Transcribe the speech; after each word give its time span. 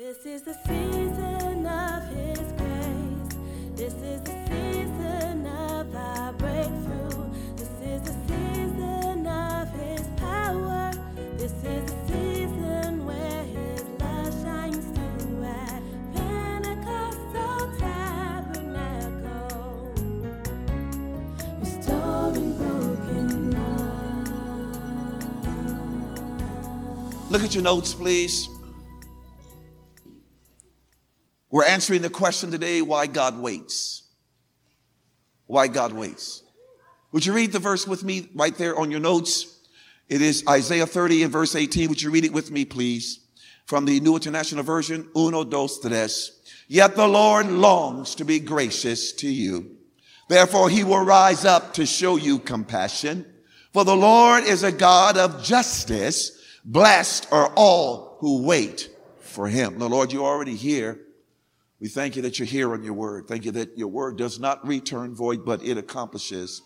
This 0.00 0.24
is 0.24 0.40
the 0.40 0.54
season 0.66 1.66
of 1.66 2.02
His 2.08 2.38
grace. 2.56 3.36
This 3.76 3.92
is 3.92 4.22
the 4.22 4.32
season 4.48 5.46
of 5.46 5.94
our 5.94 6.32
breakthrough. 6.32 7.28
This 7.54 7.68
is 7.82 8.00
the 8.08 8.14
season 8.26 9.26
of 9.26 9.68
His 9.78 10.00
power. 10.16 10.90
This 11.36 11.52
is 11.52 11.84
the 11.92 11.98
season 12.08 13.04
where 13.04 13.44
His 13.44 13.84
love 14.00 14.32
shines 14.42 14.86
through 14.96 15.44
at 15.44 15.82
Pentecostal 16.14 17.70
Tabernacle, 17.78 18.72
restoring 21.60 22.56
broken 22.56 23.50
love. 27.20 27.30
Look 27.30 27.42
at 27.42 27.54
your 27.54 27.64
notes, 27.64 27.92
please. 27.92 28.48
We're 31.50 31.64
answering 31.64 32.02
the 32.02 32.10
question 32.10 32.50
today 32.50 32.80
why 32.80 33.06
God 33.06 33.38
waits. 33.38 34.04
Why 35.46 35.66
God 35.66 35.92
waits. 35.92 36.44
Would 37.12 37.26
you 37.26 37.32
read 37.32 37.50
the 37.50 37.58
verse 37.58 37.88
with 37.88 38.04
me 38.04 38.30
right 38.34 38.56
there 38.56 38.78
on 38.78 38.90
your 38.90 39.00
notes? 39.00 39.58
It 40.08 40.22
is 40.22 40.44
Isaiah 40.48 40.86
30 40.86 41.24
and 41.24 41.32
verse 41.32 41.56
18. 41.56 41.88
Would 41.88 42.02
you 42.02 42.10
read 42.10 42.24
it 42.24 42.32
with 42.32 42.52
me, 42.52 42.64
please? 42.64 43.20
From 43.66 43.84
the 43.84 43.98
New 43.98 44.14
International 44.14 44.62
Version, 44.62 45.08
uno, 45.16 45.42
dos, 45.42 45.80
tres. 45.80 46.40
Yet 46.68 46.94
the 46.94 47.08
Lord 47.08 47.48
longs 47.48 48.14
to 48.16 48.24
be 48.24 48.38
gracious 48.38 49.12
to 49.14 49.28
you. 49.28 49.76
Therefore, 50.28 50.68
he 50.68 50.84
will 50.84 51.04
rise 51.04 51.44
up 51.44 51.74
to 51.74 51.84
show 51.84 52.14
you 52.14 52.38
compassion. 52.38 53.26
For 53.72 53.84
the 53.84 53.96
Lord 53.96 54.44
is 54.44 54.62
a 54.62 54.70
God 54.70 55.16
of 55.16 55.42
justice. 55.42 56.30
Blessed 56.64 57.26
are 57.32 57.52
all 57.56 58.16
who 58.20 58.42
wait 58.42 58.88
for 59.20 59.48
him. 59.48 59.80
The 59.80 59.88
Lord, 59.88 60.12
you're 60.12 60.24
already 60.24 60.54
here. 60.54 61.00
We 61.80 61.88
thank 61.88 62.14
you 62.14 62.22
that 62.22 62.38
you're 62.38 62.46
here 62.46 62.72
on 62.72 62.82
your 62.82 62.92
word. 62.92 63.26
Thank 63.26 63.44
you 63.46 63.52
that 63.52 63.76
your 63.78 63.88
word 63.88 64.18
does 64.18 64.38
not 64.38 64.66
return 64.66 65.14
void, 65.14 65.44
but 65.46 65.64
it 65.64 65.78
accomplishes 65.78 66.62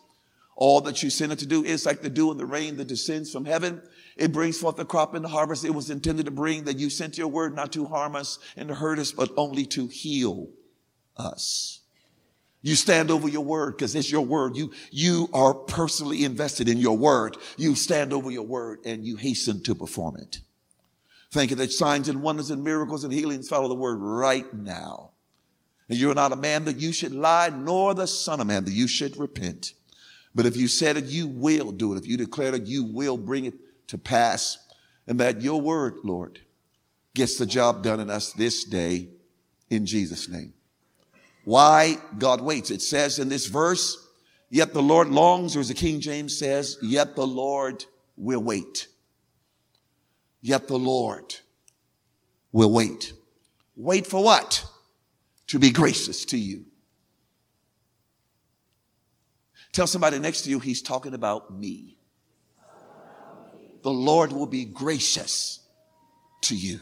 all 0.56 0.80
that 0.82 1.02
you 1.02 1.10
sent 1.10 1.32
it 1.32 1.38
to 1.40 1.46
do. 1.46 1.64
It's 1.64 1.86
like 1.86 2.02
the 2.02 2.10
dew 2.10 2.30
and 2.30 2.38
the 2.38 2.46
rain 2.46 2.76
that 2.76 2.88
descends 2.88 3.30
from 3.32 3.44
heaven. 3.44 3.82
It 4.16 4.32
brings 4.32 4.58
forth 4.58 4.76
the 4.76 4.84
crop 4.84 5.14
and 5.14 5.24
the 5.24 5.28
harvest 5.28 5.64
it 5.64 5.74
was 5.74 5.90
intended 5.90 6.26
to 6.26 6.32
bring, 6.32 6.64
that 6.64 6.78
you 6.78 6.90
sent 6.90 7.18
your 7.18 7.28
word 7.28 7.54
not 7.54 7.72
to 7.72 7.86
harm 7.86 8.14
us 8.14 8.38
and 8.56 8.68
to 8.68 8.74
hurt 8.74 8.98
us, 8.98 9.12
but 9.12 9.30
only 9.36 9.66
to 9.66 9.86
heal 9.86 10.48
us. 11.16 11.80
You 12.62 12.76
stand 12.76 13.10
over 13.10 13.28
your 13.28 13.44
word 13.44 13.76
because 13.76 13.94
it's 13.94 14.10
your 14.10 14.24
word. 14.24 14.56
You, 14.56 14.72
you 14.90 15.28
are 15.34 15.52
personally 15.52 16.24
invested 16.24 16.68
in 16.68 16.78
your 16.78 16.96
word. 16.96 17.36
You 17.56 17.74
stand 17.74 18.12
over 18.12 18.30
your 18.30 18.46
word 18.46 18.78
and 18.86 19.04
you 19.04 19.16
hasten 19.16 19.62
to 19.64 19.74
perform 19.74 20.16
it. 20.16 20.40
Thank 21.34 21.50
you 21.50 21.56
that 21.56 21.72
signs 21.72 22.08
and 22.08 22.22
wonders 22.22 22.52
and 22.52 22.62
miracles 22.62 23.02
and 23.02 23.12
healings 23.12 23.48
follow 23.48 23.66
the 23.66 23.74
word 23.74 23.96
right 23.96 24.54
now. 24.54 25.10
And 25.88 25.98
you're 25.98 26.14
not 26.14 26.30
a 26.30 26.36
man 26.36 26.64
that 26.66 26.78
you 26.78 26.92
should 26.92 27.12
lie, 27.12 27.48
nor 27.48 27.92
the 27.92 28.06
son 28.06 28.40
of 28.40 28.46
man 28.46 28.64
that 28.66 28.70
you 28.70 28.86
should 28.86 29.16
repent. 29.16 29.72
But 30.32 30.46
if 30.46 30.56
you 30.56 30.68
said 30.68 30.96
it, 30.96 31.06
you 31.06 31.26
will 31.26 31.72
do 31.72 31.92
it. 31.92 31.98
If 31.98 32.06
you 32.06 32.16
declare 32.16 32.54
it, 32.54 32.66
you 32.66 32.84
will 32.84 33.16
bring 33.16 33.46
it 33.46 33.54
to 33.88 33.98
pass. 33.98 34.58
And 35.08 35.18
that 35.18 35.42
your 35.42 35.60
word, 35.60 35.96
Lord, 36.04 36.38
gets 37.14 37.36
the 37.36 37.46
job 37.46 37.82
done 37.82 37.98
in 37.98 38.10
us 38.10 38.32
this 38.32 38.62
day 38.62 39.08
in 39.70 39.86
Jesus' 39.86 40.28
name. 40.28 40.54
Why 41.44 41.96
God 42.16 42.42
waits. 42.42 42.70
It 42.70 42.80
says 42.80 43.18
in 43.18 43.28
this 43.28 43.46
verse, 43.46 44.08
yet 44.50 44.72
the 44.72 44.80
Lord 44.80 45.08
longs, 45.08 45.56
or 45.56 45.60
as 45.60 45.66
the 45.66 45.74
King 45.74 45.98
James 45.98 46.38
says, 46.38 46.78
yet 46.80 47.16
the 47.16 47.26
Lord 47.26 47.84
will 48.16 48.40
wait. 48.40 48.86
Yet 50.44 50.68
the 50.68 50.78
Lord 50.78 51.36
will 52.52 52.70
wait. 52.70 53.14
Wait 53.76 54.06
for 54.06 54.22
what? 54.22 54.62
To 55.46 55.58
be 55.58 55.70
gracious 55.70 56.26
to 56.26 56.36
you. 56.36 56.66
Tell 59.72 59.86
somebody 59.86 60.18
next 60.18 60.42
to 60.42 60.50
you, 60.50 60.58
he's 60.58 60.82
talking 60.82 61.14
about 61.14 61.50
me. 61.50 61.96
The 63.82 63.90
Lord 63.90 64.34
will 64.34 64.46
be 64.46 64.66
gracious 64.66 65.60
to 66.42 66.54
you. 66.54 66.78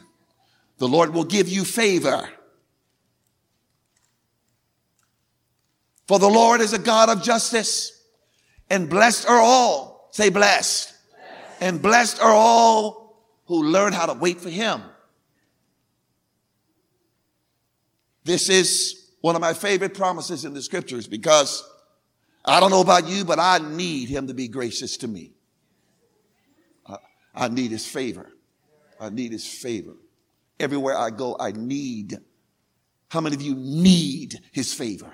The 0.78 0.88
Lord 0.88 1.14
will 1.14 1.22
give 1.22 1.48
you 1.48 1.64
favor. 1.64 2.28
For 6.08 6.18
the 6.18 6.28
Lord 6.28 6.60
is 6.60 6.72
a 6.72 6.80
God 6.80 7.10
of 7.10 7.22
justice, 7.22 8.02
and 8.68 8.90
blessed 8.90 9.28
are 9.28 9.38
all, 9.38 10.08
say 10.10 10.30
blessed, 10.30 10.92
and 11.60 11.80
blessed 11.80 12.20
are 12.20 12.32
all 12.34 13.01
who 13.46 13.64
learn 13.64 13.92
how 13.92 14.06
to 14.06 14.14
wait 14.14 14.40
for 14.40 14.50
Him. 14.50 14.82
This 18.24 18.48
is 18.48 19.10
one 19.20 19.34
of 19.34 19.40
my 19.40 19.52
favorite 19.52 19.94
promises 19.94 20.44
in 20.44 20.54
the 20.54 20.62
scriptures 20.62 21.06
because 21.06 21.68
I 22.44 22.60
don't 22.60 22.70
know 22.70 22.80
about 22.80 23.08
you, 23.08 23.24
but 23.24 23.38
I 23.38 23.58
need 23.58 24.08
Him 24.08 24.26
to 24.28 24.34
be 24.34 24.48
gracious 24.48 24.96
to 24.98 25.08
me. 25.08 25.32
I, 26.86 26.96
I 27.34 27.48
need 27.48 27.70
His 27.70 27.86
favor. 27.86 28.30
I 29.00 29.10
need 29.10 29.32
His 29.32 29.46
favor. 29.46 29.94
Everywhere 30.60 30.96
I 30.96 31.10
go, 31.10 31.36
I 31.38 31.52
need. 31.52 32.18
How 33.08 33.20
many 33.20 33.34
of 33.34 33.42
you 33.42 33.54
need 33.54 34.40
His 34.52 34.72
favor? 34.72 35.12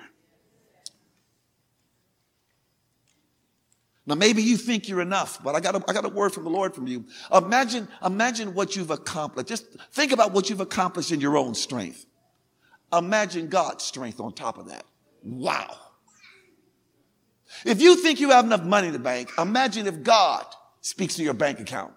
Now, 4.09 4.15
maybe 4.15 4.41
you 4.41 4.57
think 4.57 4.89
you're 4.89 5.01
enough, 5.01 5.41
but 5.43 5.53
I 5.53 5.59
got 5.59 5.75
a, 5.75 5.83
I 5.87 5.93
got 5.93 6.03
a 6.03 6.09
word 6.09 6.33
from 6.33 6.43
the 6.43 6.49
Lord 6.49 6.73
from 6.73 6.87
you. 6.87 7.05
Imagine, 7.31 7.87
imagine 8.03 8.55
what 8.55 8.75
you've 8.75 8.89
accomplished. 8.89 9.47
Just 9.47 9.67
think 9.91 10.11
about 10.11 10.31
what 10.31 10.49
you've 10.49 10.61
accomplished 10.61 11.11
in 11.11 11.21
your 11.21 11.37
own 11.37 11.53
strength. 11.53 12.07
Imagine 12.91 13.49
God's 13.49 13.83
strength 13.83 14.19
on 14.19 14.33
top 14.33 14.57
of 14.57 14.69
that. 14.69 14.83
Wow. 15.21 15.77
If 17.63 17.83
you 17.83 17.97
think 17.97 18.19
you 18.19 18.31
have 18.31 18.45
enough 18.45 18.63
money 18.63 18.87
in 18.87 18.93
the 18.93 18.99
bank, 18.99 19.29
imagine 19.37 19.85
if 19.85 20.01
God 20.01 20.43
speaks 20.81 21.15
to 21.17 21.23
your 21.23 21.35
bank 21.35 21.59
account. 21.59 21.93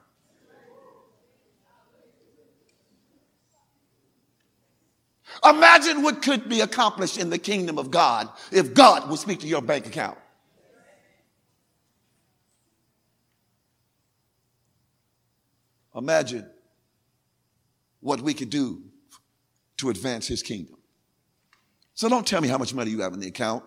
Imagine 5.42 6.02
what 6.02 6.20
could 6.20 6.46
be 6.46 6.60
accomplished 6.60 7.16
in 7.16 7.30
the 7.30 7.38
kingdom 7.38 7.78
of 7.78 7.90
God 7.90 8.28
if 8.50 8.74
God 8.74 9.08
would 9.08 9.18
speak 9.18 9.40
to 9.40 9.46
your 9.46 9.62
bank 9.62 9.86
account. 9.86 10.18
Imagine 15.94 16.48
what 18.00 18.20
we 18.20 18.34
could 18.34 18.50
do 18.50 18.82
to 19.76 19.91
advance 19.91 20.26
his 20.26 20.42
kingdom. 20.42 20.76
So 21.94 22.08
don't 22.08 22.26
tell 22.26 22.41
me 22.41 22.48
how 22.48 22.58
much 22.58 22.75
money 22.75 22.91
you 22.91 23.00
have 23.00 23.12
in 23.12 23.20
the 23.20 23.28
account. 23.28 23.64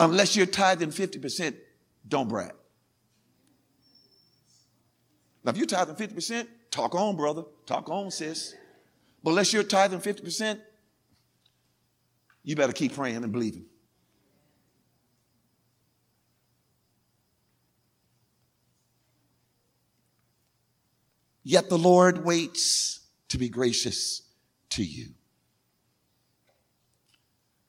Unless 0.00 0.36
you're 0.36 0.46
tithing 0.46 0.90
50%, 0.90 1.56
don't 2.08 2.28
brag. 2.28 2.52
Now, 5.44 5.50
if 5.50 5.56
you're 5.56 5.66
tithing 5.66 5.94
50%, 5.94 6.46
talk 6.70 6.94
on, 6.94 7.16
brother. 7.16 7.44
Talk 7.66 7.88
on, 7.88 8.10
sis. 8.10 8.54
But 9.22 9.30
unless 9.30 9.52
you're 9.52 9.62
tithing 9.62 10.00
50%, 10.00 10.60
you 12.44 12.56
better 12.56 12.72
keep 12.72 12.94
praying 12.94 13.16
and 13.16 13.32
believing. 13.32 13.66
Yet 21.44 21.68
the 21.68 21.78
Lord 21.78 22.24
waits 22.24 23.00
to 23.28 23.38
be 23.38 23.48
gracious 23.48 24.22
to 24.70 24.84
you. 24.84 25.14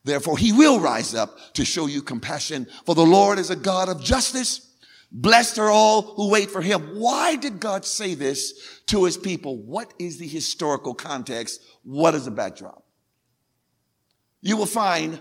Therefore, 0.03 0.37
he 0.37 0.51
will 0.51 0.79
rise 0.79 1.15
up 1.15 1.37
to 1.53 1.63
show 1.63 1.87
you 1.87 2.01
compassion, 2.01 2.67
for 2.85 2.93
the 2.93 3.05
Lord 3.05 3.39
is 3.39 3.49
a 3.49 3.55
God 3.55 3.87
of 3.87 4.03
justice. 4.03 4.69
Blessed 5.11 5.59
are 5.59 5.69
all 5.69 6.01
who 6.01 6.29
wait 6.29 6.49
for 6.49 6.61
him. 6.61 6.81
Why 6.99 7.35
did 7.35 7.59
God 7.59 7.85
say 7.85 8.15
this 8.15 8.81
to 8.87 9.05
his 9.05 9.15
people? 9.15 9.57
What 9.57 9.93
is 9.99 10.17
the 10.17 10.27
historical 10.27 10.93
context? 10.93 11.61
What 11.83 12.15
is 12.15 12.25
the 12.25 12.31
backdrop? 12.31 12.83
You 14.41 14.57
will 14.57 14.65
find 14.65 15.19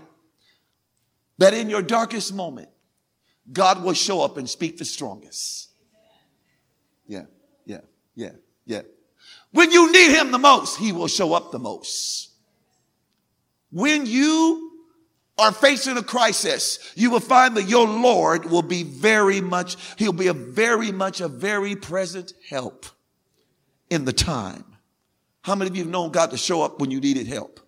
that 1.37 1.53
in 1.53 1.69
your 1.69 1.81
darkest 1.81 2.33
moment, 2.33 2.69
God 3.51 3.83
will 3.83 3.93
show 3.93 4.21
up 4.21 4.37
and 4.37 4.49
speak 4.49 4.77
the 4.77 4.85
strongest. 4.85 5.69
Yeah, 7.07 7.25
yeah, 7.65 7.81
yeah, 8.15 8.31
yeah. 8.65 8.81
When 9.51 9.71
you 9.71 9.91
need 9.91 10.11
him 10.11 10.31
the 10.31 10.39
most, 10.39 10.77
he 10.77 10.91
will 10.91 11.07
show 11.07 11.33
up 11.33 11.51
the 11.51 11.59
most. 11.59 12.31
When 13.71 14.05
you 14.05 14.71
are 15.37 15.51
facing 15.51 15.97
a 15.97 16.03
crisis, 16.03 16.79
you 16.95 17.09
will 17.09 17.19
find 17.19 17.55
that 17.57 17.63
your 17.63 17.87
Lord 17.87 18.45
will 18.45 18.61
be 18.61 18.83
very 18.83 19.41
much, 19.41 19.77
he'll 19.97 20.13
be 20.13 20.27
a 20.27 20.33
very 20.33 20.91
much 20.91 21.21
a 21.21 21.27
very 21.27 21.75
present 21.75 22.33
help 22.49 22.85
in 23.89 24.05
the 24.05 24.13
time. 24.13 24.65
How 25.41 25.55
many 25.55 25.69
of 25.69 25.75
you 25.75 25.83
have 25.83 25.91
known 25.91 26.11
God 26.11 26.31
to 26.31 26.37
show 26.37 26.61
up 26.61 26.79
when 26.79 26.91
you 26.91 26.99
needed 26.99 27.27
help? 27.27 27.59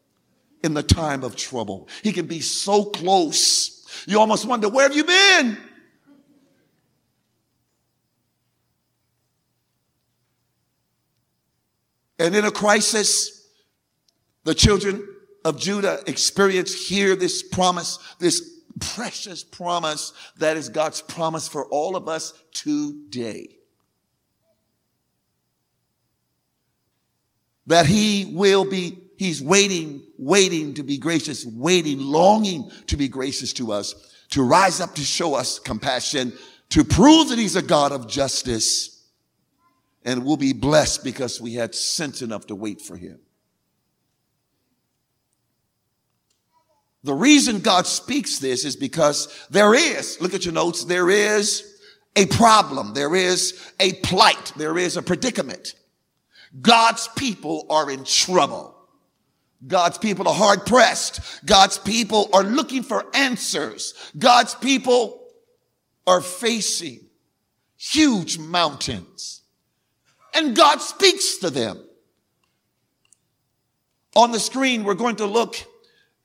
In 0.64 0.74
the 0.74 0.84
time 0.84 1.24
of 1.24 1.36
trouble. 1.36 1.88
He 2.02 2.12
can 2.12 2.26
be 2.26 2.40
so 2.40 2.86
close. 2.86 3.86
You 4.08 4.20
almost 4.20 4.46
wonder, 4.46 4.70
where 4.70 4.88
have 4.88 4.96
you 4.96 5.04
been? 5.04 5.58
And 12.18 12.36
in 12.36 12.46
a 12.46 12.52
crisis, 12.52 13.50
the 14.44 14.56
children 14.56 15.08
of 15.44 15.60
Judah 15.60 16.00
experience 16.08 16.88
here 16.88 17.16
this 17.16 17.44
promise, 17.44 18.00
this 18.20 18.56
precious 18.80 19.44
promise 19.44 20.14
that 20.38 20.58
is 20.58 20.70
God's 20.70 21.02
promise 21.02 21.48
for 21.48 21.66
all 21.66 21.96
of 21.96 22.08
us 22.08 22.34
today. 22.54 23.58
That 27.68 27.86
he 27.86 28.32
will 28.34 28.66
be, 28.70 29.00
he's 29.18 29.42
waiting, 29.42 30.04
waiting 30.18 30.76
to 30.76 30.84
be 30.84 30.98
gracious, 30.98 31.46
waiting, 31.46 32.00
longing 32.00 32.70
to 32.88 32.98
be 32.98 33.08
gracious 33.08 33.54
to 33.54 33.72
us, 33.72 33.96
to 34.32 34.44
rise 34.44 34.80
up 34.80 34.94
to 34.96 35.02
show 35.02 35.34
us 35.36 35.58
compassion, 35.58 36.34
to 36.70 36.84
prove 36.84 37.30
that 37.30 37.40
he's 37.40 37.56
a 37.56 37.62
God 37.62 37.92
of 37.92 38.08
justice. 38.08 38.95
And 40.06 40.24
we'll 40.24 40.38
be 40.38 40.54
blessed 40.54 41.04
because 41.04 41.42
we 41.42 41.56
had 41.56 41.75
sense 41.75 42.22
enough 42.22 42.48
to 42.48 42.56
wait 42.56 42.80
for 42.80 42.96
him. 42.96 43.19
The 47.04 47.13
reason 47.13 47.60
God 47.60 47.86
speaks 47.86 48.40
this 48.40 48.66
is 48.66 48.75
because 48.75 49.28
there 49.50 49.74
is, 49.74 50.19
look 50.22 50.34
at 50.34 50.46
your 50.46 50.54
notes, 50.54 50.86
there 50.86 51.10
is 51.10 51.75
a 52.16 52.25
problem. 52.28 52.94
There 52.94 53.16
is 53.16 53.60
a 53.80 53.94
plight. 53.94 54.54
There 54.56 54.78
is 54.78 54.98
a 54.98 55.02
predicament. 55.02 55.75
God's 56.62 57.08
people 57.10 57.66
are 57.69 57.92
in 57.92 58.06
trouble. 58.06 58.75
God's 59.68 59.98
people 59.98 60.28
are 60.28 60.34
hard 60.34 60.66
pressed. 60.66 61.19
God's 61.46 61.78
people 61.78 62.30
are 62.34 62.44
looking 62.44 62.84
for 62.84 63.06
answers. 63.16 63.94
God's 64.18 64.56
people 64.56 65.22
are 66.08 66.22
facing 66.22 67.01
huge 67.78 68.38
mountains. 68.38 69.42
And 70.36 70.56
God 70.56 70.82
speaks 70.82 71.38
to 71.38 71.50
them. 71.50 71.82
On 74.16 74.32
the 74.32 74.40
screen, 74.40 74.84
we're 74.84 74.94
going 74.94 75.16
to 75.18 75.26
look 75.26 75.56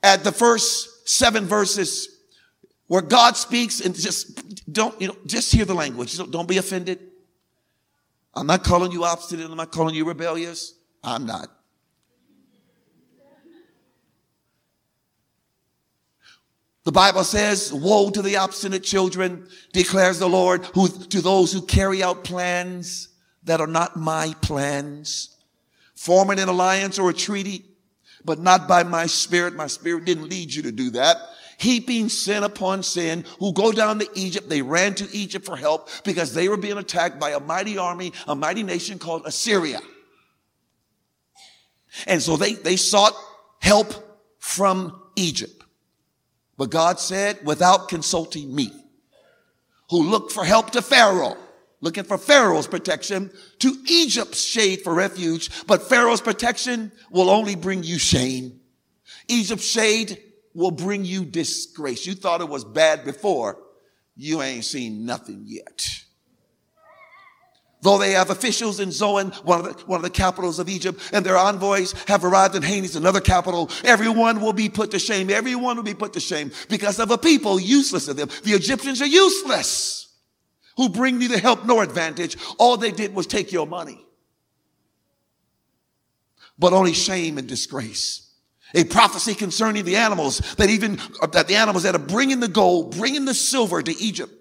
at 0.02 0.24
the 0.24 0.32
first 0.32 1.08
seven 1.08 1.46
verses 1.46 2.08
where 2.88 3.02
God 3.02 3.36
speaks 3.36 3.80
and 3.80 3.94
just 3.94 4.72
don't, 4.72 5.00
you 5.00 5.08
know, 5.08 5.16
just 5.26 5.52
hear 5.52 5.64
the 5.64 5.74
language. 5.74 6.16
Don't, 6.16 6.30
don't 6.30 6.48
be 6.48 6.58
offended. 6.58 6.98
I'm 8.34 8.46
not 8.46 8.64
calling 8.64 8.90
you 8.90 9.04
obstinate. 9.04 9.48
I'm 9.48 9.56
not 9.56 9.70
calling 9.70 9.94
you 9.94 10.04
rebellious. 10.04 10.74
I'm 11.02 11.26
not. 11.26 11.48
The 16.82 16.92
Bible 16.92 17.24
says, 17.24 17.72
woe 17.72 18.10
to 18.10 18.22
the 18.22 18.36
obstinate 18.36 18.82
children, 18.82 19.46
declares 19.72 20.18
the 20.18 20.28
Lord, 20.28 20.64
who, 20.74 20.88
to 20.88 21.20
those 21.20 21.52
who 21.52 21.62
carry 21.62 22.02
out 22.02 22.24
plans 22.24 23.09
that 23.44 23.60
are 23.60 23.66
not 23.66 23.96
my 23.96 24.34
plans, 24.42 25.36
forming 25.94 26.38
an 26.38 26.48
alliance 26.48 26.98
or 26.98 27.10
a 27.10 27.14
treaty 27.14 27.64
but 28.24 28.38
not 28.38 28.68
by 28.68 28.82
my 28.82 29.06
spirit. 29.06 29.54
My 29.54 29.66
spirit 29.66 30.04
didn't 30.04 30.28
lead 30.28 30.52
you 30.52 30.62
to 30.62 30.72
do 30.72 30.90
that. 30.90 31.16
Heaping 31.58 32.08
sin 32.08 32.42
upon 32.42 32.82
sin, 32.82 33.24
who 33.38 33.52
go 33.52 33.70
down 33.70 33.98
to 33.98 34.08
Egypt. 34.14 34.48
They 34.48 34.62
ran 34.62 34.94
to 34.94 35.08
Egypt 35.14 35.44
for 35.44 35.56
help 35.56 35.90
because 36.04 36.32
they 36.32 36.48
were 36.48 36.56
being 36.56 36.78
attacked 36.78 37.20
by 37.20 37.30
a 37.30 37.40
mighty 37.40 37.76
army, 37.76 38.12
a 38.26 38.34
mighty 38.34 38.62
nation 38.62 38.98
called 38.98 39.26
Assyria. 39.26 39.80
And 42.06 42.22
so 42.22 42.36
they, 42.36 42.54
they 42.54 42.76
sought 42.76 43.14
help 43.60 43.92
from 44.38 45.02
Egypt. 45.16 45.64
But 46.56 46.70
God 46.70 46.98
said, 46.98 47.38
without 47.44 47.88
consulting 47.88 48.54
me, 48.54 48.70
who 49.90 50.02
looked 50.04 50.32
for 50.32 50.44
help 50.44 50.70
to 50.70 50.82
Pharaoh, 50.82 51.36
looking 51.80 52.04
for 52.04 52.18
Pharaoh's 52.18 52.66
protection, 52.66 53.30
to 53.58 53.74
Egypt's 53.88 54.42
shade 54.42 54.82
for 54.82 54.94
refuge, 54.94 55.66
but 55.66 55.88
Pharaoh's 55.88 56.20
protection 56.20 56.92
will 57.10 57.30
only 57.30 57.54
bring 57.54 57.82
you 57.82 57.98
shame. 57.98 58.60
Egypt's 59.28 59.66
shade 59.66 60.20
will 60.54 60.70
bring 60.70 61.04
you 61.04 61.24
disgrace. 61.24 62.06
You 62.06 62.14
thought 62.14 62.40
it 62.40 62.48
was 62.48 62.64
bad 62.64 63.04
before. 63.04 63.58
You 64.16 64.42
ain't 64.42 64.64
seen 64.64 65.06
nothing 65.06 65.44
yet. 65.46 65.88
Though 67.82 67.96
they 67.96 68.10
have 68.10 68.28
officials 68.28 68.78
in 68.78 68.92
Zoan, 68.92 69.30
one 69.42 69.60
of, 69.60 69.64
the, 69.64 69.84
one 69.86 69.96
of 69.96 70.02
the 70.02 70.10
capitals 70.10 70.58
of 70.58 70.68
Egypt, 70.68 71.00
and 71.14 71.24
their 71.24 71.38
envoys 71.38 71.94
have 72.08 72.26
arrived 72.26 72.54
in 72.54 72.62
Hanes, 72.62 72.94
another 72.94 73.22
capital, 73.22 73.70
everyone 73.84 74.42
will 74.42 74.52
be 74.52 74.68
put 74.68 74.90
to 74.90 74.98
shame. 74.98 75.30
Everyone 75.30 75.76
will 75.76 75.82
be 75.82 75.94
put 75.94 76.12
to 76.12 76.20
shame 76.20 76.50
because 76.68 76.98
of 76.98 77.10
a 77.10 77.16
people 77.16 77.58
useless 77.58 78.04
to 78.04 78.12
them. 78.12 78.28
The 78.44 78.52
Egyptians 78.52 79.00
are 79.00 79.06
useless 79.06 80.09
who 80.76 80.88
bring 80.88 81.18
neither 81.18 81.38
help 81.38 81.64
nor 81.64 81.82
advantage. 81.82 82.36
All 82.58 82.76
they 82.76 82.92
did 82.92 83.14
was 83.14 83.26
take 83.26 83.52
your 83.52 83.66
money, 83.66 84.04
but 86.58 86.72
only 86.72 86.92
shame 86.92 87.38
and 87.38 87.48
disgrace. 87.48 88.26
A 88.74 88.84
prophecy 88.84 89.34
concerning 89.34 89.84
the 89.84 89.96
animals 89.96 90.38
that 90.56 90.70
even, 90.70 91.00
that 91.32 91.48
the 91.48 91.56
animals 91.56 91.82
that 91.82 91.96
are 91.96 91.98
bringing 91.98 92.38
the 92.38 92.48
gold, 92.48 92.96
bringing 92.96 93.24
the 93.24 93.34
silver 93.34 93.82
to 93.82 94.02
Egypt 94.02 94.32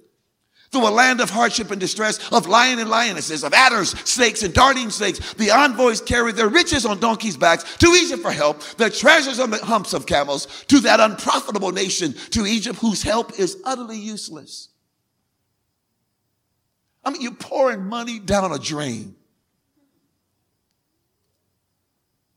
through 0.71 0.87
a 0.87 0.91
land 0.91 1.19
of 1.19 1.29
hardship 1.31 1.71
and 1.71 1.79
distress, 1.79 2.31
of 2.31 2.47
lion 2.47 2.79
and 2.79 2.89
lionesses, 2.89 3.43
of 3.43 3.53
adders, 3.53 3.89
snakes, 4.07 4.43
and 4.43 4.53
darting 4.53 4.91
snakes. 4.91 5.33
The 5.33 5.49
envoys 5.49 5.99
carried 5.99 6.35
their 6.35 6.47
riches 6.47 6.85
on 6.85 6.99
donkeys' 6.99 7.37
backs 7.37 7.77
to 7.77 7.87
Egypt 7.87 8.21
for 8.21 8.31
help, 8.31 8.61
their 8.77 8.91
treasures 8.91 9.39
on 9.39 9.49
the 9.49 9.57
humps 9.57 9.93
of 9.93 10.05
camels, 10.05 10.63
to 10.67 10.79
that 10.81 10.99
unprofitable 10.99 11.71
nation, 11.71 12.13
to 12.31 12.45
Egypt, 12.45 12.77
whose 12.79 13.01
help 13.01 13.39
is 13.39 13.57
utterly 13.65 13.97
useless. 13.97 14.69
I 17.09 17.11
mean, 17.11 17.23
you're 17.23 17.31
pouring 17.31 17.85
money 17.85 18.19
down 18.19 18.51
a 18.51 18.59
drain, 18.59 19.15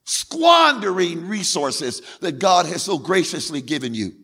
squandering 0.05 1.29
resources 1.29 2.01
that 2.21 2.39
God 2.39 2.65
has 2.65 2.83
so 2.83 2.97
graciously 2.97 3.61
given 3.61 3.93
you. 3.93 4.15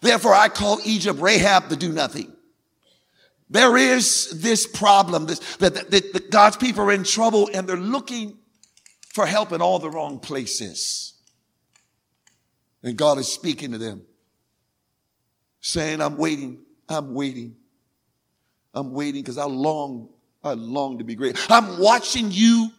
Therefore, 0.00 0.32
I 0.32 0.48
call 0.48 0.78
Egypt 0.84 1.18
Rahab 1.18 1.70
the 1.70 1.74
do 1.74 1.92
nothing. 1.92 2.32
There 3.50 3.76
is 3.76 4.40
this 4.40 4.64
problem 4.64 5.26
this, 5.26 5.40
that, 5.56 5.90
that, 5.90 6.12
that 6.12 6.30
God's 6.30 6.56
people 6.56 6.84
are 6.84 6.92
in 6.92 7.02
trouble 7.02 7.50
and 7.52 7.68
they're 7.68 7.76
looking 7.76 8.38
for 9.12 9.26
help 9.26 9.50
in 9.50 9.60
all 9.60 9.80
the 9.80 9.90
wrong 9.90 10.20
places. 10.20 11.14
And 12.84 12.96
God 12.96 13.18
is 13.18 13.26
speaking 13.26 13.72
to 13.72 13.78
them, 13.78 14.02
saying, 15.60 16.00
I'm 16.00 16.16
waiting, 16.16 16.60
I'm 16.88 17.12
waiting. 17.12 17.56
I'm 18.74 18.92
waiting 18.92 19.22
because 19.22 19.38
I 19.38 19.44
long, 19.44 20.08
I 20.42 20.54
long 20.54 20.98
to 20.98 21.04
be 21.04 21.14
great. 21.14 21.38
I'm 21.50 21.78
watching 21.78 22.30
you 22.30 22.70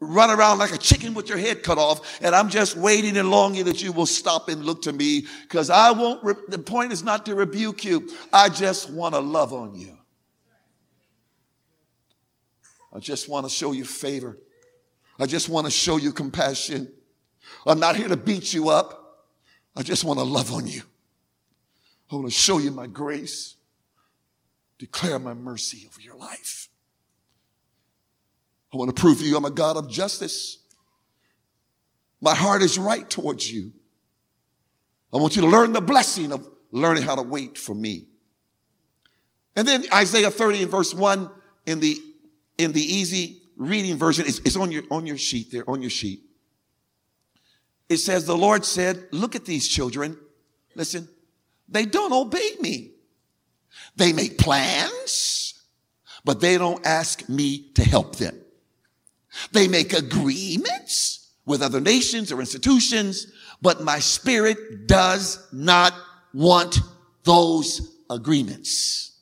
run 0.00 0.30
around 0.30 0.58
like 0.58 0.72
a 0.72 0.78
chicken 0.78 1.14
with 1.14 1.28
your 1.28 1.38
head 1.38 1.62
cut 1.62 1.78
off, 1.78 2.20
and 2.20 2.34
I'm 2.34 2.50
just 2.50 2.76
waiting 2.76 3.16
and 3.16 3.30
longing 3.30 3.64
that 3.64 3.82
you 3.82 3.92
will 3.92 4.06
stop 4.06 4.48
and 4.48 4.64
look 4.64 4.82
to 4.82 4.92
me 4.92 5.26
because 5.42 5.70
I 5.70 5.92
won't, 5.92 6.22
re- 6.22 6.34
the 6.48 6.58
point 6.58 6.92
is 6.92 7.02
not 7.02 7.24
to 7.26 7.34
rebuke 7.34 7.84
you. 7.84 8.10
I 8.32 8.48
just 8.48 8.90
want 8.90 9.14
to 9.14 9.20
love 9.20 9.52
on 9.52 9.74
you. 9.74 9.96
I 12.92 12.98
just 12.98 13.28
want 13.28 13.46
to 13.46 13.50
show 13.50 13.72
you 13.72 13.84
favor. 13.84 14.38
I 15.18 15.26
just 15.26 15.48
want 15.48 15.66
to 15.66 15.70
show 15.70 15.96
you 15.96 16.12
compassion. 16.12 16.92
I'm 17.66 17.80
not 17.80 17.96
here 17.96 18.08
to 18.08 18.16
beat 18.16 18.52
you 18.52 18.68
up. 18.68 19.00
I 19.76 19.82
just 19.82 20.04
want 20.04 20.18
to 20.18 20.24
love 20.24 20.52
on 20.52 20.66
you. 20.66 20.82
I 22.10 22.16
want 22.16 22.26
to 22.26 22.32
show 22.32 22.58
you 22.58 22.70
my 22.70 22.86
grace 22.86 23.56
declare 24.78 25.18
my 25.18 25.34
mercy 25.34 25.86
over 25.86 26.00
your 26.00 26.16
life. 26.16 26.68
I 28.72 28.76
want 28.76 28.94
to 28.94 29.00
prove 29.00 29.18
to 29.18 29.24
you 29.24 29.36
I'm 29.36 29.44
a 29.44 29.50
God 29.50 29.76
of 29.76 29.88
justice. 29.88 30.58
My 32.20 32.34
heart 32.34 32.62
is 32.62 32.78
right 32.78 33.08
towards 33.08 33.50
you. 33.50 33.72
I 35.12 35.18
want 35.18 35.36
you 35.36 35.42
to 35.42 35.48
learn 35.48 35.72
the 35.72 35.80
blessing 35.80 36.32
of 36.32 36.48
learning 36.72 37.04
how 37.04 37.14
to 37.14 37.22
wait 37.22 37.56
for 37.56 37.74
me. 37.74 38.08
And 39.54 39.68
then 39.68 39.84
Isaiah 39.92 40.30
30 40.30 40.62
and 40.62 40.70
verse 40.70 40.92
1 40.92 41.30
in 41.66 41.80
the 41.80 41.96
in 42.58 42.72
the 42.72 42.80
easy 42.80 43.42
reading 43.56 43.96
version, 43.96 44.26
it's, 44.26 44.38
it's 44.40 44.56
on 44.56 44.72
your 44.72 44.82
on 44.90 45.06
your 45.06 45.18
sheet 45.18 45.52
there, 45.52 45.68
on 45.68 45.80
your 45.80 45.90
sheet. 45.90 46.22
It 47.88 47.98
says, 47.98 48.24
The 48.24 48.36
Lord 48.36 48.64
said, 48.64 49.06
Look 49.12 49.36
at 49.36 49.44
these 49.44 49.68
children. 49.68 50.18
Listen, 50.74 51.08
they 51.68 51.84
don't 51.84 52.12
obey 52.12 52.52
me. 52.60 52.93
They 53.96 54.12
make 54.12 54.38
plans, 54.38 55.54
but 56.24 56.40
they 56.40 56.58
don't 56.58 56.84
ask 56.86 57.28
me 57.28 57.70
to 57.74 57.84
help 57.84 58.16
them. 58.16 58.40
They 59.52 59.68
make 59.68 59.92
agreements 59.92 61.30
with 61.46 61.62
other 61.62 61.80
nations 61.80 62.32
or 62.32 62.40
institutions, 62.40 63.26
but 63.60 63.82
my 63.82 63.98
spirit 63.98 64.86
does 64.86 65.46
not 65.52 65.94
want 66.32 66.78
those 67.24 67.96
agreements. 68.10 69.12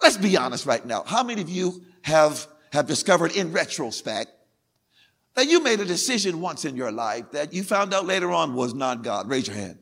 Let's 0.00 0.16
be 0.16 0.36
honest 0.36 0.66
right 0.66 0.84
now. 0.84 1.04
How 1.04 1.22
many 1.22 1.42
of 1.42 1.48
you 1.48 1.84
have, 2.02 2.46
have 2.72 2.86
discovered 2.86 3.36
in 3.36 3.52
retrospect 3.52 4.30
that 5.34 5.48
you 5.48 5.62
made 5.62 5.80
a 5.80 5.84
decision 5.84 6.40
once 6.40 6.64
in 6.64 6.76
your 6.76 6.92
life 6.92 7.30
that 7.32 7.52
you 7.52 7.62
found 7.62 7.94
out 7.94 8.06
later 8.06 8.30
on 8.30 8.54
was 8.54 8.74
not 8.74 9.02
God? 9.02 9.28
Raise 9.28 9.46
your 9.46 9.56
hand. 9.56 9.78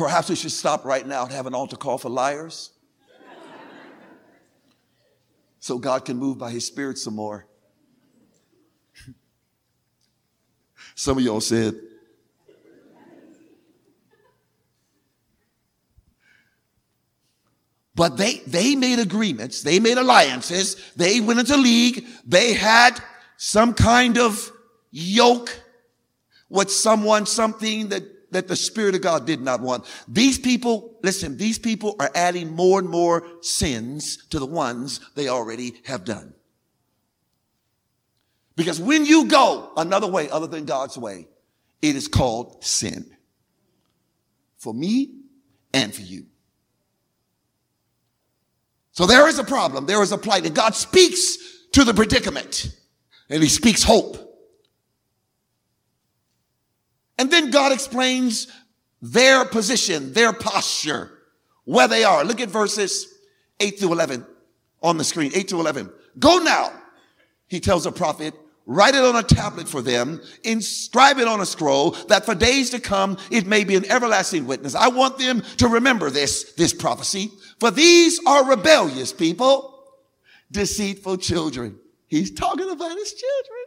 Perhaps 0.00 0.30
we 0.30 0.34
should 0.34 0.50
stop 0.50 0.86
right 0.86 1.06
now 1.06 1.24
and 1.24 1.32
have 1.32 1.46
an 1.46 1.54
altar 1.54 1.76
call 1.76 1.98
for 1.98 2.08
liars. 2.08 2.70
So 5.58 5.76
God 5.76 6.06
can 6.06 6.16
move 6.16 6.38
by 6.38 6.50
his 6.50 6.66
spirit 6.66 6.96
some 6.96 7.14
more. 7.14 7.46
Some 10.94 11.18
of 11.18 11.22
y'all 11.22 11.42
said, 11.42 11.78
But 17.94 18.16
they, 18.16 18.36
they 18.46 18.76
made 18.76 19.00
agreements. 19.00 19.62
They 19.62 19.80
made 19.80 19.98
alliances. 19.98 20.76
They 20.96 21.20
went 21.20 21.40
into 21.40 21.58
league. 21.58 22.06
They 22.24 22.54
had 22.54 22.98
some 23.36 23.74
kind 23.74 24.16
of 24.16 24.50
yoke 24.90 25.62
with 26.48 26.70
someone, 26.70 27.26
something 27.26 27.90
that, 27.90 28.19
that 28.30 28.48
the 28.48 28.56
Spirit 28.56 28.94
of 28.94 29.02
God 29.02 29.26
did 29.26 29.40
not 29.40 29.60
want. 29.60 29.84
These 30.08 30.38
people, 30.38 30.98
listen, 31.02 31.36
these 31.36 31.58
people 31.58 31.96
are 31.98 32.10
adding 32.14 32.54
more 32.54 32.78
and 32.78 32.88
more 32.88 33.24
sins 33.40 34.26
to 34.28 34.38
the 34.38 34.46
ones 34.46 35.00
they 35.14 35.28
already 35.28 35.74
have 35.84 36.04
done. 36.04 36.34
Because 38.56 38.80
when 38.80 39.04
you 39.04 39.26
go 39.26 39.70
another 39.76 40.06
way 40.06 40.28
other 40.28 40.46
than 40.46 40.64
God's 40.64 40.98
way, 40.98 41.28
it 41.80 41.96
is 41.96 42.08
called 42.08 42.62
sin. 42.64 43.16
For 44.58 44.74
me 44.74 45.14
and 45.72 45.94
for 45.94 46.02
you. 46.02 46.26
So 48.92 49.06
there 49.06 49.28
is 49.28 49.38
a 49.38 49.44
problem. 49.44 49.86
There 49.86 50.02
is 50.02 50.12
a 50.12 50.18
plight. 50.18 50.44
And 50.44 50.54
God 50.54 50.74
speaks 50.74 51.38
to 51.72 51.84
the 51.84 51.94
predicament 51.94 52.76
and 53.30 53.42
he 53.42 53.48
speaks 53.48 53.82
hope. 53.82 54.29
And 57.20 57.30
then 57.30 57.50
God 57.50 57.70
explains 57.70 58.46
their 59.02 59.44
position, 59.44 60.14
their 60.14 60.32
posture, 60.32 61.10
where 61.64 61.86
they 61.86 62.02
are. 62.02 62.24
Look 62.24 62.40
at 62.40 62.48
verses 62.48 63.12
8 63.60 63.78
through 63.78 63.92
11 63.92 64.24
on 64.82 64.96
the 64.96 65.04
screen. 65.04 65.30
8 65.34 65.48
to 65.48 65.60
11. 65.60 65.92
Go 66.18 66.38
now, 66.38 66.72
he 67.46 67.60
tells 67.60 67.84
the 67.84 67.92
prophet, 67.92 68.32
write 68.64 68.94
it 68.94 69.04
on 69.04 69.16
a 69.16 69.22
tablet 69.22 69.68
for 69.68 69.82
them, 69.82 70.22
inscribe 70.44 71.18
it 71.18 71.28
on 71.28 71.42
a 71.42 71.46
scroll, 71.46 71.90
that 72.08 72.24
for 72.24 72.34
days 72.34 72.70
to 72.70 72.80
come 72.80 73.18
it 73.30 73.46
may 73.46 73.64
be 73.64 73.76
an 73.76 73.84
everlasting 73.90 74.46
witness. 74.46 74.74
I 74.74 74.88
want 74.88 75.18
them 75.18 75.42
to 75.58 75.68
remember 75.68 76.08
this, 76.08 76.54
this 76.54 76.72
prophecy. 76.72 77.32
For 77.58 77.70
these 77.70 78.18
are 78.26 78.48
rebellious 78.48 79.12
people, 79.12 79.84
deceitful 80.50 81.18
children. 81.18 81.78
He's 82.06 82.30
talking 82.30 82.70
about 82.70 82.96
his 82.96 83.12
children. 83.12 83.59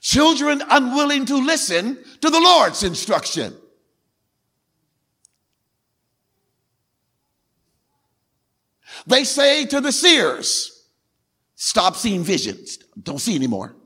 Children 0.00 0.62
unwilling 0.68 1.26
to 1.26 1.36
listen 1.36 1.98
to 2.20 2.30
the 2.30 2.40
Lord's 2.40 2.82
instruction. 2.82 3.54
They 9.06 9.24
say 9.24 9.66
to 9.66 9.80
the 9.80 9.92
seers, 9.92 10.88
stop 11.54 11.96
seeing 11.96 12.22
visions. 12.22 12.78
Don't 13.02 13.18
see 13.18 13.34
anymore. 13.34 13.76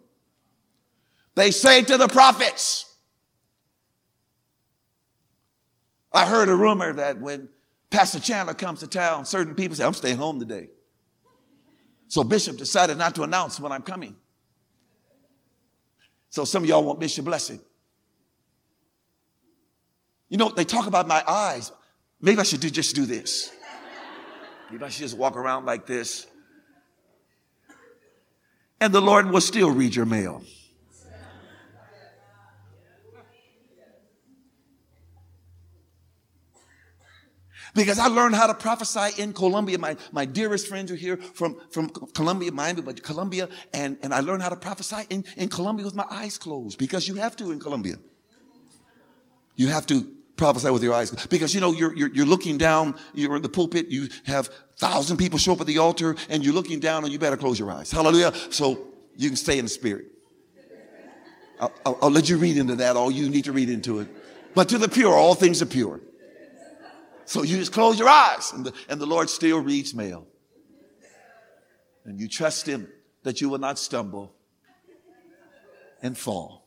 They 1.34 1.50
say 1.50 1.82
to 1.82 1.96
the 1.96 2.08
prophets, 2.08 2.96
I 6.12 6.26
heard 6.26 6.48
a 6.48 6.54
rumor 6.54 6.92
that 6.92 7.20
when 7.20 7.48
Pastor 7.90 8.20
Chandler 8.20 8.54
comes 8.54 8.80
to 8.80 8.86
town, 8.86 9.24
certain 9.24 9.56
people 9.56 9.76
say, 9.76 9.84
I'm 9.84 9.94
staying 9.94 10.16
home 10.16 10.38
today. 10.38 10.68
So 12.06 12.22
Bishop 12.22 12.56
decided 12.56 12.98
not 12.98 13.16
to 13.16 13.24
announce 13.24 13.58
when 13.58 13.72
I'm 13.72 13.82
coming. 13.82 14.14
So 16.34 16.44
some 16.44 16.64
of 16.64 16.68
y'all 16.68 16.82
want 16.82 16.98
Bishop 16.98 17.24
blessing. 17.24 17.60
You 20.28 20.36
know, 20.36 20.48
they 20.48 20.64
talk 20.64 20.88
about 20.88 21.06
my 21.06 21.22
eyes. 21.28 21.70
Maybe 22.20 22.40
I 22.40 22.42
should 22.42 22.58
do, 22.58 22.70
just 22.70 22.96
do 22.96 23.06
this. 23.06 23.52
Maybe 24.68 24.82
I 24.82 24.88
should 24.88 25.02
just 25.02 25.16
walk 25.16 25.36
around 25.36 25.64
like 25.64 25.86
this. 25.86 26.26
And 28.80 28.92
the 28.92 29.00
Lord 29.00 29.30
will 29.30 29.40
still 29.40 29.70
read 29.70 29.94
your 29.94 30.06
mail. 30.06 30.42
Because 37.74 37.98
I 37.98 38.06
learned 38.06 38.36
how 38.36 38.46
to 38.46 38.54
prophesy 38.54 39.20
in 39.20 39.32
Colombia. 39.32 39.78
My, 39.78 39.96
my 40.12 40.24
dearest 40.24 40.68
friends 40.68 40.92
are 40.92 40.96
here 40.96 41.16
from, 41.16 41.60
from 41.70 41.88
Colombia, 41.88 42.52
Miami, 42.52 42.82
but 42.82 43.02
Colombia. 43.02 43.48
And, 43.72 43.98
and 44.02 44.14
I 44.14 44.20
learned 44.20 44.42
how 44.42 44.48
to 44.48 44.56
prophesy 44.56 45.02
in, 45.10 45.24
in 45.36 45.48
Colombia 45.48 45.84
with 45.84 45.94
my 45.94 46.06
eyes 46.08 46.38
closed. 46.38 46.78
Because 46.78 47.08
you 47.08 47.16
have 47.16 47.34
to 47.36 47.50
in 47.50 47.58
Colombia. 47.58 47.96
You 49.56 49.68
have 49.68 49.86
to 49.86 50.08
prophesy 50.36 50.70
with 50.70 50.82
your 50.84 50.94
eyes. 50.94 51.10
Because 51.26 51.52
you 51.52 51.60
know 51.60 51.72
you're, 51.72 51.94
you're, 51.96 52.10
you're 52.10 52.26
looking 52.26 52.58
down 52.58 52.94
you're 53.12 53.36
in 53.36 53.42
the 53.42 53.48
pulpit 53.48 53.88
you 53.88 54.08
have 54.24 54.48
thousand 54.76 55.16
people 55.16 55.38
show 55.38 55.52
up 55.52 55.60
at 55.60 55.66
the 55.66 55.78
altar 55.78 56.16
and 56.28 56.44
you're 56.44 56.54
looking 56.54 56.80
down 56.80 57.04
and 57.04 57.12
you 57.12 57.18
better 57.18 57.36
close 57.36 57.58
your 57.58 57.70
eyes. 57.70 57.90
Hallelujah. 57.90 58.32
So 58.50 58.88
you 59.16 59.28
can 59.28 59.36
stay 59.36 59.58
in 59.58 59.64
the 59.64 59.68
spirit. 59.68 60.06
I'll, 61.60 61.72
I'll, 61.86 61.98
I'll 62.02 62.10
let 62.10 62.28
you 62.28 62.36
read 62.36 62.56
into 62.56 62.76
that. 62.76 62.96
All 62.96 63.10
you 63.10 63.28
need 63.28 63.44
to 63.44 63.52
read 63.52 63.68
into 63.68 64.00
it. 64.00 64.08
But 64.54 64.68
to 64.68 64.78
the 64.78 64.88
pure 64.88 65.12
all 65.12 65.34
things 65.34 65.60
are 65.62 65.66
pure 65.66 66.00
so 67.24 67.42
you 67.42 67.56
just 67.56 67.72
close 67.72 67.98
your 67.98 68.08
eyes 68.08 68.52
and 68.52 68.66
the, 68.66 68.72
and 68.88 69.00
the 69.00 69.06
Lord 69.06 69.30
still 69.30 69.60
reads 69.60 69.94
mail. 69.94 70.26
And 72.04 72.20
you 72.20 72.28
trust 72.28 72.66
Him 72.66 72.88
that 73.22 73.40
you 73.40 73.48
will 73.48 73.58
not 73.58 73.78
stumble 73.78 74.34
and 76.02 76.16
fall. 76.16 76.64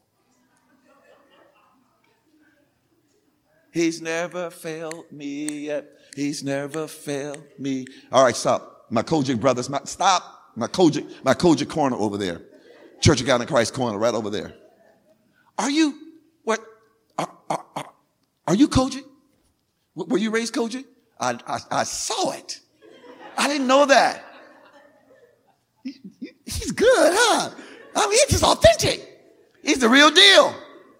He's 3.72 4.02
never 4.02 4.50
failed 4.50 5.06
me 5.12 5.66
yet. 5.66 5.86
He's 6.16 6.44
never 6.44 6.88
failed 6.88 7.44
me. 7.60 7.86
All 8.12 8.24
right, 8.24 8.36
stop. 8.36 8.88
My 8.90 9.04
COGIC 9.04 9.40
brothers, 9.40 9.70
my, 9.70 9.80
stop. 9.84 10.24
My 10.56 10.66
COGIC, 10.66 11.24
my 11.24 11.36
COGIC 11.36 11.70
corner 11.70 11.96
over 11.96 12.18
there. 12.18 12.42
Church 13.02 13.22
of 13.22 13.28
God 13.28 13.42
in 13.42 13.48
Christ 13.48 13.76
corner 13.76 14.00
right 14.00 14.16
over 14.16 14.32
there. 14.32 14.56
Are 15.60 15.70
you, 15.70 15.94
what, 16.44 16.60
are, 17.20 17.32
are, 17.50 17.66
are, 17.76 17.90
are 18.48 18.56
you 18.56 18.68
COGIC? 18.68 19.04
Were 20.06 20.20
you 20.20 20.30
raised 20.30 20.54
COGIC? 20.54 20.86
I, 21.20 21.40
I, 21.48 21.60
I 21.72 21.84
saw 21.84 22.32
it. 22.34 22.60
I 23.36 23.48
didn't 23.48 23.66
know 23.66 23.86
that. 23.86 24.24
he's 25.84 26.72
good, 26.72 27.14
huh? 27.16 27.50
I 27.96 28.02
mean, 28.02 28.12
he's 28.12 28.28
just 28.28 28.44
authentic. 28.44 29.20
He's 29.64 29.80
the 29.80 29.90
real 29.90 30.12
deal. 30.12 30.56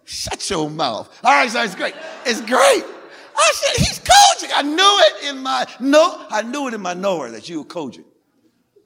Shut 0.06 0.50
your 0.50 0.70
mouth. 0.70 1.16
All 1.24 1.32
right, 1.32 1.50
so 1.50 1.62
it's 1.62 1.76
great. 1.76 1.94
It's 2.26 2.42
great. 2.42 2.84
I 3.40 3.52
said, 3.54 3.86
he's 3.86 4.00
COGIC. 4.00 4.52
I 4.56 4.62
knew 4.64 5.04
it 5.06 5.30
in 5.30 5.44
my, 5.44 5.68
no, 5.80 6.26
I 6.30 6.42
knew 6.42 6.68
it 6.68 6.74
in 6.74 6.82
my 6.82 6.96
knower 6.96 7.30
that 7.30 7.48
you 7.48 7.60
were 7.60 7.68
COGIC. 7.68 8.06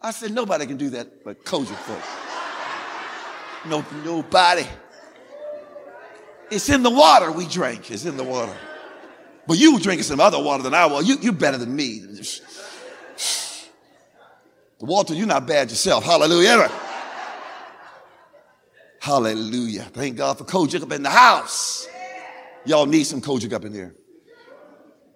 I 0.02 0.12
said, 0.12 0.32
nobody 0.32 0.66
can 0.66 0.76
do 0.78 0.90
that 0.90 1.24
but 1.24 1.46
COGIC 1.46 1.76
folks. 1.76 2.08
No, 3.66 3.86
nobody. 4.04 4.66
It's 6.50 6.68
in 6.68 6.84
the 6.84 6.90
water 6.90 7.32
we 7.32 7.48
drank. 7.48 7.92
It's 7.92 8.06
in 8.06 8.18
the 8.18 8.24
water. 8.26 8.58
But 9.52 9.60
you 9.60 9.74
were 9.74 9.82
drinking 9.82 10.04
some 10.04 10.22
other 10.22 10.42
water 10.42 10.64
than 10.64 10.74
I 10.74 10.86
was. 10.86 11.06
You, 11.06 11.18
you're 11.20 11.34
better 11.34 11.58
than 11.58 11.76
me. 11.76 12.02
Walter, 14.80 15.14
you're 15.14 15.28
not 15.28 15.46
bad 15.46 15.70
yourself. 15.70 16.06
Hallelujah. 16.06 16.72
Hallelujah. 19.02 19.82
Thank 19.92 20.16
God 20.16 20.38
for 20.38 20.46
COGIC 20.46 20.84
up 20.84 20.94
in 20.94 21.04
the 21.04 21.10
house. 21.10 21.86
Y'all 22.64 22.86
need 22.86 23.04
some 23.04 23.20
COGIC 23.20 23.52
up 23.52 23.66
in 23.66 23.74
here. 23.74 23.94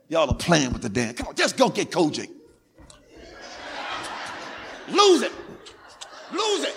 Y'all 0.09 0.29
are 0.29 0.35
playing 0.35 0.73
with 0.73 0.81
the 0.81 0.89
damn. 0.89 1.13
Come 1.13 1.29
on, 1.29 1.35
just 1.35 1.55
go 1.55 1.69
get 1.69 1.89
COGIC. 1.89 2.29
Lose 4.89 5.21
it. 5.21 5.31
Lose 6.33 6.65
it. 6.65 6.75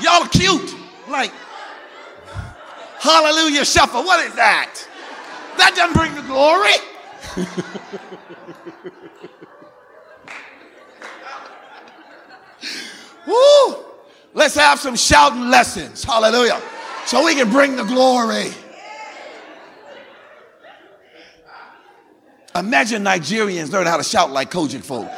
Y'all 0.00 0.22
are 0.22 0.28
cute. 0.30 0.74
Like, 1.10 1.32
hallelujah 2.98 3.66
shuffle. 3.66 4.04
What 4.04 4.26
is 4.26 4.34
that? 4.36 4.88
That 5.58 5.74
doesn't 5.76 5.94
bring 5.94 6.14
the 6.14 6.22
glory. 6.22 6.72
Woo! 13.26 13.76
Let's 14.34 14.54
have 14.54 14.78
some 14.78 14.94
shouting 14.96 15.50
lessons. 15.50 16.04
Hallelujah. 16.04 16.60
So 17.06 17.24
we 17.24 17.34
can 17.34 17.50
bring 17.50 17.76
the 17.76 17.84
glory. 17.84 18.50
Imagine 22.54 23.02
Nigerians 23.02 23.72
learn 23.72 23.86
how 23.86 23.96
to 23.96 24.04
shout 24.04 24.30
like 24.30 24.50
COGIC 24.50 24.84
folk. 24.84 25.08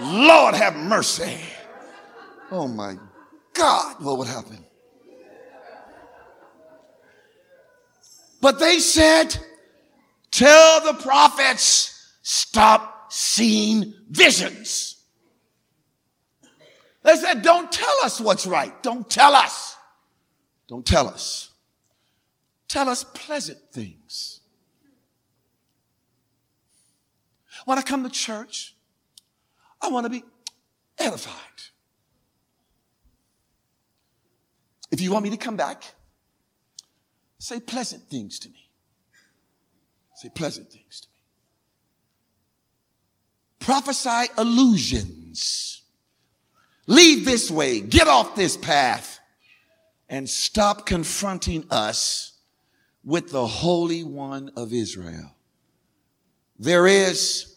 Lord 0.00 0.54
have 0.54 0.74
mercy. 0.74 1.38
Oh 2.50 2.66
my 2.66 2.96
God, 3.52 4.02
what 4.02 4.16
would 4.18 4.28
happen? 4.28 4.64
But 8.42 8.58
they 8.58 8.80
said, 8.80 9.38
tell 10.32 10.84
the 10.84 11.00
prophets, 11.00 12.12
stop 12.22 13.12
seeing 13.12 13.94
visions. 14.10 14.96
They 17.04 17.14
said, 17.14 17.42
don't 17.42 17.70
tell 17.70 17.94
us 18.02 18.20
what's 18.20 18.44
right. 18.44 18.82
Don't 18.82 19.08
tell 19.08 19.34
us. 19.34 19.76
Don't 20.66 20.84
tell 20.84 21.06
us. 21.08 21.50
Tell 22.66 22.88
us 22.88 23.04
pleasant 23.04 23.58
things. 23.72 24.40
When 27.64 27.78
I 27.78 27.82
come 27.82 28.02
to 28.02 28.10
church, 28.10 28.74
I 29.80 29.88
want 29.88 30.04
to 30.06 30.10
be 30.10 30.24
edified. 30.98 31.36
If 34.90 35.00
you 35.00 35.12
want 35.12 35.22
me 35.22 35.30
to 35.30 35.36
come 35.36 35.56
back, 35.56 35.84
say 37.42 37.58
pleasant 37.58 38.08
things 38.08 38.38
to 38.38 38.48
me. 38.48 38.68
Say 40.14 40.28
pleasant 40.28 40.70
things 40.70 41.00
to 41.00 41.08
me. 41.08 41.14
Prophesy 43.58 44.32
illusions. 44.38 45.82
Leave 46.86 47.24
this 47.24 47.50
way, 47.50 47.80
get 47.80 48.06
off 48.06 48.36
this 48.36 48.56
path, 48.56 49.18
and 50.08 50.28
stop 50.28 50.86
confronting 50.86 51.64
us 51.70 52.32
with 53.04 53.30
the 53.30 53.46
Holy 53.46 54.04
One 54.04 54.52
of 54.56 54.72
Israel. 54.72 55.34
There 56.58 56.86
is 56.86 57.51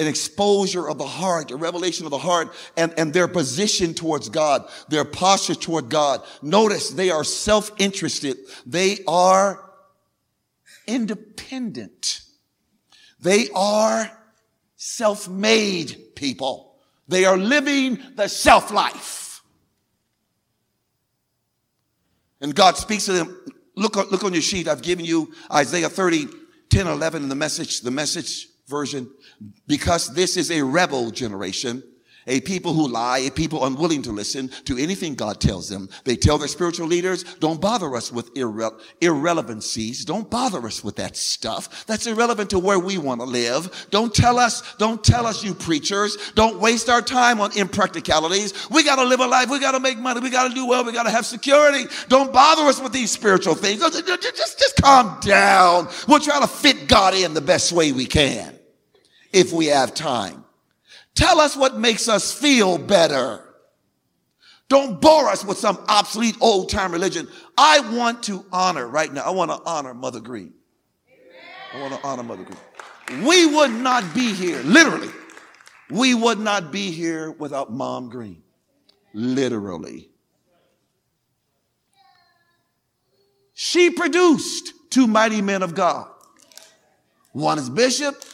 an 0.00 0.06
exposure 0.06 0.88
of 0.88 0.96
the 0.96 1.06
heart, 1.06 1.50
a 1.50 1.56
revelation 1.56 2.06
of 2.06 2.10
the 2.10 2.18
heart, 2.18 2.54
and, 2.76 2.92
and 2.98 3.12
their 3.12 3.28
position 3.28 3.92
towards 3.92 4.30
God, 4.30 4.66
their 4.88 5.04
posture 5.04 5.54
toward 5.54 5.90
God. 5.90 6.22
Notice 6.40 6.88
they 6.90 7.10
are 7.10 7.22
self-interested. 7.22 8.38
They 8.64 8.98
are 9.06 9.62
independent. 10.86 12.22
They 13.20 13.48
are 13.54 14.10
self-made 14.76 16.14
people. 16.16 16.76
They 17.06 17.26
are 17.26 17.36
living 17.36 17.98
the 18.14 18.28
self-life. 18.28 19.42
And 22.40 22.54
God 22.54 22.78
speaks 22.78 23.04
to 23.04 23.12
them. 23.12 23.38
Look, 23.76 23.96
look 23.96 24.24
on 24.24 24.32
your 24.32 24.40
sheet. 24.40 24.66
I've 24.66 24.80
given 24.80 25.04
you 25.04 25.34
Isaiah 25.52 25.90
30, 25.90 26.28
10, 26.70 26.86
11 26.86 27.22
in 27.22 27.28
the 27.28 27.34
message, 27.34 27.82
the 27.82 27.90
message 27.90 28.49
version 28.70 29.10
because 29.66 30.14
this 30.14 30.36
is 30.36 30.50
a 30.50 30.62
rebel 30.62 31.10
generation 31.10 31.82
a 32.26 32.40
people 32.40 32.74
who 32.74 32.86
lie, 32.86 33.18
a 33.18 33.30
people 33.30 33.64
unwilling 33.64 34.02
to 34.02 34.12
listen 34.12 34.48
to 34.64 34.76
anything 34.76 35.14
God 35.14 35.40
tells 35.40 35.68
them. 35.68 35.88
They 36.04 36.16
tell 36.16 36.38
their 36.38 36.48
spiritual 36.48 36.86
leaders, 36.86 37.24
don't 37.40 37.60
bother 37.60 37.94
us 37.96 38.12
with 38.12 38.32
irre- 38.34 38.78
irrelevancies. 39.00 40.04
Don't 40.04 40.30
bother 40.30 40.64
us 40.66 40.84
with 40.84 40.96
that 40.96 41.16
stuff. 41.16 41.86
That's 41.86 42.06
irrelevant 42.06 42.50
to 42.50 42.58
where 42.58 42.78
we 42.78 42.98
want 42.98 43.20
to 43.20 43.26
live. 43.26 43.88
Don't 43.90 44.14
tell 44.14 44.38
us, 44.38 44.76
don't 44.76 45.02
tell 45.02 45.26
us, 45.26 45.42
you 45.42 45.54
preachers. 45.54 46.16
Don't 46.34 46.60
waste 46.60 46.88
our 46.88 47.02
time 47.02 47.40
on 47.40 47.50
impracticalities. 47.52 48.70
We 48.70 48.84
got 48.84 48.96
to 48.96 49.04
live 49.04 49.20
a 49.20 49.26
life. 49.26 49.50
We 49.50 49.58
got 49.58 49.72
to 49.72 49.80
make 49.80 49.98
money. 49.98 50.20
We 50.20 50.30
got 50.30 50.48
to 50.48 50.54
do 50.54 50.66
well. 50.66 50.84
We 50.84 50.92
got 50.92 51.04
to 51.04 51.10
have 51.10 51.26
security. 51.26 51.86
Don't 52.08 52.32
bother 52.32 52.62
us 52.62 52.80
with 52.80 52.92
these 52.92 53.10
spiritual 53.10 53.54
things. 53.54 53.80
Just, 53.80 54.06
just, 54.06 54.58
just 54.58 54.76
calm 54.76 55.18
down. 55.20 55.88
We'll 56.06 56.20
try 56.20 56.40
to 56.40 56.46
fit 56.46 56.86
God 56.86 57.14
in 57.14 57.34
the 57.34 57.40
best 57.40 57.72
way 57.72 57.92
we 57.92 58.06
can 58.06 58.59
if 59.32 59.52
we 59.52 59.66
have 59.66 59.94
time. 59.94 60.44
Tell 61.14 61.40
us 61.40 61.56
what 61.56 61.76
makes 61.76 62.08
us 62.08 62.32
feel 62.32 62.78
better. 62.78 63.44
Don't 64.68 65.00
bore 65.00 65.28
us 65.28 65.44
with 65.44 65.58
some 65.58 65.78
obsolete 65.88 66.36
old 66.40 66.70
time 66.70 66.92
religion. 66.92 67.28
I 67.58 67.80
want 67.96 68.22
to 68.24 68.44
honor 68.52 68.86
right 68.86 69.12
now. 69.12 69.22
I 69.22 69.30
want 69.30 69.50
to 69.50 69.60
honor 69.66 69.94
Mother 69.94 70.20
Green. 70.20 70.54
I 71.74 71.80
want 71.80 71.94
to 71.94 72.06
honor 72.06 72.22
Mother 72.22 72.44
Green. 72.44 73.24
We 73.26 73.46
would 73.46 73.72
not 73.72 74.14
be 74.14 74.32
here, 74.32 74.62
literally. 74.62 75.10
We 75.90 76.14
would 76.14 76.38
not 76.38 76.70
be 76.70 76.92
here 76.92 77.32
without 77.32 77.72
Mom 77.72 78.08
Green. 78.08 78.42
Literally. 79.12 80.08
She 83.54 83.90
produced 83.90 84.72
two 84.90 85.08
mighty 85.08 85.42
men 85.42 85.62
of 85.62 85.74
God. 85.74 86.08
One 87.32 87.58
is 87.58 87.68
Bishop, 87.68 88.24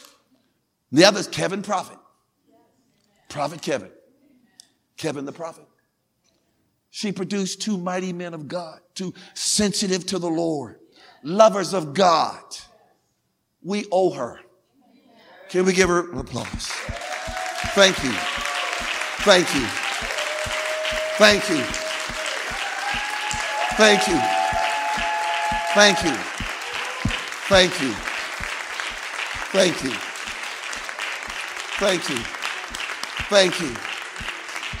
the 0.91 1.05
other 1.05 1.19
is 1.19 1.27
Kevin 1.27 1.61
Prophet. 1.61 1.97
Prophet 3.29 3.61
Kevin. 3.61 3.91
Kevin 4.97 5.25
the 5.25 5.31
prophet. 5.31 5.65
She 6.89 7.11
produced 7.11 7.61
two 7.61 7.77
mighty 7.77 8.11
men 8.13 8.33
of 8.33 8.47
God, 8.47 8.79
two 8.95 9.13
sensitive 9.35 10.05
to 10.07 10.17
the 10.19 10.29
Lord, 10.29 10.79
lovers 11.21 11.73
of 11.73 11.93
God. 11.93 12.41
We 13.61 13.85
owe 13.91 14.11
her. 14.11 14.39
Can 15.49 15.65
we 15.65 15.73
give 15.73 15.89
her 15.89 16.11
applause? 16.19 16.67
Thank 17.75 18.03
you. 18.03 18.11
Thank 19.23 19.53
you. 19.53 19.65
Thank 21.17 21.49
you. 21.49 21.63
Thank 23.77 24.07
you. 24.07 24.19
Thank 25.73 26.03
you. 26.03 26.15
Thank 27.47 27.81
you. 27.81 27.93
Thank 29.51 29.83
you. 29.83 30.16
Thank 31.79 32.09
you. 32.09 32.17
Thank 33.29 33.61
you. 33.61 33.69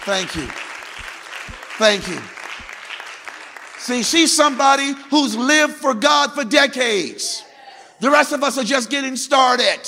Thank 0.03 0.35
you. 0.35 0.47
Thank 1.77 2.07
you. 2.07 2.19
See, 3.77 4.01
she's 4.01 4.35
somebody 4.35 4.93
who's 5.11 5.35
lived 5.35 5.73
for 5.73 5.93
God 5.93 6.33
for 6.33 6.43
decades. 6.43 7.43
The 7.99 8.09
rest 8.09 8.33
of 8.33 8.41
us 8.41 8.57
are 8.57 8.63
just 8.63 8.89
getting 8.89 9.15
started. 9.15 9.79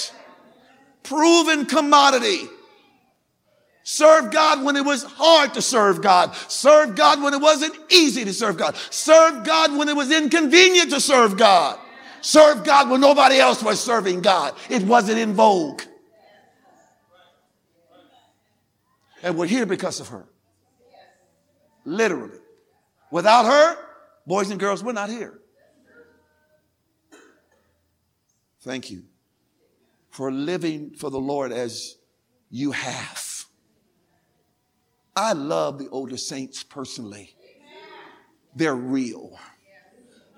Proven 1.02 1.66
commodity. 1.66 2.48
Serve 3.82 4.32
God 4.32 4.64
when 4.64 4.76
it 4.76 4.86
was 4.86 5.04
hard 5.04 5.56
to 5.56 5.64
serve 5.64 6.04
God. 6.04 6.36
Serve 6.48 6.96
God 6.96 7.24
when 7.24 7.34
it 7.34 7.42
wasn't 7.42 7.76
easy 7.90 8.24
to 8.24 8.34
serve 8.34 8.56
God. 8.56 8.76
Serve 8.92 9.44
God 9.44 9.76
when 9.76 9.90
it 9.90 9.96
was 9.96 10.12
inconvenient 10.12 10.92
to 10.92 11.02
serve 11.02 11.38
God. 11.38 11.80
Serve 12.22 12.64
God 12.64 12.92
when 12.92 13.02
nobody 13.02 13.40
else 13.40 13.64
was 13.64 13.84
serving 13.84 14.22
God. 14.22 14.54
It 14.70 14.84
wasn't 14.84 15.18
in 15.18 15.34
vogue. 15.34 15.82
And 19.24 19.38
we're 19.38 19.48
here 19.48 19.66
because 19.66 20.00
of 20.00 20.10
her. 20.10 20.26
Literally. 21.86 22.40
Without 23.12 23.46
her, 23.46 23.78
boys 24.26 24.52
and 24.52 24.60
girls, 24.60 24.84
we're 24.84 24.94
not 24.94 25.10
here. 25.10 25.40
Thank 28.62 28.92
you 28.92 29.04
for 30.10 30.32
living 30.32 30.92
for 30.92 31.10
the 31.10 31.20
Lord 31.20 31.52
as 31.52 31.98
you 32.50 32.72
have. 32.72 33.46
I 35.16 35.34
love 35.34 35.80
the 35.80 35.90
older 35.90 36.18
saints 36.18 36.64
personally. 36.64 37.36
They're 38.56 38.76
real. 38.76 39.38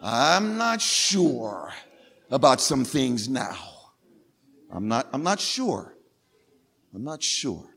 I'm 0.02 0.58
not 0.58 0.82
sure 0.82 1.74
about 2.30 2.62
some 2.62 2.84
things 2.86 3.30
now. 3.30 3.58
I'm 4.72 4.88
not, 4.88 5.08
I'm 5.14 5.24
not 5.24 5.40
sure. 5.40 5.96
I'm 6.94 7.04
not 7.04 7.22
sure. 7.22 7.71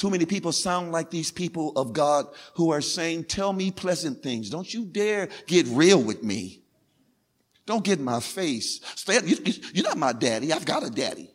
Too 0.00 0.08
many 0.08 0.24
people 0.24 0.50
sound 0.50 0.92
like 0.92 1.10
these 1.10 1.30
people 1.30 1.72
of 1.76 1.92
God 1.92 2.26
who 2.54 2.72
are 2.72 2.80
saying, 2.80 3.24
tell 3.24 3.52
me 3.52 3.70
pleasant 3.70 4.22
things. 4.22 4.48
Don't 4.48 4.72
you 4.72 4.86
dare 4.86 5.28
get 5.46 5.66
real 5.66 6.02
with 6.02 6.22
me. 6.22 6.62
Don't 7.66 7.84
get 7.84 7.98
in 7.98 8.04
my 8.06 8.20
face. 8.20 8.80
Stay, 8.94 9.20
you're 9.74 9.84
not 9.84 9.98
my 9.98 10.14
daddy. 10.14 10.54
I've 10.54 10.64
got 10.64 10.84
a 10.84 10.88
daddy. 10.88 11.30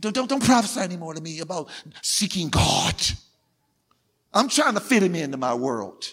Don't, 0.00 0.12
don't, 0.12 0.28
don't 0.28 0.42
prophesy 0.42 0.80
anymore 0.80 1.14
to 1.14 1.20
me 1.20 1.38
about 1.38 1.70
seeking 2.02 2.48
God. 2.48 2.96
I'm 4.32 4.48
trying 4.48 4.74
to 4.74 4.80
fit 4.80 5.04
him 5.04 5.14
into 5.14 5.36
my 5.36 5.54
world. 5.54 6.12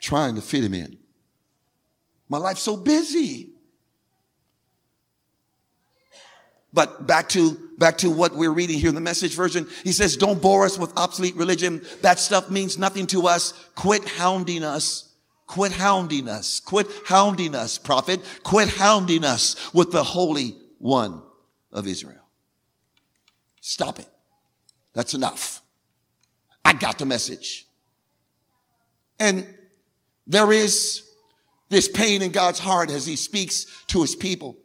Trying 0.00 0.34
to 0.34 0.42
fit 0.42 0.64
him 0.64 0.74
in. 0.74 0.98
My 2.28 2.38
life's 2.38 2.62
so 2.62 2.76
busy. 2.76 3.52
But 6.72 7.06
back 7.06 7.28
to, 7.30 7.58
back 7.78 7.98
to 7.98 8.10
what 8.10 8.34
we're 8.34 8.52
reading 8.52 8.78
here 8.78 8.90
in 8.90 8.94
the 8.94 9.00
message 9.00 9.34
version. 9.34 9.66
He 9.82 9.92
says, 9.92 10.16
don't 10.16 10.40
bore 10.40 10.64
us 10.64 10.78
with 10.78 10.92
obsolete 10.96 11.34
religion. 11.36 11.82
That 12.02 12.18
stuff 12.18 12.50
means 12.50 12.78
nothing 12.78 13.06
to 13.08 13.26
us. 13.26 13.52
Quit 13.74 14.08
hounding 14.08 14.62
us. 14.62 15.12
Quit 15.46 15.72
hounding 15.72 16.28
us. 16.28 16.60
Quit 16.60 16.86
hounding 17.06 17.56
us, 17.56 17.76
prophet. 17.76 18.20
Quit 18.44 18.68
hounding 18.68 19.24
us 19.24 19.74
with 19.74 19.90
the 19.90 20.04
Holy 20.04 20.56
One 20.78 21.22
of 21.72 21.88
Israel. 21.88 22.22
Stop 23.60 23.98
it. 23.98 24.08
That's 24.92 25.14
enough. 25.14 25.60
I 26.64 26.72
got 26.72 26.98
the 26.98 27.06
message. 27.06 27.66
And 29.18 29.46
there 30.26 30.52
is 30.52 31.02
this 31.68 31.88
pain 31.88 32.22
in 32.22 32.30
God's 32.30 32.60
heart 32.60 32.90
as 32.90 33.06
he 33.06 33.16
speaks 33.16 33.66
to 33.88 34.02
his 34.02 34.14
people. 34.14 34.56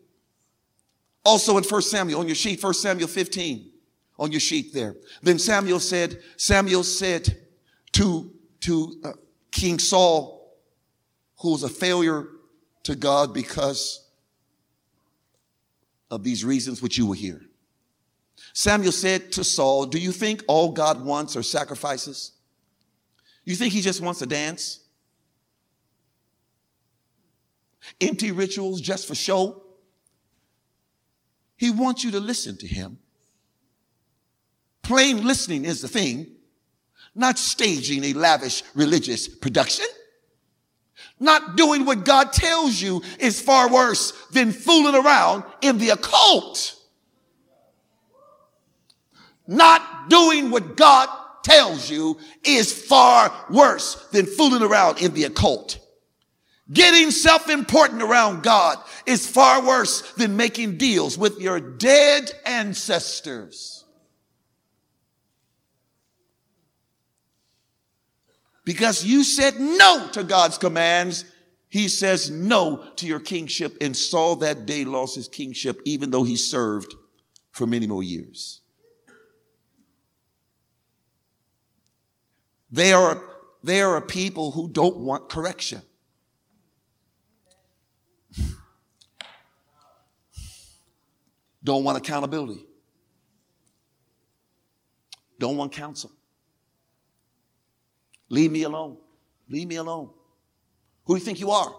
Also 1.26 1.58
in 1.58 1.64
1 1.64 1.82
Samuel, 1.82 2.20
on 2.20 2.28
your 2.28 2.36
sheet, 2.36 2.64
1 2.64 2.74
Samuel 2.76 3.08
15, 3.08 3.72
on 4.20 4.32
your 4.32 4.40
sheet 4.40 4.74
there. 4.74 4.96
Then 5.24 5.40
Samuel 5.40 5.80
said, 5.80 6.22
Samuel 6.38 6.84
said 6.84 7.36
to, 7.94 8.32
to 8.62 9.02
uh, 9.04 9.12
King 9.52 9.80
Saul, 9.80 10.56
who 11.40 11.52
was 11.52 11.64
a 11.64 11.70
failure 11.70 12.28
to 12.84 12.96
God 12.96 13.34
because 13.34 14.08
of 16.12 16.24
these 16.24 16.46
reasons 16.46 16.82
which 16.82 16.98
you 16.98 17.08
will 17.08 17.14
hear. 17.14 17.42
Samuel 18.54 18.92
said 18.92 19.32
to 19.34 19.44
Saul, 19.44 19.86
Do 19.88 19.98
you 19.98 20.12
think 20.12 20.44
all 20.48 20.72
God 20.72 21.04
wants 21.04 21.36
are 21.36 21.44
sacrifices? 21.44 22.34
You 23.44 23.56
think 23.56 23.74
he 23.74 23.82
just 23.82 24.02
wants 24.02 24.22
a 24.22 24.26
dance? 24.28 24.82
Empty 28.00 28.32
rituals 28.32 28.82
just 28.82 29.08
for 29.08 29.16
show? 29.16 29.65
He 31.58 31.72
wants 31.72 32.04
you 32.04 32.12
to 32.12 32.20
listen 32.20 32.58
to 32.58 32.68
him. 32.68 33.00
Plain 34.84 35.26
listening 35.26 35.66
is 35.66 35.82
the 35.82 35.88
thing, 35.88 36.28
not 37.16 37.40
staging 37.40 38.04
a 38.04 38.14
lavish 38.14 38.64
religious 38.76 39.28
production. 39.28 39.86
Not 41.20 41.56
doing 41.56 41.86
what 41.86 42.04
God 42.04 42.34
tells 42.34 42.82
you 42.82 43.02
is 43.20 43.42
far 43.42 43.72
worse 43.72 44.12
than 44.32 44.52
fooling 44.52 44.96
around 44.96 45.44
in 45.62 45.78
the 45.78 45.90
occult. 45.90 46.76
Not 49.48 50.10
doing 50.10 50.52
what 50.52 50.76
God 50.76 51.10
tells 51.44 51.90
you 51.90 52.18
is 52.44 52.74
far 52.74 53.32
worse 53.50 53.96
than 54.12 54.26
fooling 54.26 54.64
around 54.64 55.02
in 55.02 55.14
the 55.14 55.26
occult. 55.26 55.80
Getting 56.72 57.12
self-important 57.12 58.02
around 58.02 58.42
God 58.42 58.80
is 59.06 59.28
far 59.28 59.66
worse 59.66 60.14
than 60.14 60.36
making 60.36 60.78
deals 60.78 61.18
with 61.18 61.40
your 61.40 61.60
dead 61.60 62.32
ancestors. 62.46 63.86
Because 68.64 69.06
you 69.06 69.24
said 69.24 69.60
no 69.60 70.10
to 70.14 70.24
God's 70.24 70.58
commands, 70.58 71.24
he 71.70 71.88
says 71.88 72.32
no 72.32 72.84
to 72.96 73.06
your 73.06 73.20
kingship 73.20 73.78
and 73.80 73.96
Saul 73.96 74.38
that 74.38 74.66
day 74.66 74.86
lost 74.86 75.16
his 75.16 75.28
kingship 75.28 75.80
even 75.86 76.10
though 76.10 76.24
he 76.24 76.36
served 76.36 76.96
for 77.52 77.68
many 77.68 77.86
more 77.86 78.02
years. 78.02 78.62
They 82.72 82.92
are, 82.92 83.22
they 83.64 83.82
are 83.82 83.98
a 83.98 84.02
people 84.02 84.52
who 84.52 84.68
don't 84.68 84.98
want 84.98 85.30
correction. 85.30 85.84
Don't 91.66 91.84
want 91.84 91.98
accountability. 91.98 92.64
Don't 95.40 95.58
want 95.58 95.72
counsel. 95.72 96.12
Leave 98.30 98.52
me 98.52 98.64
alone. 98.64 98.98
Leave 99.50 99.68
me 99.68 99.78
alone. 99.78 100.12
Who 101.06 101.16
do 101.16 101.20
you 101.20 101.26
think 101.26 101.40
you 101.40 101.50
are? 101.50 101.76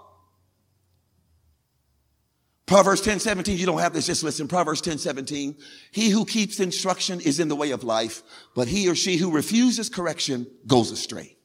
Proverbs 2.67 3.01
10 3.01 3.21
17, 3.21 3.57
you 3.57 3.65
don't 3.65 3.79
have 3.79 3.93
this, 3.93 4.07
just 4.07 4.25
listen. 4.25 4.49
Proverbs 4.49 4.81
10 4.81 4.99
17. 4.99 5.57
He 5.93 6.11
who 6.11 6.25
keeps 6.25 6.59
instruction 6.59 7.21
is 7.21 7.39
in 7.39 7.47
the 7.47 7.55
way 7.55 7.71
of 7.71 7.85
life, 7.85 8.25
but 8.57 8.67
he 8.67 8.89
or 8.89 8.97
she 8.97 9.17
who 9.17 9.31
refuses 9.31 9.89
correction 9.89 10.49
goes 10.67 10.91
astray. 10.91 11.37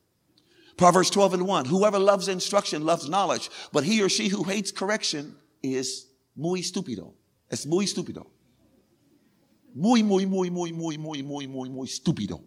Proverbs 0.78 1.12
12 1.12 1.36
and 1.36 1.48
1. 1.48 1.66
Whoever 1.66 2.00
loves 2.00 2.28
instruction 2.28 2.86
loves 2.86 3.08
knowledge, 3.08 3.52
but 3.72 3.84
he 3.84 4.02
or 4.02 4.10
she 4.10 4.30
who 4.30 4.44
hates 4.44 4.72
correction 4.72 5.36
is 5.62 6.08
muy 6.36 6.62
stupido. 6.62 7.14
Es 7.52 7.66
muy 7.66 7.86
estúpido. 7.86 8.26
Muy, 9.76 10.04
muy, 10.04 10.26
muy, 10.26 10.50
muy, 10.50 10.72
muy, 10.72 10.98
muy, 10.98 11.22
muy, 11.22 11.48
muy, 11.48 11.70
muy 11.70 11.88
estúpido. 11.88 12.42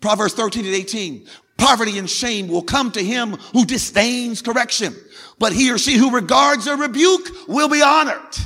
Proverbs 0.00 0.34
13 0.34 0.60
and 0.60 0.74
18. 0.74 1.26
Poverty 1.56 1.98
and 1.98 2.08
shame 2.08 2.46
will 2.48 2.62
come 2.62 2.92
to 2.92 3.02
him 3.02 3.32
who 3.52 3.64
disdains 3.64 4.42
correction, 4.42 4.94
but 5.40 5.52
he 5.52 5.72
or 5.72 5.78
she 5.78 5.96
who 5.96 6.10
regards 6.10 6.68
a 6.68 6.76
rebuke 6.76 7.28
will 7.48 7.68
be 7.68 7.82
honored. 7.82 8.36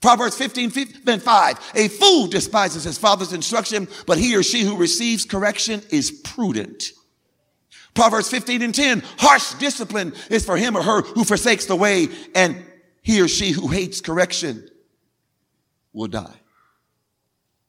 Proverbs 0.00 0.36
15, 0.36 0.70
5. 0.70 1.72
A 1.76 1.88
fool 1.88 2.26
despises 2.26 2.84
his 2.84 2.98
father's 2.98 3.32
instruction, 3.32 3.88
but 4.06 4.18
he 4.18 4.36
or 4.36 4.42
she 4.42 4.62
who 4.62 4.76
receives 4.76 5.24
correction 5.24 5.82
is 5.90 6.10
prudent. 6.10 6.92
Proverbs 7.94 8.28
15 8.28 8.62
and 8.62 8.74
10. 8.74 9.02
Harsh 9.18 9.54
discipline 9.54 10.12
is 10.30 10.44
for 10.44 10.56
him 10.56 10.76
or 10.76 10.82
her 10.82 11.02
who 11.02 11.24
forsakes 11.24 11.66
the 11.66 11.76
way, 11.76 12.08
and 12.34 12.64
he 13.02 13.20
or 13.20 13.28
she 13.28 13.52
who 13.52 13.68
hates 13.68 14.00
correction 14.00 14.68
will 15.92 16.08
die. 16.08 16.40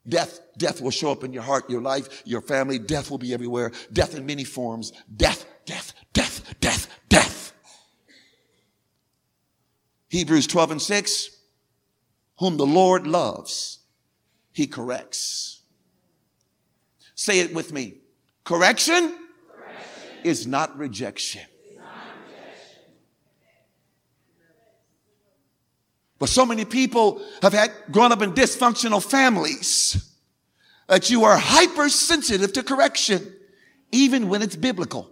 Death, 0.08 0.40
death 0.56 0.80
will 0.80 0.90
show 0.90 1.10
up 1.10 1.24
in 1.24 1.32
your 1.32 1.42
heart, 1.42 1.68
your 1.68 1.80
life, 1.80 2.22
your 2.24 2.40
family. 2.40 2.78
Death 2.78 3.10
will 3.10 3.18
be 3.18 3.34
everywhere. 3.34 3.72
Death 3.92 4.14
in 4.16 4.24
many 4.24 4.44
forms. 4.44 4.92
Death, 5.16 5.46
death, 5.64 5.92
death, 6.12 6.54
death, 6.60 6.88
death. 7.08 7.52
Hebrews 10.08 10.46
12 10.46 10.70
and 10.72 10.82
6. 10.82 11.30
Whom 12.38 12.56
the 12.56 12.66
Lord 12.66 13.06
loves, 13.06 13.78
he 14.52 14.66
corrects. 14.66 15.62
Say 17.14 17.40
it 17.40 17.54
with 17.54 17.72
me. 17.72 17.94
Correction. 18.44 19.14
Is 20.26 20.46
not 20.46 20.76
rejection. 20.76 21.42
But 26.18 26.28
so 26.30 26.46
many 26.46 26.64
people 26.64 27.22
have 27.42 27.52
had 27.52 27.70
grown 27.90 28.10
up 28.10 28.22
in 28.22 28.32
dysfunctional 28.32 29.04
families 29.04 30.12
that 30.88 31.10
you 31.10 31.24
are 31.24 31.36
hypersensitive 31.36 32.52
to 32.54 32.62
correction, 32.62 33.34
even 33.92 34.28
when 34.28 34.40
it's 34.40 34.56
biblical. 34.56 35.10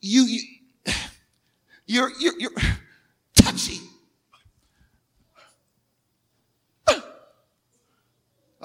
You, 0.00 0.22
you 0.24 0.40
you're, 1.86 2.10
you're, 2.18 2.38
you're 2.40 2.52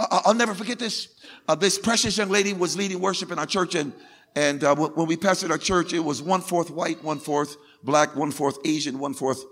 I'll 0.09 0.33
never 0.33 0.53
forget 0.53 0.79
this. 0.79 1.09
Uh, 1.47 1.55
this 1.55 1.77
precious 1.77 2.17
young 2.17 2.29
lady 2.29 2.53
was 2.53 2.77
leading 2.77 2.99
worship 2.99 3.31
in 3.31 3.39
our 3.39 3.45
church, 3.45 3.75
and 3.75 3.93
and 4.35 4.63
uh, 4.63 4.75
when 4.75 5.07
we 5.07 5.17
pastored 5.17 5.51
our 5.51 5.57
church, 5.57 5.93
it 5.93 5.99
was 5.99 6.21
one 6.21 6.41
fourth 6.41 6.69
white, 6.69 7.03
one 7.03 7.19
fourth 7.19 7.57
black, 7.83 8.15
one 8.15 8.31
fourth 8.31 8.57
Asian, 8.65 8.99
one 8.99 9.13
fourth 9.13 9.43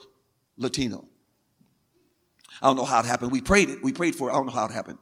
Latino. 0.58 1.06
I 2.62 2.68
don't 2.68 2.78
know 2.78 2.86
how 2.86 3.00
it 3.00 3.06
happened. 3.06 3.32
We 3.32 3.42
prayed 3.42 3.70
it. 3.70 3.84
We 3.84 3.94
prayed 3.94 4.16
for 4.16 4.30
it. 4.30 4.34
I 4.34 4.36
don't 4.36 4.48
know 4.48 4.54
how 4.54 4.66
it 4.66 4.72
happened. 4.72 5.00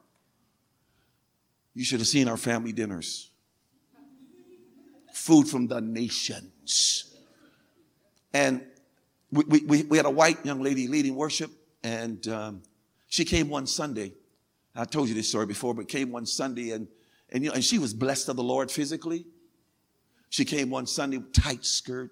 You 1.74 1.84
should 1.84 2.00
have 2.00 2.08
seen 2.08 2.28
our 2.28 2.38
family 2.38 2.72
dinners. 2.72 3.30
Food 5.14 5.48
from 5.48 5.68
the 5.68 5.82
nations. 5.82 7.16
And 8.34 8.64
we, 9.32 9.62
we, 9.62 9.84
we 9.84 9.98
had 9.98 10.06
a 10.06 10.12
white 10.12 10.46
young 10.46 10.62
lady 10.62 10.88
leading 10.88 11.16
worship, 11.16 11.52
and 11.84 12.28
um, 12.28 12.64
she 13.08 13.26
came 13.26 13.50
one 13.50 13.68
Sunday. 13.68 14.14
I 14.78 14.86
told 14.86 15.10
you 15.10 15.16
this 15.16 15.28
story 15.28 15.48
before, 15.48 15.74
but 15.74 15.88
came 15.88 16.12
one 16.12 16.28
Sunday, 16.28 16.72
and, 16.72 16.88
and, 17.32 17.44
you 17.44 17.50
know, 17.50 17.56
and 17.56 17.64
she 17.64 17.80
was 17.80 17.94
blessed 17.94 18.30
of 18.30 18.36
the 18.36 18.44
Lord 18.44 18.70
physically. 18.70 19.26
She 20.30 20.46
came 20.46 20.70
one 20.70 20.86
Sunday, 20.86 21.20
tight 21.34 21.66
skirt, 21.66 22.12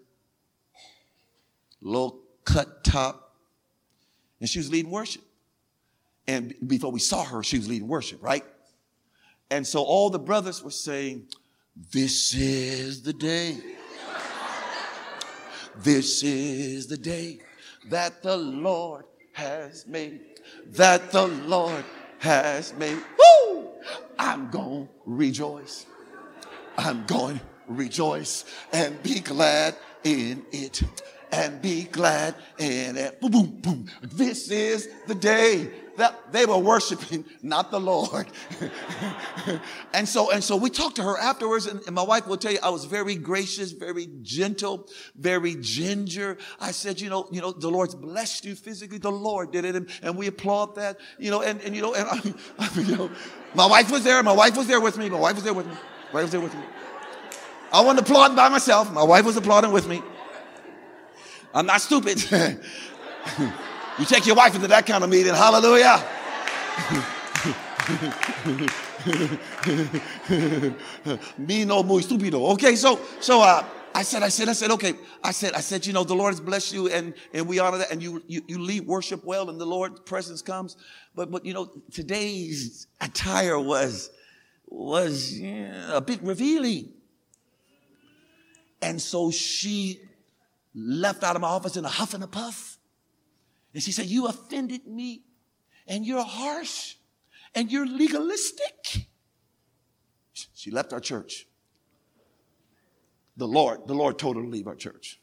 low 1.79 2.19
cut 2.43 2.83
top, 2.83 3.35
and 4.39 4.49
she 4.49 4.57
was 4.57 4.71
leading 4.71 4.89
worship. 4.89 5.21
And 6.27 6.55
before 6.65 6.91
we 6.91 6.99
saw 6.99 7.23
her, 7.23 7.43
she 7.43 7.57
was 7.57 7.69
leading 7.69 7.87
worship, 7.87 8.23
right? 8.23 8.43
And 9.51 9.65
so 9.65 9.83
all 9.83 10.09
the 10.09 10.19
brothers 10.19 10.63
were 10.63 10.71
saying, 10.71 11.27
This 11.91 12.33
is 12.33 13.03
the 13.03 13.13
day. 13.13 13.57
This 15.77 16.23
is 16.23 16.87
the 16.87 16.97
day 16.97 17.39
that 17.89 18.23
the 18.23 18.37
Lord 18.37 19.05
has 19.33 19.85
made. 19.85 20.21
That 20.67 21.11
the 21.11 21.27
Lord 21.27 21.83
has 22.19 22.73
made. 22.75 22.97
Woo! 22.97 23.69
I'm 24.17 24.49
going 24.49 24.87
to 24.87 24.93
rejoice. 25.05 25.85
I'm 26.77 27.05
going 27.05 27.39
to 27.39 27.45
rejoice 27.67 28.45
and 28.71 29.01
be 29.03 29.19
glad 29.19 29.75
in 30.03 30.45
it 30.51 30.83
and 31.31 31.61
be 31.61 31.83
glad 31.83 32.35
in 32.57 32.97
it. 32.97 33.19
Boom, 33.19 33.31
boom, 33.31 33.57
boom. 33.61 33.91
This 34.01 34.49
is 34.49 34.89
the 35.07 35.15
day 35.15 35.69
that 35.97 36.31
they 36.31 36.45
were 36.45 36.57
worshiping, 36.57 37.25
not 37.41 37.71
the 37.71 37.79
Lord. 37.79 38.27
and 39.93 40.07
so, 40.07 40.31
and 40.31 40.43
so 40.43 40.55
we 40.55 40.69
talked 40.69 40.97
to 40.97 41.03
her 41.03 41.17
afterwards, 41.17 41.65
and, 41.65 41.81
and, 41.85 41.95
my 41.95 42.03
wife 42.03 42.27
will 42.27 42.37
tell 42.37 42.51
you 42.51 42.59
I 42.61 42.69
was 42.69 42.85
very 42.85 43.15
gracious, 43.15 43.71
very 43.71 44.07
gentle, 44.21 44.87
very 45.15 45.55
ginger. 45.55 46.37
I 46.59 46.71
said, 46.71 46.99
you 46.99 47.09
know, 47.09 47.27
you 47.31 47.41
know, 47.41 47.51
the 47.51 47.69
Lord's 47.69 47.95
blessed 47.95 48.45
you 48.45 48.55
physically. 48.55 48.97
The 48.97 49.11
Lord 49.11 49.51
did 49.51 49.65
it, 49.65 49.75
and, 49.75 49.89
and 50.01 50.17
we 50.17 50.27
applaud 50.27 50.75
that. 50.75 50.97
You 51.17 51.31
know, 51.31 51.41
and, 51.41 51.61
and 51.61 51.75
you 51.75 51.81
know, 51.81 51.93
and 51.93 52.07
I, 52.59 52.65
I, 52.65 52.79
you 52.79 52.97
know, 52.97 53.11
my 53.53 53.65
wife 53.65 53.91
was 53.91 54.03
there. 54.03 54.21
My 54.23 54.33
wife 54.33 54.57
was 54.57 54.67
there 54.67 54.81
with 54.81 54.97
me. 54.97 55.09
My 55.09 55.19
wife 55.19 55.35
was 55.35 55.43
there 55.43 55.53
with 55.53 55.67
me. 55.67 55.73
My 55.73 56.21
wife 56.21 56.23
was 56.23 56.31
there 56.31 56.41
with 56.41 56.53
me. 56.53 56.63
I 57.71 57.81
wasn't 57.81 58.07
applauding 58.07 58.35
by 58.35 58.49
myself. 58.49 58.91
My 58.91 59.03
wife 59.03 59.25
was 59.25 59.35
applauding 59.37 59.71
with 59.71 59.87
me. 59.87 60.01
I'm 61.53 61.65
not 61.65 61.81
stupid. 61.81 62.23
You 63.99 64.05
take 64.05 64.25
your 64.25 64.35
wife 64.35 64.55
into 64.55 64.67
that 64.67 64.85
kind 64.85 65.03
of 65.03 65.09
meeting. 65.09 65.33
Hallelujah. 65.33 66.03
Me 71.37 71.65
no 71.65 71.83
muy 71.83 72.01
stupido. 72.01 72.51
Okay, 72.53 72.75
so 72.75 72.99
so 73.19 73.41
uh 73.41 73.63
I 73.95 74.03
said, 74.03 74.23
I 74.23 74.27
said, 74.27 74.49
I 74.49 74.53
said, 74.53 74.71
okay. 74.71 74.93
I 75.23 75.31
said, 75.31 75.53
I 75.53 75.61
said, 75.61 75.85
you 75.85 75.93
know, 75.93 76.03
the 76.03 76.15
Lord 76.15 76.33
has 76.33 76.41
blessed 76.41 76.73
you 76.73 76.89
and, 76.89 77.13
and 77.33 77.47
we 77.47 77.59
honor 77.59 77.77
that. 77.77 77.91
And 77.91 78.03
you, 78.03 78.21
you, 78.27 78.41
you 78.45 78.59
lead 78.59 78.85
worship 78.85 79.23
well 79.23 79.49
and 79.49 79.57
the 79.57 79.65
Lord's 79.65 80.01
presence 80.01 80.41
comes. 80.41 80.75
But, 81.15 81.31
but, 81.31 81.45
you 81.45 81.53
know, 81.53 81.71
today's 81.93 82.87
attire 82.99 83.57
was, 83.57 84.09
was 84.67 85.39
yeah, 85.39 85.95
a 85.95 86.01
bit 86.01 86.21
revealing. 86.23 86.91
And 88.81 89.01
so 89.01 89.31
she 89.31 90.01
left 90.73 91.23
out 91.23 91.37
of 91.37 91.41
my 91.41 91.47
office 91.47 91.77
in 91.77 91.85
a 91.85 91.89
huff 91.89 92.13
and 92.13 92.21
a 92.21 92.27
puff. 92.27 92.74
And 93.75 93.83
she 93.83 93.91
said, 93.91 94.05
you 94.05 94.27
offended 94.27 94.87
me 94.87 95.21
and 95.85 96.05
you're 96.05 96.23
harsh 96.23 96.95
and 97.53 97.69
you're 97.69 97.85
legalistic. 97.85 99.07
She 100.53 100.71
left 100.71 100.93
our 100.93 101.01
church. 101.01 101.45
The 103.35 103.47
Lord, 103.47 103.85
the 103.85 103.93
Lord 103.93 104.17
told 104.17 104.37
her 104.37 104.41
to 104.41 104.47
leave 104.47 104.67
our 104.67 104.75
church. 104.75 105.19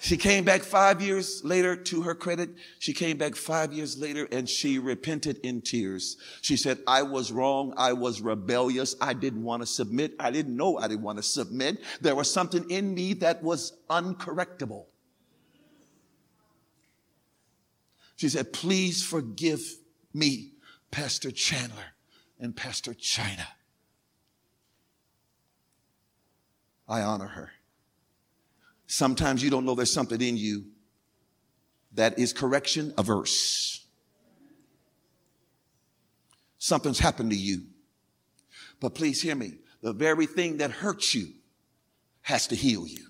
She 0.00 0.16
came 0.16 0.42
back 0.42 0.62
five 0.62 1.00
years 1.00 1.44
later, 1.44 1.76
to 1.76 2.02
her 2.02 2.16
credit, 2.16 2.50
she 2.80 2.92
came 2.92 3.16
back 3.16 3.36
five 3.36 3.72
years 3.72 3.96
later 3.96 4.26
and 4.32 4.48
she 4.48 4.80
repented 4.80 5.38
in 5.44 5.60
tears. 5.60 6.16
She 6.40 6.56
said, 6.56 6.80
I 6.88 7.02
was 7.04 7.30
wrong. 7.30 7.74
I 7.76 7.92
was 7.92 8.20
rebellious. 8.20 8.96
I 9.00 9.12
didn't 9.12 9.44
want 9.44 9.62
to 9.62 9.66
submit. 9.66 10.14
I 10.18 10.32
didn't 10.32 10.56
know 10.56 10.78
I 10.78 10.88
didn't 10.88 11.04
want 11.04 11.18
to 11.18 11.22
submit. 11.22 11.78
There 12.00 12.16
was 12.16 12.28
something 12.28 12.68
in 12.68 12.92
me 12.92 13.12
that 13.14 13.40
was 13.44 13.74
uncorrectable. 13.88 14.86
She 18.22 18.28
said, 18.28 18.52
Please 18.52 19.02
forgive 19.02 19.60
me, 20.14 20.52
Pastor 20.92 21.32
Chandler 21.32 21.96
and 22.38 22.54
Pastor 22.54 22.94
China. 22.94 23.48
I 26.88 27.00
honor 27.00 27.26
her. 27.26 27.50
Sometimes 28.86 29.42
you 29.42 29.50
don't 29.50 29.64
know 29.64 29.74
there's 29.74 29.92
something 29.92 30.20
in 30.20 30.36
you 30.36 30.66
that 31.94 32.16
is 32.16 32.32
correction 32.32 32.94
averse. 32.96 33.84
Something's 36.58 37.00
happened 37.00 37.32
to 37.32 37.36
you. 37.36 37.62
But 38.78 38.94
please 38.94 39.20
hear 39.20 39.34
me. 39.34 39.54
The 39.80 39.92
very 39.92 40.26
thing 40.26 40.58
that 40.58 40.70
hurts 40.70 41.12
you 41.12 41.26
has 42.20 42.46
to 42.46 42.54
heal 42.54 42.86
you. 42.86 43.08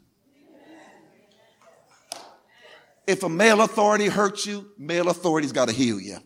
If 3.12 3.22
a 3.22 3.28
male 3.28 3.60
authority 3.60 4.06
hurts 4.06 4.46
you, 4.46 4.70
male 4.78 5.10
authority's 5.10 5.52
got 5.52 5.68
to 5.68 5.74
heal 5.74 6.00
you. 6.00 6.16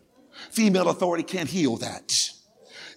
Female 0.53 0.89
authority 0.89 1.25
can't 1.25 1.49
heal 1.49 1.79
that. 1.79 2.31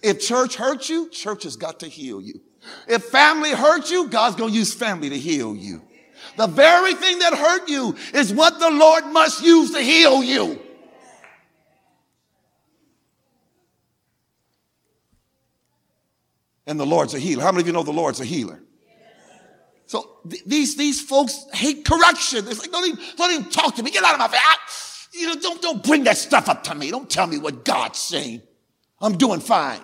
If 0.00 0.20
church 0.20 0.54
hurts 0.54 0.88
you, 0.88 1.10
church 1.10 1.42
has 1.42 1.56
got 1.56 1.80
to 1.80 1.88
heal 1.88 2.20
you. 2.20 2.40
If 2.86 3.02
family 3.06 3.50
hurts 3.50 3.90
you, 3.90 4.06
God's 4.06 4.36
going 4.36 4.52
to 4.52 4.56
use 4.56 4.72
family 4.72 5.08
to 5.08 5.18
heal 5.18 5.56
you. 5.56 5.82
The 6.36 6.46
very 6.46 6.94
thing 6.94 7.18
that 7.18 7.34
hurt 7.34 7.68
you 7.68 7.96
is 8.14 8.32
what 8.32 8.60
the 8.60 8.70
Lord 8.70 9.06
must 9.06 9.42
use 9.42 9.72
to 9.72 9.80
heal 9.80 10.22
you. 10.22 10.60
And 16.64 16.78
the 16.78 16.86
Lord's 16.86 17.14
a 17.14 17.18
healer. 17.18 17.42
How 17.42 17.50
many 17.50 17.62
of 17.62 17.66
you 17.66 17.72
know 17.72 17.82
the 17.82 17.90
Lord's 17.90 18.20
a 18.20 18.24
healer? 18.24 18.62
So 19.90 20.18
th- 20.30 20.44
these, 20.44 20.76
these 20.76 21.00
folks 21.00 21.46
hate 21.52 21.84
correction. 21.84 22.46
It's 22.46 22.60
like, 22.60 22.70
don't 22.70 22.86
even, 22.86 23.04
don't 23.16 23.32
even 23.32 23.50
talk 23.50 23.74
to 23.74 23.82
me. 23.82 23.90
Get 23.90 24.04
out 24.04 24.12
of 24.12 24.20
my 24.20 24.28
face. 24.28 24.40
I, 24.40 24.56
you 25.18 25.26
know, 25.26 25.34
don't, 25.34 25.60
don't 25.60 25.82
bring 25.82 26.04
that 26.04 26.16
stuff 26.16 26.48
up 26.48 26.62
to 26.62 26.76
me. 26.76 26.92
Don't 26.92 27.10
tell 27.10 27.26
me 27.26 27.38
what 27.38 27.64
God's 27.64 27.98
saying. 27.98 28.40
I'm 29.00 29.18
doing 29.18 29.40
fine. 29.40 29.80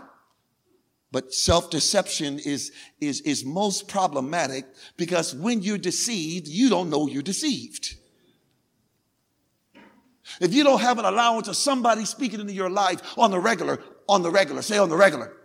But 1.11 1.35
self-deception 1.35 2.39
is, 2.39 2.71
is, 3.01 3.21
is 3.23 3.45
most 3.45 3.89
problematic 3.89 4.67
because 4.97 5.35
when 5.35 5.63
you're 5.63 5.77
deceived, 5.77 6.47
you 6.47 6.69
don't 6.69 6.89
know 6.89 7.09
you're 7.09 7.21
deceived. 7.21 7.97
If 10.41 10.55
you 10.55 10.63
don't 10.63 10.83
have 10.83 11.01
an 11.01 11.05
allowance 11.05 11.49
of 11.49 11.57
somebody 11.57 12.05
speaking 12.05 12.39
into 12.39 12.53
your 12.53 12.71
life 12.71 13.19
on 13.19 13.33
the 13.33 13.41
regular, 13.41 13.83
on 14.09 14.23
the 14.23 14.31
regular, 14.31 14.63
say 14.63 14.79
on 14.79 14.89
the 14.89 14.97
regular, 14.97 15.36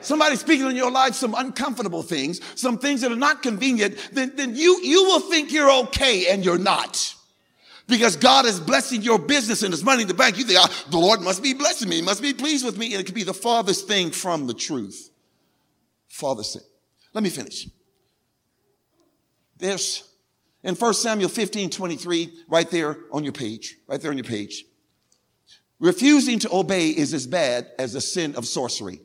somebody 0.00 0.36
speaking 0.36 0.66
in 0.66 0.76
your 0.76 0.90
life 0.90 1.14
some 1.14 1.34
uncomfortable 1.34 2.02
things, 2.02 2.40
some 2.54 2.78
things 2.78 3.00
that 3.00 3.12
are 3.12 3.16
not 3.16 3.42
convenient, 3.42 3.96
then, 4.12 4.32
then 4.34 4.54
you, 4.56 4.80
you 4.82 5.04
will 5.04 5.20
think 5.20 5.52
you're 5.52 5.70
okay 5.84 6.28
and 6.30 6.44
you're 6.44 6.58
not. 6.58 7.14
Because 7.86 8.16
God 8.16 8.46
is 8.46 8.60
blessing 8.60 9.02
your 9.02 9.18
business 9.18 9.62
and 9.62 9.72
there's 9.72 9.84
money 9.84 10.02
in 10.02 10.08
the 10.08 10.14
bank. 10.14 10.38
You 10.38 10.44
think, 10.44 10.60
ah, 10.60 10.84
the 10.90 10.98
Lord 10.98 11.20
must 11.22 11.42
be 11.42 11.54
blessing 11.54 11.88
me, 11.88 12.02
must 12.02 12.22
be 12.22 12.32
pleased 12.32 12.64
with 12.64 12.78
me. 12.78 12.92
And 12.92 13.00
it 13.00 13.04
could 13.04 13.14
be 13.16 13.24
the 13.24 13.34
farthest 13.34 13.88
thing 13.88 14.10
from 14.10 14.46
the 14.46 14.54
truth. 14.54 15.10
Father 16.08 16.44
said. 16.44 16.62
Let 17.12 17.24
me 17.24 17.30
finish. 17.30 17.68
There's 19.58 20.08
in 20.62 20.74
1 20.74 20.94
Samuel 20.94 21.28
15, 21.28 21.70
23, 21.70 22.44
right 22.48 22.70
there 22.70 22.98
on 23.12 23.24
your 23.24 23.32
page, 23.32 23.76
right 23.86 24.00
there 24.00 24.10
on 24.10 24.18
your 24.18 24.24
page. 24.24 24.64
Refusing 25.78 26.38
to 26.40 26.54
obey 26.54 26.90
is 26.90 27.14
as 27.14 27.26
bad 27.26 27.68
as 27.78 27.94
the 27.94 28.00
sin 28.00 28.34
of 28.34 28.46
sorcery. 28.46 29.00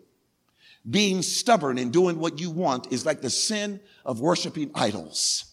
Being 0.87 1.21
stubborn 1.21 1.77
and 1.77 1.91
doing 1.91 2.19
what 2.19 2.39
you 2.39 2.51
want 2.51 2.91
is 2.91 3.05
like 3.05 3.21
the 3.21 3.29
sin 3.29 3.79
of 4.05 4.19
worshiping 4.19 4.71
idols. 4.75 5.45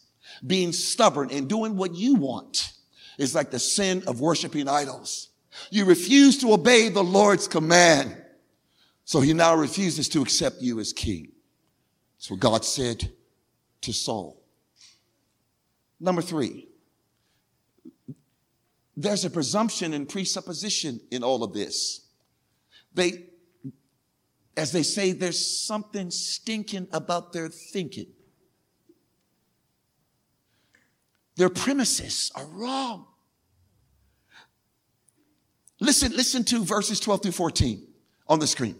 Being 0.46 0.72
stubborn 0.72 1.30
and 1.30 1.48
doing 1.48 1.76
what 1.76 1.94
you 1.94 2.16
want 2.16 2.72
is 3.18 3.34
like 3.34 3.50
the 3.50 3.58
sin 3.58 4.02
of 4.06 4.20
worshiping 4.20 4.68
idols. 4.68 5.28
You 5.70 5.84
refuse 5.84 6.38
to 6.38 6.52
obey 6.52 6.88
the 6.88 7.04
Lord's 7.04 7.48
command. 7.48 8.16
So 9.04 9.20
he 9.20 9.32
now 9.32 9.54
refuses 9.54 10.08
to 10.10 10.22
accept 10.22 10.60
you 10.60 10.80
as 10.80 10.92
king. 10.92 11.32
That's 12.16 12.30
what 12.30 12.40
God 12.40 12.64
said 12.64 13.10
to 13.82 13.92
Saul. 13.92 14.40
Number 15.98 16.22
three, 16.22 16.68
there's 18.96 19.24
a 19.24 19.30
presumption 19.30 19.94
and 19.94 20.08
presupposition 20.08 21.00
in 21.10 21.22
all 21.22 21.42
of 21.42 21.52
this. 21.52 22.06
They, 22.94 23.24
as 24.56 24.72
they 24.72 24.82
say, 24.82 25.12
there's 25.12 25.44
something 25.44 26.10
stinking 26.10 26.88
about 26.92 27.32
their 27.32 27.48
thinking. 27.48 28.06
Their 31.36 31.48
premises 31.48 32.30
are 32.34 32.44
wrong. 32.44 33.06
Listen, 35.80 36.12
listen 36.12 36.44
to 36.44 36.64
verses 36.64 37.00
12 37.00 37.22
through 37.22 37.32
14 37.32 37.86
on 38.28 38.38
the 38.38 38.46
screen. 38.46 38.76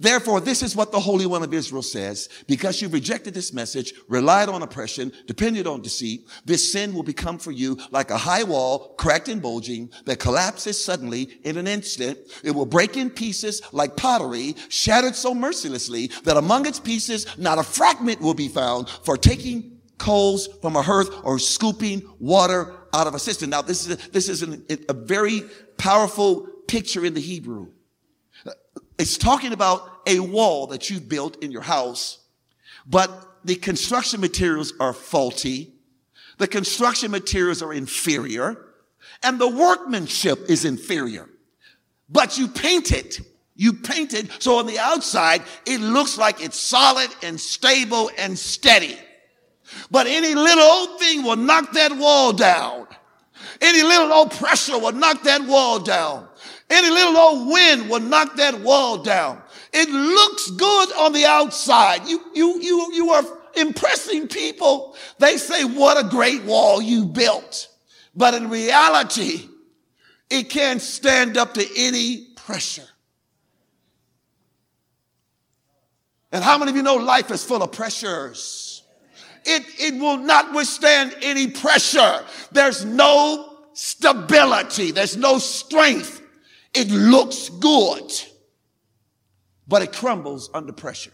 Therefore, 0.00 0.40
this 0.40 0.62
is 0.62 0.74
what 0.74 0.92
the 0.92 1.00
Holy 1.00 1.26
One 1.26 1.42
of 1.42 1.52
Israel 1.52 1.82
says. 1.82 2.30
Because 2.46 2.80
you've 2.80 2.94
rejected 2.94 3.34
this 3.34 3.52
message, 3.52 3.92
relied 4.08 4.48
on 4.48 4.62
oppression, 4.62 5.12
depended 5.26 5.66
on 5.66 5.82
deceit, 5.82 6.26
this 6.46 6.72
sin 6.72 6.94
will 6.94 7.02
become 7.02 7.38
for 7.38 7.50
you 7.50 7.78
like 7.90 8.10
a 8.10 8.16
high 8.16 8.42
wall, 8.42 8.94
cracked 8.94 9.28
and 9.28 9.42
bulging, 9.42 9.90
that 10.06 10.18
collapses 10.18 10.82
suddenly 10.82 11.38
in 11.44 11.58
an 11.58 11.66
instant. 11.66 12.18
It 12.42 12.52
will 12.52 12.64
break 12.64 12.96
in 12.96 13.10
pieces 13.10 13.60
like 13.72 13.96
pottery, 13.96 14.56
shattered 14.70 15.14
so 15.14 15.34
mercilessly 15.34 16.10
that 16.24 16.38
among 16.38 16.66
its 16.66 16.80
pieces, 16.80 17.26
not 17.36 17.58
a 17.58 17.62
fragment 17.62 18.22
will 18.22 18.34
be 18.34 18.48
found 18.48 18.88
for 18.88 19.18
taking 19.18 19.80
coals 19.98 20.48
from 20.62 20.76
a 20.76 20.82
hearth 20.82 21.10
or 21.24 21.38
scooping 21.38 22.02
water 22.18 22.74
out 22.94 23.06
of 23.06 23.14
a 23.14 23.18
cistern. 23.18 23.50
Now, 23.50 23.60
this 23.60 23.86
is 23.86 23.92
a, 23.92 24.10
this 24.10 24.30
is 24.30 24.42
an, 24.42 24.64
a 24.88 24.94
very 24.94 25.42
powerful 25.76 26.46
picture 26.66 27.04
in 27.04 27.12
the 27.12 27.20
Hebrew. 27.20 27.72
It's 29.00 29.16
talking 29.16 29.54
about 29.54 30.02
a 30.06 30.20
wall 30.20 30.66
that 30.66 30.90
you've 30.90 31.08
built 31.08 31.42
in 31.42 31.50
your 31.50 31.62
house, 31.62 32.18
but 32.86 33.10
the 33.46 33.54
construction 33.54 34.20
materials 34.20 34.74
are 34.78 34.92
faulty. 34.92 35.72
The 36.36 36.46
construction 36.46 37.10
materials 37.10 37.62
are 37.62 37.72
inferior 37.72 38.62
and 39.22 39.38
the 39.38 39.48
workmanship 39.48 40.50
is 40.50 40.66
inferior. 40.66 41.30
But 42.10 42.36
you 42.36 42.46
paint 42.46 42.92
it. 42.92 43.22
You 43.56 43.72
paint 43.72 44.12
it 44.12 44.30
so 44.42 44.58
on 44.58 44.66
the 44.66 44.78
outside 44.78 45.44
it 45.64 45.80
looks 45.80 46.18
like 46.18 46.44
it's 46.44 46.58
solid 46.58 47.08
and 47.22 47.40
stable 47.40 48.10
and 48.18 48.38
steady. 48.38 48.98
But 49.90 50.08
any 50.08 50.34
little 50.34 50.62
old 50.62 51.00
thing 51.00 51.22
will 51.22 51.36
knock 51.36 51.72
that 51.72 51.96
wall 51.96 52.34
down. 52.34 52.86
Any 53.62 53.82
little 53.82 54.12
old 54.12 54.32
pressure 54.32 54.78
will 54.78 54.92
knock 54.92 55.22
that 55.22 55.46
wall 55.46 55.78
down. 55.78 56.28
Any 56.70 56.88
little 56.88 57.16
old 57.16 57.48
wind 57.48 57.90
will 57.90 58.00
knock 58.00 58.36
that 58.36 58.60
wall 58.60 58.98
down. 58.98 59.42
It 59.72 59.90
looks 59.90 60.50
good 60.52 60.92
on 60.92 61.12
the 61.12 61.26
outside. 61.26 62.06
You, 62.06 62.20
you, 62.32 62.60
you, 62.60 62.94
you 62.94 63.10
are 63.10 63.24
impressing 63.56 64.28
people. 64.28 64.96
They 65.18 65.36
say, 65.36 65.64
what 65.64 66.02
a 66.02 66.08
great 66.08 66.44
wall 66.44 66.80
you 66.80 67.06
built. 67.06 67.68
But 68.14 68.34
in 68.34 68.48
reality, 68.48 69.48
it 70.30 70.48
can't 70.48 70.80
stand 70.80 71.36
up 71.36 71.54
to 71.54 71.66
any 71.76 72.28
pressure. 72.36 72.86
And 76.30 76.44
how 76.44 76.56
many 76.56 76.70
of 76.70 76.76
you 76.76 76.82
know 76.82 76.94
life 76.94 77.32
is 77.32 77.44
full 77.44 77.64
of 77.64 77.72
pressures? 77.72 78.84
It, 79.44 79.64
it 79.80 80.00
will 80.00 80.18
not 80.18 80.54
withstand 80.54 81.16
any 81.22 81.48
pressure. 81.48 82.24
There's 82.52 82.84
no 82.84 83.58
stability. 83.72 84.92
There's 84.92 85.16
no 85.16 85.38
strength. 85.38 86.19
It 86.72 86.90
looks 86.90 87.48
good, 87.48 88.12
but 89.66 89.82
it 89.82 89.92
crumbles 89.92 90.50
under 90.54 90.72
pressure. 90.72 91.12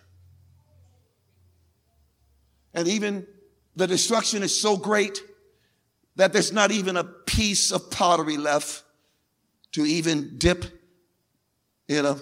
And 2.75 2.87
even 2.89 3.27
the 3.75 3.87
destruction 3.87 4.43
is 4.43 4.59
so 4.59 4.77
great 4.77 5.23
that 6.17 6.33
there's 6.33 6.53
not 6.53 6.71
even 6.71 6.97
a 6.97 7.05
piece 7.05 7.73
of 7.73 7.91
pottery 7.91 8.37
left 8.37 8.83
to 9.73 9.85
even 9.85 10.37
dip 10.39 10.65
in 11.89 12.05
a, 12.05 12.19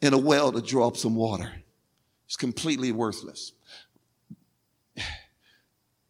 in 0.00 0.12
a 0.14 0.18
well 0.18 0.52
to 0.52 0.60
draw 0.60 0.88
up 0.88 0.96
some 0.96 1.14
water. 1.14 1.50
It's 2.26 2.36
completely 2.36 2.92
worthless. 2.92 3.52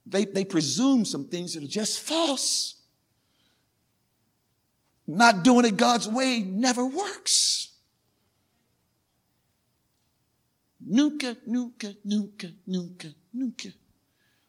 They, 0.06 0.24
they 0.24 0.44
presume 0.44 1.04
some 1.04 1.26
things 1.26 1.54
that 1.54 1.62
are 1.62 1.68
just 1.68 2.00
false. 2.00 2.81
Not 5.06 5.42
doing 5.42 5.64
it 5.64 5.76
God's 5.76 6.08
way 6.08 6.40
never 6.40 6.84
works. 6.84 7.68
Nuka, 10.84 11.36
nuka, 11.46 11.94
nuka, 12.04 12.48
nuka, 12.66 13.08
nuka. 13.32 13.68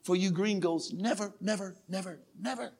For 0.03 0.15
you 0.15 0.31
green 0.31 0.59
gringos, 0.59 0.91
never, 0.91 1.33
never, 1.39 1.75
never, 1.87 2.19
never. 2.39 2.71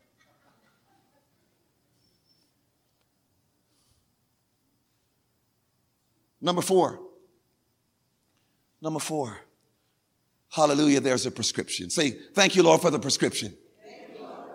Number 6.42 6.62
four. 6.62 7.00
Number 8.82 9.00
four. 9.00 9.40
Hallelujah, 10.50 11.00
there's 11.00 11.26
a 11.26 11.32
prescription. 11.32 11.90
Say, 11.90 12.12
thank 12.34 12.56
you, 12.56 12.64
Lord, 12.64 12.82
for 12.82 12.92
the 12.92 13.00
prescription. 13.00 13.56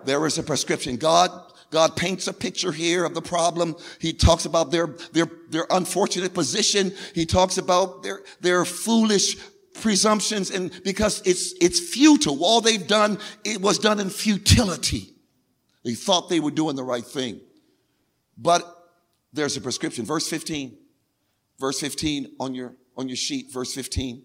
There 0.05 0.25
is 0.25 0.37
a 0.37 0.43
prescription. 0.43 0.95
God, 0.97 1.48
God 1.71 1.95
paints 1.95 2.27
a 2.27 2.33
picture 2.33 2.71
here 2.71 3.05
of 3.05 3.13
the 3.13 3.21
problem. 3.21 3.75
He 3.99 4.13
talks 4.13 4.45
about 4.45 4.71
their, 4.71 4.87
their, 5.13 5.29
their 5.49 5.67
unfortunate 5.69 6.33
position. 6.33 6.93
He 7.13 7.25
talks 7.25 7.57
about 7.57 8.01
their, 8.01 8.21
their 8.41 8.65
foolish 8.65 9.37
presumptions 9.75 10.51
and 10.51 10.71
because 10.83 11.21
it's, 11.25 11.53
it's 11.61 11.79
futile. 11.79 12.43
All 12.43 12.61
they've 12.61 12.87
done, 12.87 13.19
it 13.43 13.61
was 13.61 13.79
done 13.79 13.99
in 13.99 14.09
futility. 14.09 15.13
They 15.83 15.93
thought 15.93 16.29
they 16.29 16.39
were 16.39 16.51
doing 16.51 16.75
the 16.75 16.83
right 16.83 17.05
thing. 17.05 17.39
But 18.37 18.63
there's 19.31 19.55
a 19.57 19.61
prescription. 19.61 20.05
Verse 20.05 20.27
15. 20.27 20.77
Verse 21.59 21.79
15 21.79 22.35
on 22.39 22.55
your, 22.55 22.73
on 22.97 23.07
your 23.07 23.17
sheet. 23.17 23.51
Verse 23.51 23.73
15 23.73 24.23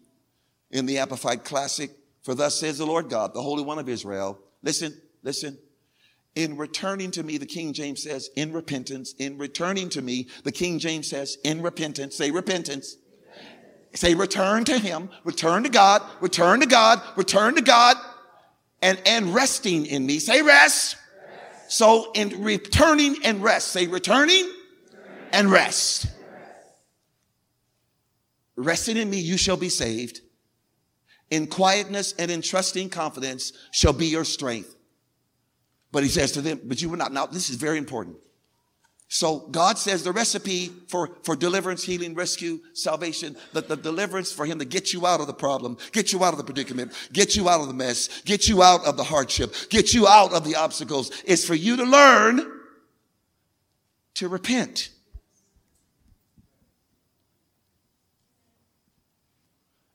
in 0.71 0.87
the 0.87 0.99
Amplified 0.99 1.45
Classic. 1.45 1.91
For 2.23 2.35
thus 2.35 2.59
says 2.59 2.79
the 2.79 2.87
Lord 2.87 3.11
God, 3.11 3.35
the 3.35 3.43
Holy 3.43 3.63
One 3.63 3.79
of 3.79 3.89
Israel. 3.89 4.41
Listen, 4.63 4.99
listen. 5.23 5.59
In 6.37 6.57
returning 6.57 7.13
to 7.13 7.23
me, 7.23 7.39
the 7.39 7.47
King 7.47 7.73
James 7.73 8.03
says, 8.03 8.29
in 8.35 8.53
repentance. 8.53 9.15
In 9.19 9.39
returning 9.39 9.89
to 9.91 10.03
me, 10.03 10.29
the 10.43 10.51
King 10.51 10.79
James 10.79 11.09
says, 11.09 11.39
in 11.45 11.63
repentance. 11.63 12.17
Say 12.17 12.31
repentance. 12.31 12.97
Say 13.95 14.15
return 14.15 14.65
to 14.65 14.77
him, 14.77 15.09
return 15.23 15.63
to 15.63 15.69
God, 15.69 16.03
return 16.21 16.59
to 16.61 16.67
God, 16.67 17.01
return 17.15 17.55
to 17.55 17.63
God, 17.63 17.97
and, 18.83 19.01
and 19.07 19.33
resting 19.33 19.87
in 19.87 20.05
me. 20.05 20.19
Say 20.19 20.43
rest. 20.43 20.97
rest. 20.97 21.73
So 21.73 22.11
in 22.13 22.43
returning 22.43 23.17
and 23.23 23.41
rest, 23.41 23.69
say 23.69 23.87
returning 23.87 24.51
and 25.33 25.49
rest. 25.49 26.09
Resting 28.57 28.97
in 28.97 29.09
me, 29.09 29.21
you 29.21 29.37
shall 29.37 29.57
be 29.57 29.69
saved. 29.69 30.21
In 31.31 31.47
quietness 31.47 32.15
and 32.19 32.31
in 32.31 32.43
trusting 32.43 32.91
confidence 32.91 33.53
shall 33.71 33.93
be 33.93 34.07
your 34.07 34.25
strength. 34.25 34.74
But 35.95 36.03
he 36.03 36.09
says 36.09 36.33
to 36.33 36.41
them, 36.41 36.61
but 36.65 36.83
you 36.83 36.89
will 36.89 36.97
not. 36.97 37.13
Now, 37.13 37.27
this 37.27 37.49
is 37.49 37.55
very 37.55 37.79
important. 37.79 38.17
So 39.07 39.47
God 39.53 39.79
says 39.79 40.03
the 40.03 40.11
recipe 40.11 40.73
for, 40.89 41.17
for 41.23 41.37
deliverance, 41.37 41.85
healing, 41.85 42.17
rescue, 42.17 42.59
salvation, 42.73 43.37
that 43.53 43.69
the 43.69 43.77
deliverance 43.77 44.33
for 44.33 44.45
him 44.45 44.59
to 44.59 44.65
get 44.65 44.93
you 44.93 45.07
out 45.07 45.21
of 45.21 45.29
the 45.29 45.33
problem, 45.33 45.77
get 45.93 46.13
you 46.13 46.25
out 46.25 46.35
of 46.35 46.39
the 46.39 46.43
predicament, 46.43 46.93
get 47.13 47.37
you 47.37 47.49
out 47.49 47.61
of 47.61 47.69
the 47.69 47.75
mess, 47.75 48.23
get 48.23 48.49
you 48.49 48.61
out 48.61 48.85
of 48.85 48.97
the 48.97 49.05
hardship, 49.05 49.55
get 49.71 49.95
you 49.95 50.09
out 50.09 50.33
of 50.33 50.43
the 50.43 50.57
obstacles 50.57 51.13
is 51.23 51.47
for 51.47 51.55
you 51.55 51.77
to 51.77 51.85
learn 51.85 52.41
to 54.15 54.27
repent. 54.27 54.91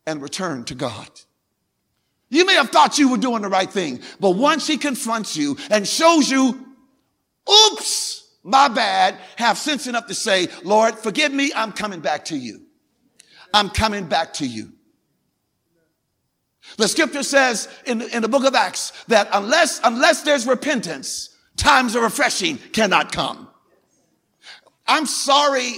And 0.07 0.21
return 0.21 0.63
to 0.63 0.75
God. 0.75 1.09
You 2.29 2.45
may 2.45 2.53
have 2.53 2.69
thought 2.69 2.99
you 2.99 3.09
were 3.09 3.17
doing 3.17 3.41
the 3.41 3.49
right 3.49 3.69
thing, 3.69 4.01
but 4.19 4.31
once 4.31 4.67
he 4.67 4.77
confronts 4.77 5.35
you 5.35 5.57
and 5.71 5.87
shows 5.87 6.29
you, 6.29 6.65
oops, 7.49 8.27
my 8.43 8.67
bad, 8.67 9.17
have 9.35 9.57
sense 9.57 9.87
enough 9.87 10.07
to 10.07 10.13
say, 10.13 10.47
Lord, 10.63 10.95
forgive 10.95 11.33
me, 11.33 11.51
I'm 11.55 11.71
coming 11.71 11.99
back 12.01 12.25
to 12.25 12.37
you. 12.37 12.61
I'm 13.53 13.69
coming 13.69 14.07
back 14.07 14.33
to 14.35 14.45
you. 14.45 14.71
The 16.77 16.87
scripture 16.87 17.23
says 17.23 17.67
in, 17.85 18.01
in 18.01 18.21
the 18.21 18.27
book 18.27 18.45
of 18.45 18.53
Acts 18.53 18.93
that 19.07 19.27
unless, 19.33 19.81
unless 19.83 20.21
there's 20.21 20.45
repentance, 20.45 21.35
times 21.57 21.95
of 21.95 22.03
refreshing 22.03 22.57
cannot 22.57 23.11
come. 23.11 23.49
I'm 24.87 25.07
sorry 25.07 25.73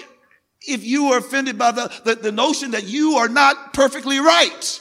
if 0.68 0.84
you 0.84 1.08
are 1.08 1.20
offended 1.20 1.58
by 1.58 1.72
the, 1.72 1.92
the, 2.04 2.16
the 2.16 2.32
notion 2.32 2.72
that 2.72 2.84
you 2.84 3.16
are 3.16 3.30
not 3.30 3.74
perfectly 3.74 4.20
right. 4.20 4.81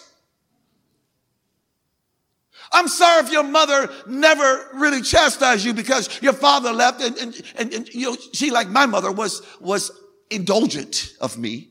I'm 2.73 2.89
sorry 2.89 3.25
if 3.25 3.33
your 3.33 3.43
mother 3.43 3.89
never 4.07 4.69
really 4.75 5.03
chastised 5.03 5.65
you 5.65 5.75
because 5.75 6.23
your 6.23 6.33
father 6.33 6.73
left 6.73 7.03
and, 7.03 7.17
and, 7.19 7.43
and, 7.57 7.75
and, 7.75 7.89
you 7.89 8.11
know, 8.11 8.17
she, 8.33 8.51
like 8.51 8.69
my 8.69 8.87
mother, 8.87 9.11
was, 9.11 9.43
was 9.61 9.91
indulgent 10.31 11.15
of 11.21 11.37
me 11.37 11.71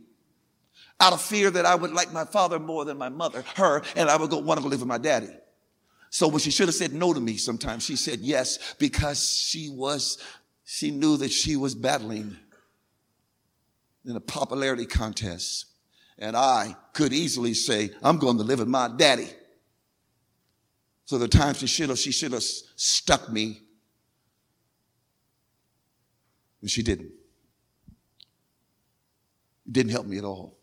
out 1.00 1.14
of 1.14 1.22
fear 1.22 1.50
that 1.50 1.66
I 1.66 1.76
would 1.76 1.92
like 1.92 2.12
my 2.12 2.26
father 2.26 2.60
more 2.60 2.84
than 2.84 2.98
my 2.98 3.08
mother, 3.08 3.46
her, 3.56 3.82
and 3.96 4.10
I 4.10 4.18
would 4.18 4.30
go, 4.30 4.40
want 4.40 4.58
to 4.58 4.64
go 4.64 4.70
live 4.70 4.82
with 4.82 4.90
my 4.90 4.98
daddy. 4.98 5.30
So 6.10 6.28
when 6.28 6.40
she 6.40 6.52
should 6.52 6.68
have 6.68 6.76
said 6.76 6.92
no 6.92 7.14
to 7.14 7.20
me 7.20 7.38
sometimes, 7.38 7.84
she 7.86 7.96
said 7.96 8.20
yes 8.20 8.76
because 8.80 9.26
she 9.30 9.70
was, 9.70 10.18
she 10.66 10.92
knew 10.92 11.18
that 11.18 11.32
she 11.32 11.56
was 11.56 11.76
battling 11.76 12.36
in 14.06 14.16
a 14.16 14.20
popularity 14.20 14.86
contest. 14.86 15.68
And 16.18 16.36
I 16.36 16.76
could 16.94 17.14
easily 17.14 17.54
say, 17.54 17.92
I'm 18.04 18.18
going 18.18 18.38
to 18.38 18.44
live 18.44 18.60
with 18.60 18.68
my 18.68 18.90
daddy. 18.90 19.30
So 21.10 21.18
the 21.18 21.28
time 21.28 21.56
she 21.56 21.66
should 21.66 21.90
have, 21.90 21.98
she 21.98 22.12
should 22.12 22.34
have 22.34 22.44
stuck 22.44 23.32
me. 23.32 23.64
And 26.62 26.70
she 26.70 26.84
didn't. 26.84 27.10
It 29.66 29.74
didn't 29.74 29.92
help 29.92 30.06
me 30.06 30.20
at 30.20 30.24
all. 30.24 30.60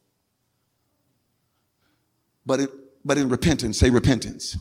But, 2.47 2.61
it, 2.61 2.71
but 3.05 3.19
in 3.19 3.29
repentance, 3.29 3.77
say 3.77 3.91
repentance. 3.91 4.57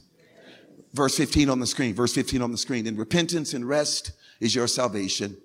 Verse 0.92 1.16
15 1.18 1.52
on 1.52 1.60
the 1.60 1.68
screen, 1.68 1.94
verse 1.94 2.16
15 2.16 2.42
on 2.42 2.52
the 2.52 2.58
screen. 2.58 2.88
In 2.88 2.98
repentance 2.98 3.54
and 3.54 3.70
rest 3.70 4.12
is 4.40 4.56
your 4.56 4.66
salvation. 4.66 5.38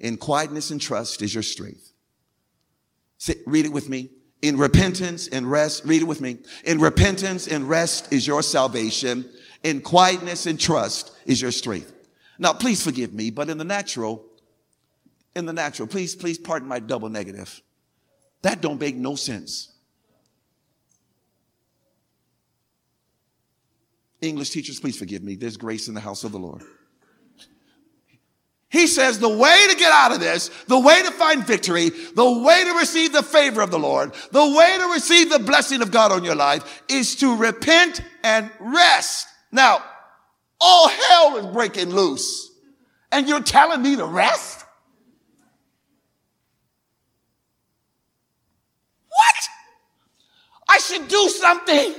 In 0.00 0.16
quietness 0.16 0.72
and 0.72 0.80
trust 0.80 1.22
is 1.22 1.32
your 1.32 1.44
strength. 1.44 1.92
Say, 3.18 3.36
read 3.46 3.64
it 3.64 3.72
with 3.72 3.88
me. 3.88 4.10
In 4.42 4.58
repentance 4.58 5.28
and 5.28 5.48
rest, 5.48 5.84
read 5.84 6.02
it 6.02 6.06
with 6.06 6.20
me. 6.20 6.38
In 6.64 6.80
repentance 6.80 7.46
and 7.46 7.68
rest 7.68 8.12
is 8.12 8.26
your 8.26 8.42
salvation 8.42 9.30
in 9.64 9.80
quietness 9.80 10.46
and 10.46 10.60
trust 10.60 11.10
is 11.26 11.42
your 11.42 11.50
strength. 11.50 11.92
Now, 12.38 12.52
please 12.52 12.84
forgive 12.84 13.12
me, 13.12 13.30
but 13.30 13.48
in 13.48 13.58
the 13.58 13.64
natural, 13.64 14.24
in 15.34 15.46
the 15.46 15.52
natural, 15.52 15.88
please, 15.88 16.14
please 16.14 16.38
pardon 16.38 16.68
my 16.68 16.78
double 16.78 17.08
negative. 17.08 17.60
That 18.42 18.60
don't 18.60 18.78
make 18.78 18.94
no 18.94 19.16
sense. 19.16 19.72
English 24.20 24.50
teachers, 24.50 24.80
please 24.80 24.98
forgive 24.98 25.22
me. 25.22 25.34
There's 25.34 25.56
grace 25.56 25.88
in 25.88 25.94
the 25.94 26.00
house 26.00 26.24
of 26.24 26.32
the 26.32 26.38
Lord. 26.38 26.62
He 28.68 28.86
says 28.86 29.18
the 29.18 29.28
way 29.28 29.66
to 29.70 29.76
get 29.76 29.92
out 29.92 30.12
of 30.12 30.20
this, 30.20 30.48
the 30.66 30.78
way 30.78 31.00
to 31.02 31.10
find 31.12 31.46
victory, 31.46 31.90
the 31.90 32.42
way 32.44 32.64
to 32.64 32.72
receive 32.72 33.12
the 33.12 33.22
favor 33.22 33.60
of 33.60 33.70
the 33.70 33.78
Lord, 33.78 34.12
the 34.32 34.54
way 34.56 34.76
to 34.78 34.92
receive 34.92 35.30
the 35.30 35.38
blessing 35.38 35.80
of 35.80 35.92
God 35.92 36.10
on 36.10 36.24
your 36.24 36.34
life 36.34 36.82
is 36.88 37.14
to 37.16 37.36
repent 37.36 38.00
and 38.24 38.50
rest. 38.58 39.28
Now, 39.54 39.84
all 40.60 40.88
hell 40.88 41.36
is 41.36 41.46
breaking 41.46 41.90
loose, 41.90 42.50
and 43.12 43.28
you're 43.28 43.40
telling 43.40 43.82
me 43.82 43.94
to 43.94 44.04
rest? 44.04 44.64
What? 49.08 49.48
I 50.68 50.78
should 50.78 51.06
do 51.06 51.28
something. 51.28 51.94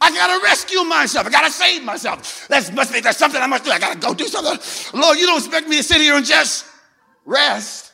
I 0.00 0.10
gotta 0.12 0.44
rescue 0.44 0.84
myself. 0.84 1.26
I 1.26 1.30
gotta 1.30 1.50
save 1.50 1.82
myself. 1.82 2.46
That 2.46 2.72
must 2.72 2.92
be 2.92 3.00
there's 3.00 3.16
something 3.16 3.42
I 3.42 3.48
must 3.48 3.64
do. 3.64 3.72
I 3.72 3.80
gotta 3.80 3.98
go 3.98 4.14
do 4.14 4.28
something. 4.28 4.98
Lord, 4.98 5.18
you 5.18 5.26
don't 5.26 5.38
expect 5.38 5.66
me 5.66 5.78
to 5.78 5.82
sit 5.82 6.00
here 6.00 6.14
and 6.14 6.24
just 6.24 6.66
rest. 7.24 7.92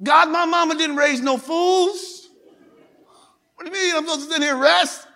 God, 0.00 0.30
my 0.30 0.44
mama 0.44 0.76
didn't 0.76 0.94
raise 0.94 1.20
no 1.20 1.36
fools. 1.36 2.17
What 3.58 3.66
do 3.66 3.76
you 3.76 3.86
mean 3.86 3.96
I'm 3.96 4.06
supposed 4.06 4.28
to 4.28 4.34
sit 4.34 4.42
here 4.44 4.56
rest? 4.56 5.08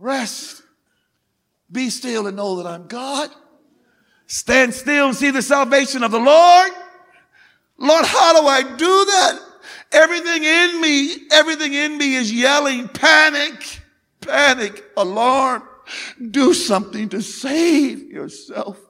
Rest. 0.00 0.62
Be 1.70 1.88
still 1.88 2.26
and 2.26 2.36
know 2.36 2.56
that 2.56 2.66
I'm 2.66 2.88
God. 2.88 3.30
Stand 4.26 4.74
still 4.74 5.06
and 5.06 5.16
see 5.16 5.30
the 5.30 5.40
salvation 5.40 6.02
of 6.02 6.10
the 6.10 6.18
Lord. 6.18 6.72
Lord, 7.78 8.04
how 8.04 8.40
do 8.40 8.48
I 8.48 8.62
do 8.62 9.04
that? 9.04 9.38
Everything 9.92 10.42
in 10.42 10.80
me, 10.80 11.14
everything 11.30 11.72
in 11.72 11.98
me 11.98 12.16
is 12.16 12.32
yelling, 12.32 12.88
panic, 12.88 13.80
panic, 14.20 14.82
alarm. 14.96 15.62
Do 16.32 16.52
something 16.52 17.10
to 17.10 17.22
save 17.22 18.10
yourself. 18.10 18.80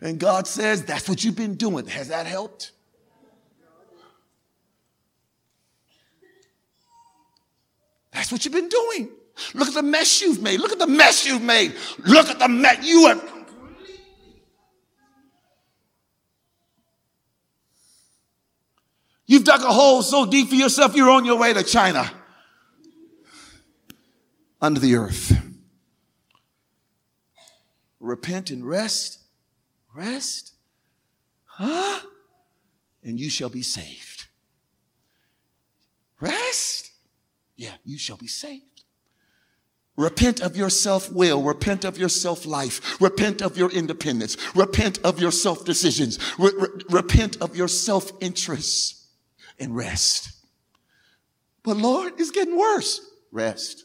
And 0.00 0.20
God 0.20 0.46
says, 0.46 0.84
that's 0.84 1.08
what 1.08 1.24
you've 1.24 1.34
been 1.34 1.56
doing. 1.56 1.86
Has 1.88 2.06
that 2.06 2.26
helped? 2.26 2.70
That's 8.14 8.32
what 8.32 8.44
you've 8.44 8.54
been 8.54 8.68
doing. 8.68 9.10
Look 9.52 9.68
at 9.68 9.74
the 9.74 9.82
mess 9.82 10.22
you've 10.22 10.40
made. 10.40 10.60
Look 10.60 10.72
at 10.72 10.78
the 10.78 10.86
mess 10.86 11.26
you've 11.26 11.42
made. 11.42 11.74
Look 11.98 12.30
at 12.30 12.38
the 12.38 12.48
mess 12.48 12.86
you 12.86 13.08
have. 13.08 13.34
You've 19.26 19.44
dug 19.44 19.62
a 19.62 19.72
hole 19.72 20.02
so 20.02 20.26
deep 20.26 20.48
for 20.50 20.54
yourself, 20.54 20.94
you're 20.94 21.10
on 21.10 21.24
your 21.24 21.38
way 21.38 21.52
to 21.52 21.62
China. 21.62 22.10
Under 24.60 24.78
the 24.78 24.94
earth. 24.96 25.32
Repent 28.00 28.50
and 28.50 28.64
rest. 28.64 29.18
Rest. 29.94 30.52
Huh? 31.46 32.00
And 33.02 33.18
you 33.18 33.30
shall 33.30 33.48
be 33.48 33.62
saved. 33.62 34.26
Rest. 36.20 36.83
Yeah, 37.56 37.74
you 37.84 37.98
shall 37.98 38.16
be 38.16 38.26
saved. 38.26 38.82
Repent 39.96 40.40
of 40.40 40.56
your 40.56 40.70
self 40.70 41.12
will. 41.12 41.42
Repent 41.42 41.84
of 41.84 41.96
your 41.98 42.08
self 42.08 42.46
life. 42.46 43.00
Repent 43.00 43.42
of 43.42 43.56
your 43.56 43.70
independence. 43.70 44.36
Repent 44.54 44.98
of 45.04 45.20
your 45.20 45.30
self 45.30 45.64
decisions. 45.64 46.18
Re- 46.38 46.50
re- 46.58 46.68
repent 46.90 47.40
of 47.40 47.54
your 47.56 47.68
self 47.68 48.10
interests 48.20 49.06
and 49.58 49.76
rest. 49.76 50.32
But 51.62 51.76
Lord, 51.76 52.14
it's 52.18 52.32
getting 52.32 52.58
worse. 52.58 53.00
Rest. 53.30 53.84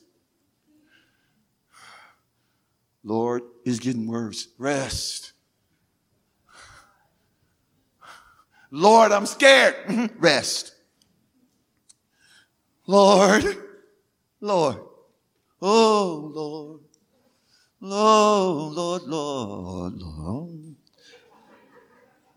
Lord, 3.03 3.43
it's 3.63 3.79
getting 3.79 4.07
worse. 4.07 4.47
Rest. 4.57 5.33
Lord, 8.71 9.11
I'm 9.11 9.25
scared. 9.25 10.11
Rest. 10.19 10.73
Lord, 12.89 13.45
Lord, 14.41 14.77
oh 15.61 16.31
Lord, 16.33 16.79
Lord, 17.81 18.73
Lord, 18.73 19.03
Lord, 19.03 19.93
Lord. 20.01 20.75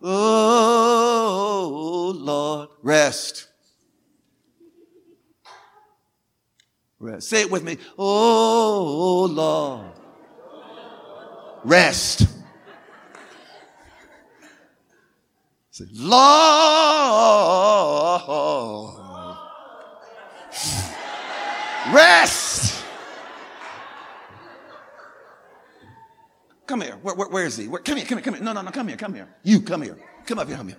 Oh 0.02 2.12
Lord, 2.14 2.68
rest. 2.82 3.48
Rest. 7.00 7.30
Say 7.30 7.40
it 7.40 7.50
with 7.50 7.64
me. 7.64 7.78
Oh 7.96 9.26
Lord. 9.32 9.92
Rest. 11.64 12.28
Say, 15.70 15.86
Lord. 15.92 17.22
Rest. 21.90 22.84
Come 26.66 26.82
here. 26.82 26.96
Where, 27.12 27.26
where, 27.26 27.28
where 27.28 27.46
is 27.46 27.56
he? 27.56 27.68
Where, 27.68 27.80
come 27.82 27.96
here, 27.98 28.06
come 28.06 28.18
here, 28.18 28.24
come 28.24 28.34
here. 28.34 28.42
No, 28.42 28.52
no, 28.52 28.62
no, 28.62 28.70
come 28.70 28.88
here, 28.88 28.96
come 28.96 29.14
here. 29.14 29.28
You, 29.42 29.60
come 29.60 29.82
here. 29.82 29.96
Come 30.26 30.38
up 30.38 30.48
here, 30.48 30.56
come 30.56 30.68
here. 30.68 30.78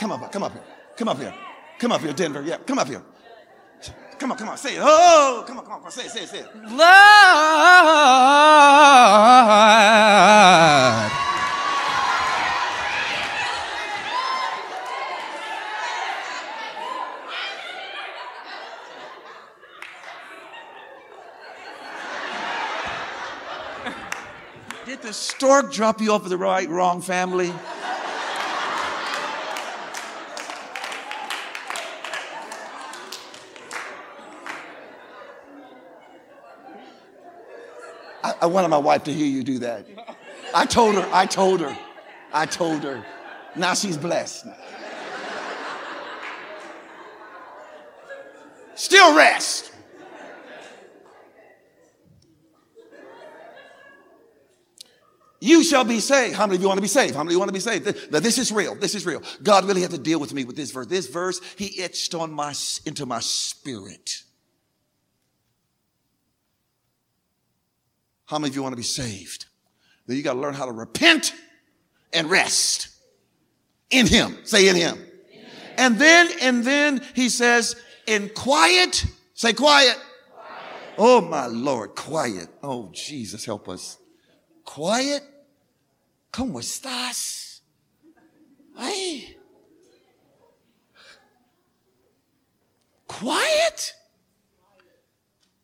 Come 0.00 0.12
up, 0.12 0.32
come 0.32 0.42
up 0.42 0.52
here. 0.52 0.62
Come 0.96 1.08
up 1.08 1.18
here. 1.18 1.34
Come 1.78 1.92
up 1.92 2.00
here, 2.00 2.12
Denver. 2.12 2.42
Yeah, 2.42 2.56
come 2.58 2.78
up 2.78 2.88
here. 2.88 3.02
Come 4.18 4.32
on, 4.32 4.38
come 4.38 4.48
on, 4.48 4.56
say 4.56 4.76
it. 4.76 4.80
Oh, 4.82 5.44
come 5.46 5.58
on, 5.58 5.64
come 5.66 5.84
on, 5.84 5.90
say 5.90 6.06
it, 6.06 6.10
say 6.10 6.22
it, 6.22 6.28
say 6.28 6.38
it. 6.38 6.48
Lord. 11.10 11.20
Stork 25.14 25.72
drop 25.72 26.00
you 26.00 26.12
off 26.12 26.24
at 26.24 26.28
the 26.28 26.36
right, 26.36 26.68
wrong 26.68 27.00
family? 27.00 27.52
I, 38.22 38.34
I 38.42 38.46
wanted 38.46 38.68
my 38.68 38.78
wife 38.78 39.04
to 39.04 39.12
hear 39.12 39.26
you 39.26 39.42
do 39.42 39.58
that. 39.60 39.86
I 40.54 40.66
told 40.66 40.94
her, 40.94 41.08
I 41.12 41.26
told 41.26 41.60
her, 41.60 41.76
I 42.32 42.46
told 42.46 42.82
her. 42.82 43.04
Now 43.54 43.74
she's 43.74 43.96
blessed. 43.96 44.46
Still 48.74 49.16
rest. 49.16 49.73
You 55.44 55.62
shall 55.62 55.84
be 55.84 56.00
saved. 56.00 56.34
How 56.34 56.46
many 56.46 56.56
of 56.56 56.62
you 56.62 56.68
want 56.68 56.78
to 56.78 56.82
be 56.82 56.88
saved? 56.88 57.14
How 57.14 57.22
many 57.22 57.28
of 57.28 57.32
you 57.32 57.38
want 57.38 57.50
to 57.50 57.52
be 57.52 57.60
saved? 57.60 58.10
Now, 58.10 58.18
this 58.18 58.38
is 58.38 58.50
real. 58.50 58.74
This 58.74 58.94
is 58.94 59.04
real. 59.04 59.22
God 59.42 59.66
really 59.66 59.82
had 59.82 59.90
to 59.90 59.98
deal 59.98 60.18
with 60.18 60.32
me 60.32 60.46
with 60.46 60.56
this 60.56 60.70
verse. 60.70 60.86
This 60.86 61.06
verse, 61.06 61.38
he 61.58 61.82
etched 61.82 62.14
on 62.14 62.32
my, 62.32 62.54
into 62.86 63.04
my 63.04 63.20
spirit. 63.20 64.22
How 68.24 68.38
many 68.38 68.52
of 68.52 68.56
you 68.56 68.62
want 68.62 68.72
to 68.72 68.78
be 68.78 68.82
saved? 68.82 69.44
Then 70.06 70.16
you 70.16 70.22
got 70.22 70.32
to 70.32 70.40
learn 70.40 70.54
how 70.54 70.64
to 70.64 70.72
repent 70.72 71.34
and 72.14 72.30
rest 72.30 72.88
in 73.90 74.06
him. 74.06 74.38
Say 74.44 74.68
in 74.68 74.76
him. 74.76 74.98
And 75.76 75.98
then, 75.98 76.30
and 76.40 76.64
then 76.64 77.02
he 77.14 77.28
says, 77.28 77.76
in 78.06 78.30
quiet, 78.30 79.04
say 79.34 79.52
quiet. 79.52 79.98
Oh 80.96 81.20
my 81.20 81.48
Lord, 81.48 81.94
quiet. 81.96 82.48
Oh 82.62 82.88
Jesus, 82.94 83.44
help 83.44 83.68
us. 83.68 83.98
Quiet. 84.64 85.22
¿Cómo 86.34 86.58
estás? 86.58 87.60
Ay. 88.76 89.36
Quiet. 93.06 93.94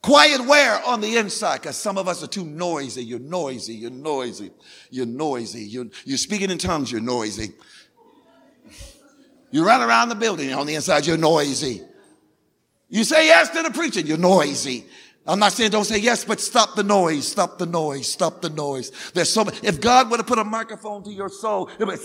Quiet 0.01 0.47
where? 0.47 0.81
On 0.85 1.01
the 1.01 1.17
inside, 1.17 1.61
because 1.61 1.77
some 1.77 1.99
of 1.99 2.07
us 2.07 2.23
are 2.23 2.29
too 2.29 2.45
noisy. 2.45 3.03
You're 3.03 3.19
noisy, 3.19 3.75
you're 3.75 3.91
noisy, 3.91 4.53
you're 4.91 5.07
noisy. 5.07 5.63
You're, 5.63 5.87
you're 6.05 6.17
speaking 6.17 6.53
in 6.53 6.59
tongues, 6.59 6.93
you're 6.93 7.01
noisy. 7.01 7.53
You 9.51 9.67
run 9.67 9.83
around 9.83 10.11
the 10.11 10.15
building, 10.15 10.55
on 10.55 10.69
the 10.69 10.77
inside, 10.77 11.05
you're 11.05 11.17
noisy. 11.17 11.83
You 12.89 13.03
say 13.03 13.27
yes 13.27 13.51
to 13.51 13.65
the 13.65 13.71
preaching, 13.71 14.07
you're 14.07 14.19
noisy. 14.19 14.85
I'm 15.27 15.39
not 15.39 15.53
saying 15.53 15.71
don't 15.71 15.85
say 15.85 15.99
yes, 15.99 16.25
but 16.25 16.41
stop 16.41 16.75
the 16.77 16.83
noise, 16.83 17.29
stop 17.29 17.59
the 17.59 17.67
noise, 17.67 18.09
stop 18.09 18.41
the 18.41 18.49
noise. 18.49 18.91
There's 19.13 19.31
so 19.31 19.45
many. 19.45 19.59
If 19.63 19.81
God 19.81 20.11
would 20.11 20.19
have 20.19 20.27
put 20.27 20.39
a 20.39 20.45
microphone 20.45 21.05
to 21.05 21.11
your 21.11 21.29
soul, 21.29 21.69
it 21.79 21.85
would 21.85 22.01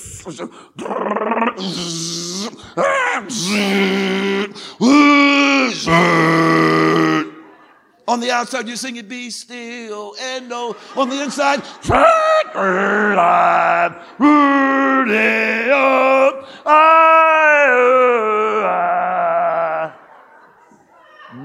On 8.08 8.20
the 8.20 8.32
outside, 8.32 8.68
you're 8.68 8.78
singing, 8.78 9.08
Be 9.08 9.30
still 9.30 10.16
and 10.22 10.48
know. 10.48 10.76
On 10.96 11.10
the 11.10 11.24
inside, 11.24 11.64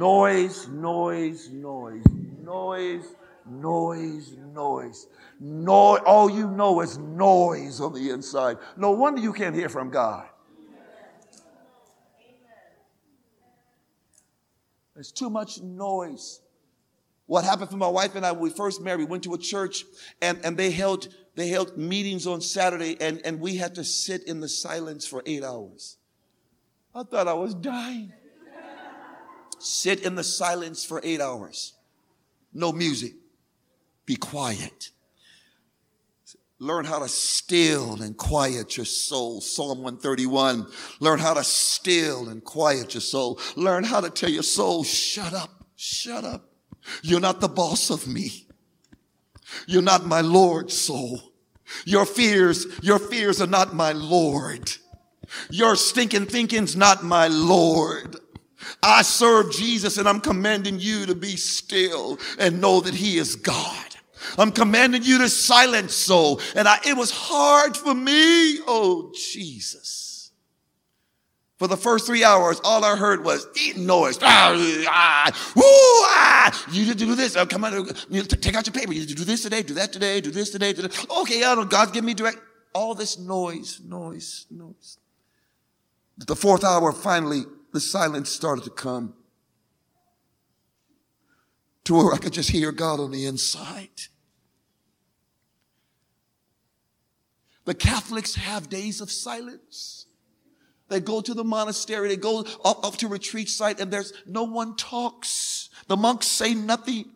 Noise, 0.01 0.67
noise, 0.69 1.51
noise, 1.51 2.03
noise, 2.43 3.05
noise, 3.45 4.35
noise. 4.55 5.07
No, 5.39 5.99
all 5.99 6.31
you 6.31 6.49
know 6.49 6.81
is 6.81 6.97
noise 6.97 7.83
on 7.83 7.93
the 7.93 8.09
inside. 8.09 8.57
No 8.79 8.93
wonder 8.93 9.21
you 9.21 9.35
can't 9.35 9.55
hear 9.55 9.69
from 9.69 9.91
God. 9.91 10.27
There's 14.95 15.13
too 15.13 15.29
much 15.29 15.61
noise. 15.61 16.41
What 17.27 17.45
happened 17.45 17.69
for 17.69 17.77
my 17.77 17.89
wife 17.89 18.15
and 18.15 18.25
I 18.25 18.33
when 18.33 18.41
we 18.41 18.49
first 18.49 18.81
married, 18.81 19.01
we 19.01 19.05
went 19.05 19.25
to 19.25 19.35
a 19.35 19.39
church 19.39 19.85
and, 20.23 20.41
and 20.43 20.57
they 20.57 20.71
held 20.71 21.09
they 21.35 21.49
held 21.49 21.77
meetings 21.77 22.27
on 22.27 22.41
Saturday 22.41 22.97
and, 23.03 23.21
and 23.23 23.39
we 23.39 23.57
had 23.57 23.75
to 23.75 23.85
sit 23.85 24.27
in 24.27 24.41
the 24.41 24.49
silence 24.49 25.07
for 25.07 25.23
eight 25.27 25.45
hours. 25.45 25.99
I 26.95 27.03
thought 27.03 27.29
I 27.29 27.35
was 27.35 27.55
dying. 27.55 28.15
Sit 29.61 30.01
in 30.01 30.15
the 30.15 30.25
silence 30.25 30.85
for 30.85 31.01
eight 31.05 31.21
hours. 31.21 31.75
No 32.53 32.73
music. 32.73 33.15
Be 34.07 34.17
quiet. 34.17 34.91
Learn 36.59 36.85
how 36.85 36.99
to 36.99 37.09
still 37.09 38.03
and 38.03 38.17
quiet 38.17 38.77
your 38.77 38.85
soul. 38.87 39.41
Psalm 39.41 39.83
131. 39.83 40.67
Learn 41.01 41.19
how 41.19 41.35
to 41.35 41.43
still 41.43 42.29
and 42.29 42.45
quiet 42.45 42.93
your 42.95 43.01
soul. 43.01 43.39
Learn 43.57 43.85
how 43.85 44.01
to 44.01 44.11
tell 44.11 44.29
your 44.29 44.43
soul, 44.43 44.85
shut 44.85 45.33
up, 45.33 45.51
shut 45.77 46.25
up. 46.25 46.51
You're 47.03 47.21
not 47.21 47.41
the 47.41 47.49
boss 47.49 47.89
of 47.91 48.07
me. 48.07 48.47
You're 49.67 49.83
not 49.83 50.07
my 50.07 50.21
Lord, 50.21 50.71
soul. 50.71 51.33
Your 51.85 52.05
fears, 52.05 52.67
your 52.83 52.99
fears 52.99 53.41
are 53.41 53.47
not 53.47 53.75
my 53.75 53.93
Lord. 53.93 54.71
Your 55.51 55.77
stinking 55.77 56.27
thinking's 56.27 56.77
not 56.77 57.05
my 57.05 57.29
Lord. 57.29 58.17
I 58.83 59.03
serve 59.03 59.53
Jesus 59.53 59.99
and 59.99 60.09
I'm 60.09 60.21
commanding 60.21 60.79
you 60.79 61.07
to 61.07 61.15
be 61.15 61.37
still 61.37 62.19
and 62.39 62.61
know 62.61 62.81
that 62.81 62.95
he 62.95 63.19
is 63.19 63.37
God. 63.37 63.87
I'm 64.39 64.53
commanding 64.53 65.03
you 65.03 65.19
to 65.19 65.29
silence 65.29 65.95
soul. 65.95 66.41
And 66.55 66.69
I, 66.69 66.79
it 66.87 66.97
was 66.97 67.11
hard 67.11 67.77
for 67.77 67.95
me. 67.95 68.59
Oh, 68.67 69.13
Jesus. 69.15 70.31
For 71.59 71.69
the 71.69 71.77
first 71.77 72.07
three 72.07 72.25
hours, 72.25 72.59
all 72.65 72.83
I 72.85 72.97
heard 72.97 73.23
was 73.23 73.47
noise. 73.77 74.19
Ah, 74.23 74.55
ah, 74.89 75.53
woo, 75.55 75.63
ah. 75.63 76.67
You 76.73 76.87
need 76.87 76.93
to 76.93 76.95
do 76.97 77.15
this. 77.15 77.37
Oh, 77.37 77.45
come 77.45 77.65
on, 77.65 77.87
take 77.87 78.55
out 78.55 78.67
your 78.67 78.73
paper. 78.73 78.95
You 78.95 79.01
need 79.01 79.11
to 79.11 79.15
do 79.15 79.25
this 79.25 79.43
today, 79.43 79.63
do 79.63 79.75
that 79.75 79.93
today, 79.93 80.23
do 80.23 80.31
this 80.31 80.49
today. 80.49 80.73
Do 80.73 80.83
that. 80.83 81.11
Okay, 81.11 81.45
I 81.45 81.55
don't. 81.55 81.69
God's 81.69 81.93
give 81.93 82.03
me 82.03 82.15
direct. 82.15 82.39
All 82.73 82.95
this 82.95 83.19
noise, 83.19 83.79
noise, 83.85 84.47
noise. 84.51 84.97
The 86.17 86.35
fourth 86.35 86.65
hour, 86.65 86.93
finally, 86.93 87.43
the 87.73 87.81
silence 87.81 88.31
started 88.31 88.65
to 88.65 88.71
come 88.71 89.15
to 91.85 91.95
where 91.95 92.13
I 92.13 92.19
could 92.19 92.33
just 92.33 92.51
hear 92.51 92.73
God 92.73 93.01
on 93.01 93.11
the 93.11 93.27
inside. 93.27 93.89
The 97.65 97.75
Catholics 97.75 98.35
have 98.35 98.69
days 98.69 99.01
of 99.01 99.11
silence. 99.11 100.07
They 100.89 100.99
go 100.99 101.21
to 101.21 101.35
the 101.35 101.45
monastery, 101.45 102.09
they 102.09 102.17
go 102.17 102.41
up, 102.65 102.85
up 102.85 102.97
to 102.97 103.09
retreat 103.09 103.49
site, 103.49 103.79
and 103.79 103.93
there's 103.93 104.13
no 104.27 104.43
one 104.43 104.75
talks. 104.77 105.71
The 105.87 105.97
monks 105.97 106.27
say 106.27 106.55
nothing 106.55 107.11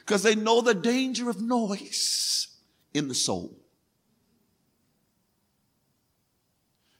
because 0.00 0.22
they 0.22 0.34
know 0.34 0.62
the 0.62 0.74
danger 0.74 1.28
of 1.28 1.40
noise 1.40 2.48
in 2.94 3.08
the 3.08 3.14
soul. 3.14 3.58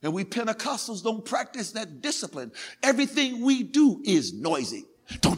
And 0.03 0.13
we 0.13 0.25
Pentecostals 0.25 1.03
don't 1.03 1.25
practice 1.25 1.73
that 1.73 2.01
discipline. 2.01 2.53
Everything 2.83 3.43
we 3.43 3.63
do 3.65 4.01
is 4.05 4.33
noisy. 4.33 4.85
Now 5.11 5.35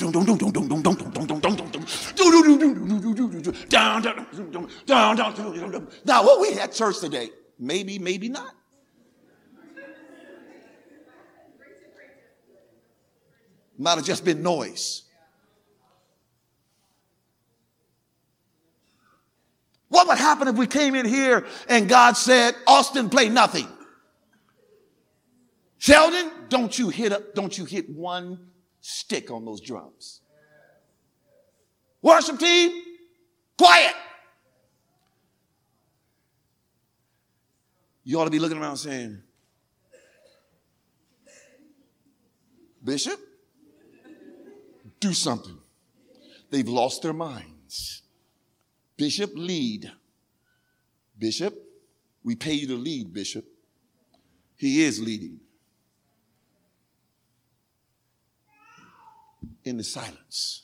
what 6.25 6.41
we 6.41 6.53
had 6.53 6.73
church 6.73 6.99
today? 6.99 7.31
Maybe, 7.59 7.99
maybe 7.99 8.29
not. 8.29 8.55
Might 13.79 13.97
have 13.97 14.05
just 14.05 14.25
been 14.27 14.43
noise. 14.43 15.05
What 19.89 20.07
would 20.07 20.19
happen 20.19 20.49
if 20.49 20.57
we 20.57 20.67
came 20.67 20.95
in 20.95 21.07
here 21.07 21.47
and 21.69 21.89
God 21.89 22.17
said, 22.17 22.55
Austin, 22.67 23.09
play 23.09 23.29
nothing? 23.29 23.69
Sheldon, 25.81 26.31
don't 26.51 26.79
you 26.79 26.91
hit 26.91 27.11
up, 27.11 27.35
don't 27.35 27.57
you 27.57 27.65
hit 27.65 27.89
one 27.89 28.39
stick 28.83 29.31
on 29.31 29.47
those 29.47 29.63
drums. 29.63 30.21
Worship 32.03 32.39
team, 32.39 32.83
quiet. 33.57 33.95
You 38.05 38.21
ought 38.21 38.27
to 38.27 38.31
be 38.31 38.39
looking 38.39 38.59
around 38.59 38.77
saying, 38.77 39.23
Bishop, 42.85 43.19
do 45.01 45.15
something. 45.15 45.57
They've 46.51 46.69
lost 46.69 47.01
their 47.01 47.15
minds. 47.15 48.03
Bishop, 48.99 49.31
lead. 49.35 49.91
Bishop, 51.19 51.55
we 52.23 52.35
pay 52.35 52.53
you 52.53 52.67
to 52.67 52.77
lead, 52.77 53.15
Bishop. 53.15 53.47
He 54.59 54.85
is 54.85 55.01
leading. 55.01 55.41
In 59.65 59.77
the 59.77 59.85
silence. 59.85 60.63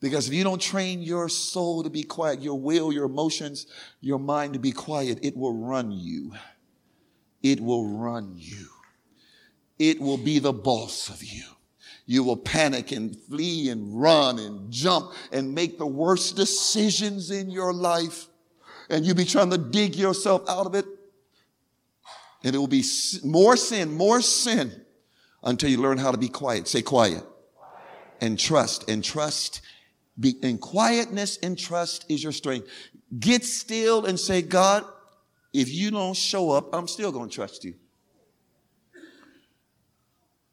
Because 0.00 0.26
if 0.26 0.34
you 0.34 0.42
don't 0.42 0.60
train 0.60 1.00
your 1.00 1.28
soul 1.28 1.84
to 1.84 1.90
be 1.90 2.02
quiet, 2.02 2.42
your 2.42 2.58
will, 2.58 2.92
your 2.92 3.04
emotions, 3.04 3.68
your 4.00 4.18
mind 4.18 4.52
to 4.54 4.58
be 4.58 4.72
quiet, 4.72 5.20
it 5.22 5.36
will 5.36 5.54
run 5.54 5.92
you. 5.92 6.32
It 7.40 7.60
will 7.60 7.86
run 7.86 8.34
you. 8.36 8.66
It 9.78 10.00
will 10.00 10.18
be 10.18 10.40
the 10.40 10.52
boss 10.52 11.08
of 11.08 11.22
you. 11.22 11.44
You 12.04 12.24
will 12.24 12.36
panic 12.36 12.90
and 12.90 13.16
flee 13.16 13.68
and 13.68 14.00
run 14.00 14.40
and 14.40 14.72
jump 14.72 15.12
and 15.30 15.54
make 15.54 15.78
the 15.78 15.86
worst 15.86 16.34
decisions 16.34 17.30
in 17.30 17.48
your 17.48 17.72
life. 17.72 18.26
And 18.90 19.06
you'll 19.06 19.14
be 19.14 19.24
trying 19.24 19.50
to 19.50 19.58
dig 19.58 19.94
yourself 19.94 20.42
out 20.48 20.66
of 20.66 20.74
it. 20.74 20.84
And 22.42 22.56
it 22.56 22.58
will 22.58 22.66
be 22.66 22.84
more 23.22 23.56
sin, 23.56 23.96
more 23.96 24.20
sin 24.20 24.81
until 25.42 25.70
you 25.70 25.78
learn 25.78 25.98
how 25.98 26.12
to 26.12 26.18
be 26.18 26.28
quiet. 26.28 26.68
Say 26.68 26.82
quiet. 26.82 27.24
And 28.20 28.38
trust. 28.38 28.88
And 28.88 29.02
trust. 29.02 29.62
Be, 30.18 30.34
and 30.42 30.60
quietness 30.60 31.38
and 31.38 31.58
trust 31.58 32.04
is 32.08 32.22
your 32.22 32.32
strength. 32.32 32.68
Get 33.18 33.44
still 33.44 34.04
and 34.06 34.18
say, 34.18 34.42
God, 34.42 34.84
if 35.52 35.70
you 35.72 35.90
don't 35.90 36.16
show 36.16 36.50
up, 36.50 36.74
I'm 36.74 36.86
still 36.86 37.12
going 37.12 37.28
to 37.28 37.34
trust 37.34 37.64
you. 37.64 37.74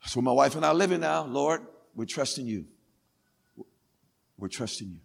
That's 0.02 0.16
where 0.16 0.24
my 0.24 0.32
wife 0.32 0.56
and 0.56 0.66
I 0.66 0.70
are 0.70 0.74
living 0.74 1.02
now. 1.02 1.26
Lord, 1.26 1.62
we're 1.94 2.06
trusting 2.06 2.46
you. 2.46 2.66
We're 4.38 4.48
trusting 4.48 4.88
you. 4.88 5.00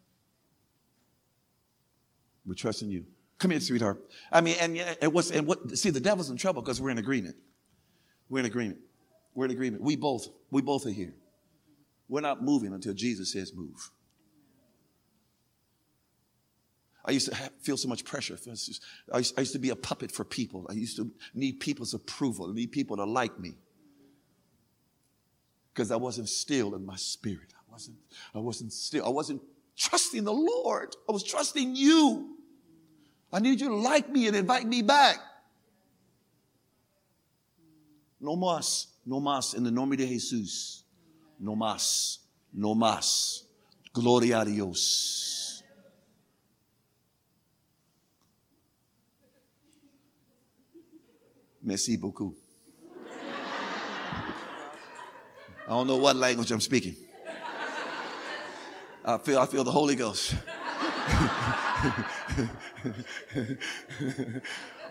We're 2.46 2.54
trusting 2.54 2.88
you. 2.88 3.04
Come 3.38 3.50
here, 3.50 3.60
sweetheart. 3.60 4.00
I 4.30 4.40
mean, 4.40 4.56
and, 4.60 4.78
and 5.02 5.12
what's 5.12 5.30
and 5.30 5.46
what? 5.46 5.76
See, 5.76 5.90
the 5.90 6.00
devil's 6.00 6.30
in 6.30 6.36
trouble 6.36 6.62
because 6.62 6.80
we're 6.80 6.90
in 6.90 6.98
agreement. 6.98 7.36
We're 8.28 8.40
in 8.40 8.46
agreement. 8.46 8.78
We're 9.34 9.46
in 9.46 9.50
agreement. 9.50 9.82
We 9.82 9.96
both, 9.96 10.28
we 10.50 10.62
both 10.62 10.86
are 10.86 10.90
here. 10.90 11.14
We're 12.08 12.20
not 12.20 12.42
moving 12.42 12.72
until 12.72 12.94
Jesus 12.94 13.32
says 13.32 13.52
move. 13.54 13.90
I 17.04 17.10
used 17.10 17.30
to 17.30 17.36
feel 17.60 17.76
so 17.76 17.88
much 17.88 18.04
pressure. 18.04 18.38
I 19.12 19.18
used, 19.18 19.52
to 19.52 19.58
be 19.58 19.70
a 19.70 19.76
puppet 19.76 20.10
for 20.10 20.24
people. 20.24 20.66
I 20.70 20.72
used 20.72 20.96
to 20.96 21.10
need 21.34 21.60
people's 21.60 21.92
approval, 21.92 22.50
I 22.50 22.54
need 22.54 22.72
people 22.72 22.96
to 22.96 23.04
like 23.04 23.38
me. 23.38 23.54
Because 25.72 25.90
I 25.90 25.96
wasn't 25.96 26.28
still 26.28 26.74
in 26.76 26.86
my 26.86 26.96
spirit. 26.96 27.52
I 27.52 27.72
wasn't, 27.72 27.96
I 28.34 28.38
wasn't 28.38 28.72
still. 28.72 29.04
I 29.04 29.08
wasn't 29.08 29.42
trusting 29.76 30.22
the 30.22 30.32
Lord. 30.32 30.94
I 31.08 31.12
was 31.12 31.24
trusting 31.24 31.74
you. 31.74 32.36
I 33.32 33.40
need 33.40 33.60
you 33.60 33.68
to 33.68 33.74
like 33.74 34.08
me 34.08 34.28
and 34.28 34.36
invite 34.36 34.66
me 34.66 34.82
back. 34.82 35.18
No 38.20 38.36
más. 38.36 38.93
No 39.04 39.20
más 39.20 39.54
en 39.54 39.66
el 39.66 39.74
nombre 39.74 39.98
de 39.98 40.06
Jesús. 40.06 40.86
No 41.38 41.54
más. 41.54 42.20
No 42.52 42.74
más. 42.74 43.46
Gloria 43.92 44.40
a 44.40 44.44
Dios. 44.44 45.62
Merci 51.62 51.96
beaucoup. 51.96 52.36
I 55.66 55.70
don't 55.70 55.86
know 55.86 55.96
what 55.96 56.16
language 56.16 56.50
I'm 56.50 56.60
speaking. 56.60 56.94
I 59.04 59.18
feel, 59.18 59.38
I 59.38 59.46
feel 59.46 59.64
the 59.64 59.70
Holy 59.70 59.96
Ghost. 59.96 60.34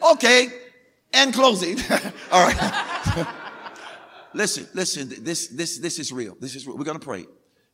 okay, 0.14 0.47
and 1.14 1.34
closing. 1.34 1.80
All 2.32 2.47
right. 2.47 3.28
listen, 4.34 4.68
listen, 4.74 5.24
this, 5.24 5.48
this, 5.48 5.80
this 5.80 6.00
is 6.00 6.12
real. 6.12 6.36
This 6.40 6.56
is 6.56 6.66
real. 6.68 6.78
We're 6.78 6.84
going 6.84 7.00
to 7.00 7.06
pray 7.06 7.26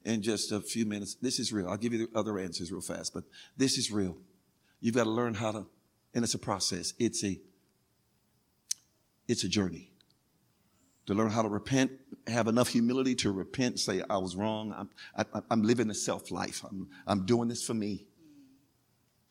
in 0.06 0.22
just 0.22 0.52
a 0.52 0.60
few 0.60 0.86
minutes. 0.86 1.16
This 1.16 1.40
is 1.40 1.52
real. 1.52 1.70
I'll 1.70 1.78
give 1.78 1.94
you 1.94 2.08
the 2.08 2.18
other 2.18 2.40
answers 2.40 2.72
real 2.72 2.82
fast, 2.82 3.14
but 3.14 3.24
this 3.58 3.78
is 3.78 3.92
real. 3.92 4.18
You've 4.82 4.96
got 4.96 5.04
to 5.06 5.10
learn 5.10 5.34
how 5.34 5.52
to, 5.52 5.66
and 6.14 6.24
it's 6.24 6.34
a 6.34 6.40
process. 6.40 6.94
It's 7.00 7.24
a, 7.24 7.40
it's 9.28 9.44
a 9.44 9.50
journey. 9.50 9.92
To 11.08 11.14
learn 11.16 11.32
how 11.32 11.42
to 11.42 11.50
repent, 11.50 11.92
have 12.28 12.48
enough 12.48 12.68
humility 12.68 13.16
to 13.16 13.32
repent, 13.32 13.80
say, 13.80 14.04
I 14.10 14.18
was 14.18 14.36
wrong. 14.36 14.74
I'm, 14.78 14.90
I, 15.34 15.42
I'm 15.50 15.64
living 15.64 15.90
a 15.90 15.96
self 15.96 16.30
life. 16.30 16.64
I'm, 16.70 16.88
I'm 17.08 17.26
doing 17.26 17.50
this 17.50 17.66
for 17.66 17.74
me. 17.74 18.06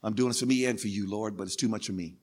I'm 0.02 0.14
doing 0.14 0.30
this 0.30 0.40
for 0.40 0.46
me 0.46 0.64
and 0.64 0.80
for 0.80 0.88
you, 0.88 1.08
Lord, 1.08 1.36
but 1.36 1.44
it's 1.44 1.56
too 1.56 1.68
much 1.68 1.86
for 1.86 1.92
me. 1.92 2.16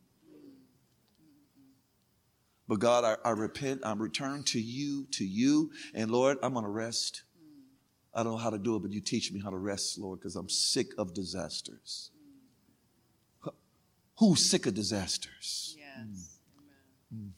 But 2.68 2.80
God, 2.80 3.04
I, 3.04 3.30
I 3.30 3.32
repent. 3.32 3.82
I'm 3.84 4.02
returned 4.02 4.48
to 4.48 4.60
you, 4.60 5.06
to 5.12 5.26
you. 5.26 5.72
And 5.94 6.10
Lord, 6.10 6.38
I'm 6.42 6.54
going 6.54 6.66
to 6.66 6.72
rest. 6.72 7.24
I 8.14 8.24
don't 8.24 8.34
know 8.34 8.38
how 8.38 8.50
to 8.50 8.58
do 8.58 8.76
it, 8.76 8.80
but 8.80 8.92
you 8.92 9.02
teach 9.02 9.32
me 9.32 9.42
how 9.42 9.50
to 9.50 9.58
rest, 9.58 10.00
Lord, 10.00 10.20
because 10.20 10.36
I'm 10.36 10.50
sick 10.50 10.88
of 10.98 11.14
disasters. 11.14 12.12
Who's 14.18 14.44
sick 14.44 14.66
of 14.66 14.74
disasters? 14.74 15.76
Yes. 15.78 16.40
Mm. 17.14 17.18
Mm. 17.18 17.30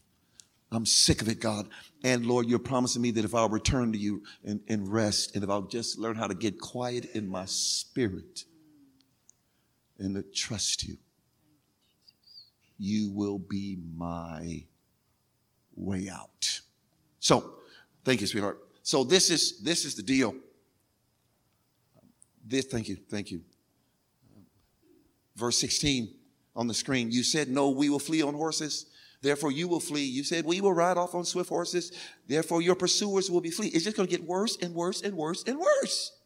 I'm 0.71 0.85
sick 0.85 1.21
of 1.21 1.29
it, 1.29 1.39
God. 1.39 1.67
And 2.03 2.25
Lord, 2.25 2.47
you're 2.47 2.59
promising 2.59 3.01
me 3.01 3.11
that 3.11 3.25
if 3.25 3.33
I'll 3.33 3.49
return 3.49 3.93
to 3.93 3.97
you 3.97 4.23
and, 4.43 4.59
and 4.67 4.87
rest, 4.87 5.33
and 5.33 5.43
if 5.43 5.49
I'll 5.49 5.63
just 5.63 5.97
learn 5.97 6.15
how 6.15 6.27
to 6.27 6.35
get 6.35 6.59
quiet 6.59 7.05
in 7.15 7.27
my 7.27 7.45
spirit 7.45 8.43
and 9.97 10.15
to 10.15 10.23
trust 10.23 10.83
you, 10.83 10.97
you 12.77 13.09
will 13.11 13.39
be 13.39 13.77
my 13.95 14.65
way 15.77 16.09
out. 16.09 16.61
So, 17.19 17.53
thank 18.03 18.21
you, 18.21 18.27
sweetheart. 18.27 18.59
So 18.83 19.03
this 19.03 19.29
is 19.29 19.59
this 19.61 19.85
is 19.85 19.95
the 19.95 20.03
deal. 20.03 20.35
This, 22.45 22.65
thank 22.65 22.87
you, 22.87 22.97
thank 23.09 23.31
you. 23.31 23.41
Verse 25.35 25.57
16 25.57 26.13
on 26.55 26.67
the 26.67 26.73
screen. 26.73 27.11
You 27.11 27.23
said, 27.23 27.49
No, 27.49 27.69
we 27.69 27.89
will 27.89 27.99
flee 27.99 28.21
on 28.21 28.33
horses. 28.33 28.87
Therefore, 29.21 29.51
you 29.51 29.67
will 29.67 29.79
flee. 29.79 30.05
You 30.05 30.23
said, 30.23 30.45
We 30.45 30.61
will 30.61 30.73
ride 30.73 30.97
off 30.97 31.15
on 31.15 31.25
swift 31.25 31.49
horses. 31.49 31.91
Therefore, 32.27 32.61
your 32.61 32.75
pursuers 32.75 33.29
will 33.29 33.41
be 33.41 33.51
flee. 33.51 33.67
It's 33.67 33.83
just 33.83 33.95
going 33.95 34.07
to 34.07 34.15
get 34.15 34.25
worse 34.25 34.57
and 34.61 34.73
worse 34.73 35.01
and 35.01 35.15
worse 35.15 35.43
and 35.45 35.59
worse. 35.59 36.16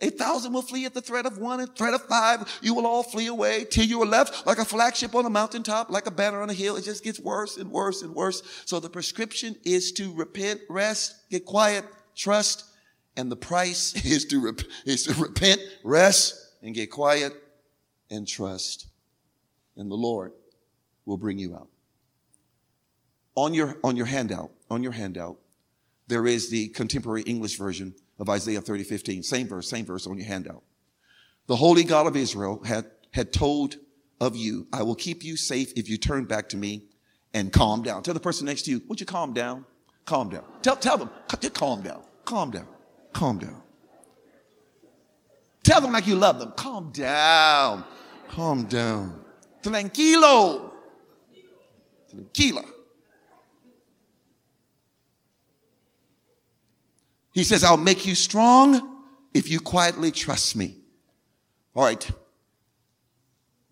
A 0.00 0.10
thousand 0.10 0.52
will 0.52 0.62
flee 0.62 0.84
at 0.84 0.94
the 0.94 1.00
threat 1.00 1.26
of 1.26 1.38
one, 1.38 1.60
and 1.60 1.74
threat 1.76 1.94
of 1.94 2.02
five. 2.06 2.58
You 2.62 2.74
will 2.74 2.86
all 2.86 3.02
flee 3.02 3.26
away 3.26 3.64
till 3.64 3.84
you 3.84 4.02
are 4.02 4.06
left 4.06 4.46
like 4.46 4.58
a 4.58 4.64
flagship 4.64 5.14
on 5.14 5.26
a 5.26 5.30
mountaintop, 5.30 5.90
like 5.90 6.06
a 6.06 6.10
banner 6.10 6.42
on 6.42 6.50
a 6.50 6.54
hill. 6.54 6.76
It 6.76 6.84
just 6.84 7.04
gets 7.04 7.20
worse 7.20 7.56
and 7.56 7.70
worse 7.70 8.02
and 8.02 8.14
worse. 8.14 8.42
So 8.64 8.80
the 8.80 8.90
prescription 8.90 9.56
is 9.64 9.92
to 9.92 10.12
repent, 10.14 10.60
rest, 10.68 11.14
get 11.30 11.44
quiet, 11.44 11.84
trust, 12.14 12.64
and 13.16 13.30
the 13.30 13.36
price 13.36 13.94
is 14.04 14.24
to, 14.26 14.40
rep- 14.40 14.60
is 14.84 15.04
to 15.04 15.14
repent, 15.14 15.60
rest, 15.84 16.34
and 16.62 16.74
get 16.74 16.90
quiet 16.90 17.32
and 18.10 18.26
trust. 18.26 18.88
And 19.76 19.90
the 19.90 19.96
Lord 19.96 20.32
will 21.04 21.18
bring 21.18 21.38
you 21.38 21.54
out. 21.54 21.68
On 23.36 23.52
your, 23.52 23.76
on 23.82 23.96
your 23.96 24.06
handout, 24.06 24.52
on 24.70 24.82
your 24.82 24.92
handout, 24.92 25.38
there 26.06 26.26
is 26.26 26.50
the 26.50 26.68
contemporary 26.68 27.22
English 27.22 27.56
version 27.56 27.94
of 28.18 28.28
Isaiah 28.28 28.60
30, 28.60 28.84
15. 28.84 29.22
Same 29.22 29.48
verse, 29.48 29.68
same 29.68 29.84
verse 29.84 30.06
on 30.06 30.16
your 30.16 30.26
handout. 30.26 30.62
The 31.46 31.56
holy 31.56 31.84
God 31.84 32.06
of 32.06 32.16
Israel 32.16 32.62
had, 32.64 32.86
had 33.10 33.32
told 33.32 33.76
of 34.20 34.36
you, 34.36 34.66
I 34.72 34.82
will 34.82 34.94
keep 34.94 35.24
you 35.24 35.36
safe 35.36 35.72
if 35.76 35.88
you 35.88 35.98
turn 35.98 36.24
back 36.24 36.48
to 36.50 36.56
me 36.56 36.84
and 37.32 37.52
calm 37.52 37.82
down. 37.82 38.02
Tell 38.02 38.14
the 38.14 38.20
person 38.20 38.46
next 38.46 38.62
to 38.62 38.70
you, 38.70 38.82
would 38.88 39.00
you 39.00 39.06
calm 39.06 39.32
down? 39.32 39.66
Calm 40.04 40.28
down. 40.28 40.44
Tell, 40.62 40.76
tell 40.76 40.98
them, 40.98 41.10
calm 41.54 41.82
down, 41.82 42.02
calm 42.24 42.50
down, 42.50 42.68
calm 43.12 43.38
down. 43.38 43.62
Tell 45.62 45.80
them 45.80 45.92
like 45.92 46.06
you 46.06 46.14
love 46.14 46.38
them. 46.38 46.52
Calm 46.56 46.90
down, 46.92 47.84
calm 48.28 48.64
down. 48.64 49.24
Tranquilo. 49.62 50.70
Tranquila. 52.10 52.64
He 57.34 57.42
says, 57.42 57.64
I'll 57.64 57.76
make 57.76 58.06
you 58.06 58.14
strong 58.14 59.02
if 59.34 59.50
you 59.50 59.58
quietly 59.58 60.12
trust 60.12 60.54
me. 60.54 60.76
All 61.74 61.84
right. 61.84 62.08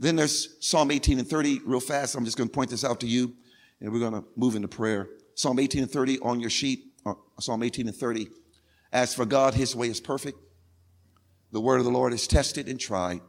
Then 0.01 0.17
there's 0.17 0.57
Psalm 0.59 0.91
18 0.91 1.21
and 1.21 1.29
30, 1.29 1.61
real 1.65 1.79
fast. 1.79 2.17
I'm 2.17 2.25
just 2.25 2.37
going 2.37 2.49
to 2.49 2.53
point 2.53 2.71
this 2.71 2.85
out 2.85 2.99
to 3.01 3.07
you, 3.07 3.35
and 3.81 3.93
we're 3.93 4.01
going 4.01 4.15
to 4.21 4.25
move 4.37 4.57
into 4.57 4.67
prayer. 4.67 5.09
Psalm 5.37 5.61
18 5.61 5.85
and 5.85 5.91
30 5.91 6.19
on 6.19 6.41
your 6.41 6.51
sheet, 6.51 6.87
uh, 7.07 7.15
Psalm 7.39 7.63
18 7.63 7.87
and 7.87 7.97
30. 7.97 8.29
As 8.93 9.15
for 9.15 9.25
God, 9.25 9.55
his 9.55 9.77
way 9.77 9.89
is 9.89 10.01
perfect. 10.01 10.39
The 11.53 11.61
word 11.61 11.79
of 11.79 11.85
the 11.85 11.93
Lord 11.93 12.13
is 12.13 12.27
tested 12.27 12.69
and 12.69 12.81
tried. 12.81 13.21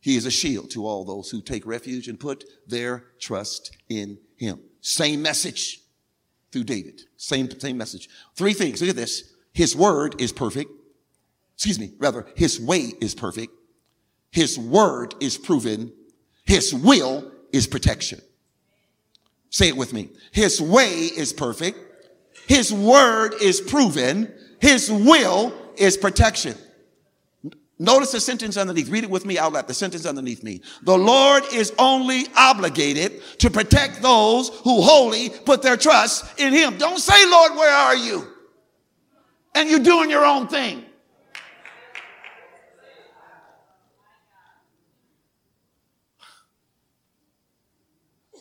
He 0.00 0.16
is 0.16 0.26
a 0.26 0.32
shield 0.32 0.70
to 0.72 0.84
all 0.84 1.04
those 1.04 1.30
who 1.30 1.40
take 1.40 1.64
refuge 1.64 2.08
and 2.08 2.18
put 2.18 2.44
their 2.66 3.04
trust 3.20 3.76
in 3.88 4.18
him. 4.36 4.60
Same 4.80 5.22
message 5.22 5.80
through 6.50 6.64
David. 6.64 7.02
Same, 7.16 7.48
same 7.58 7.78
message. 7.78 8.08
Three 8.34 8.52
things. 8.52 8.80
Look 8.80 8.90
at 8.90 8.96
this. 8.96 9.33
His 9.54 9.74
word 9.74 10.20
is 10.20 10.32
perfect. 10.32 10.70
Excuse 11.54 11.78
me, 11.78 11.92
rather, 11.98 12.26
his 12.34 12.60
way 12.60 12.92
is 13.00 13.14
perfect. 13.14 13.52
His 14.30 14.58
word 14.58 15.14
is 15.20 15.38
proven. 15.38 15.92
His 16.44 16.74
will 16.74 17.30
is 17.52 17.68
protection. 17.68 18.20
Say 19.50 19.68
it 19.68 19.76
with 19.76 19.92
me. 19.92 20.10
His 20.32 20.60
way 20.60 20.90
is 20.90 21.32
perfect. 21.32 21.78
His 22.48 22.72
word 22.72 23.34
is 23.40 23.60
proven. 23.60 24.34
His 24.60 24.90
will 24.90 25.54
is 25.76 25.96
protection. 25.96 26.56
Notice 27.78 28.10
the 28.10 28.20
sentence 28.20 28.56
underneath. 28.56 28.88
Read 28.88 29.04
it 29.04 29.10
with 29.10 29.24
me 29.24 29.38
out 29.38 29.52
loud. 29.52 29.68
The 29.68 29.74
sentence 29.74 30.06
underneath 30.06 30.42
me. 30.42 30.62
The 30.82 30.98
Lord 30.98 31.44
is 31.52 31.72
only 31.78 32.24
obligated 32.36 33.22
to 33.38 33.50
protect 33.50 34.02
those 34.02 34.48
who 34.48 34.82
wholly 34.82 35.30
put 35.30 35.62
their 35.62 35.76
trust 35.76 36.40
in 36.40 36.52
Him. 36.52 36.76
Don't 36.76 36.98
say, 36.98 37.24
Lord, 37.26 37.52
where 37.54 37.72
are 37.72 37.96
you? 37.96 38.33
And 39.54 39.70
you're 39.70 39.78
doing 39.78 40.10
your 40.10 40.24
own 40.24 40.48
thing. 40.48 40.84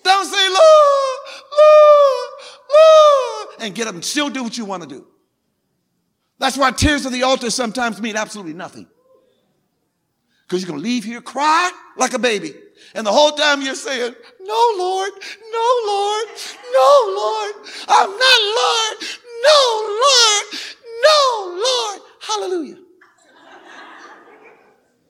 Don't 0.04 0.26
say, 0.26 0.50
Lord, 0.50 1.20
Lord, 1.58 2.30
Lord, 2.70 3.48
and 3.62 3.76
get 3.76 3.88
up 3.88 3.96
and 3.96 4.04
still 4.04 4.30
do 4.30 4.44
what 4.44 4.58
you 4.58 4.66
want 4.66 4.84
to 4.84 4.90
do. 4.90 5.08
That's 6.40 6.58
why 6.58 6.72
tears 6.72 7.06
of 7.06 7.14
the 7.14 7.24
altar 7.24 7.50
sometimes 7.50 8.02
mean 8.02 8.18
absolutely 8.18 8.54
nothing. 8.54 8.88
Because 10.46 10.62
you're 10.62 10.68
going 10.68 10.82
to 10.82 10.84
leave 10.84 11.06
here, 11.06 11.22
cry 11.22 11.72
like 11.96 12.14
a 12.14 12.20
baby. 12.20 12.54
And 12.94 13.08
the 13.08 13.12
whole 13.12 13.32
time 13.32 13.62
you're 13.62 13.76
saying, 13.76 14.14
No, 14.42 14.74
Lord, 14.78 15.12
no, 15.52 15.82
Lord, 15.88 16.28
no, 16.74 17.14
Lord, 17.16 17.56
I'm 17.88 18.10
not 18.10 18.40
Lord, 18.42 19.10
no, 19.44 20.00
Lord, 20.04 20.46
no, 21.04 21.64
Lord. 21.64 22.02
Hallelujah. 22.22 22.78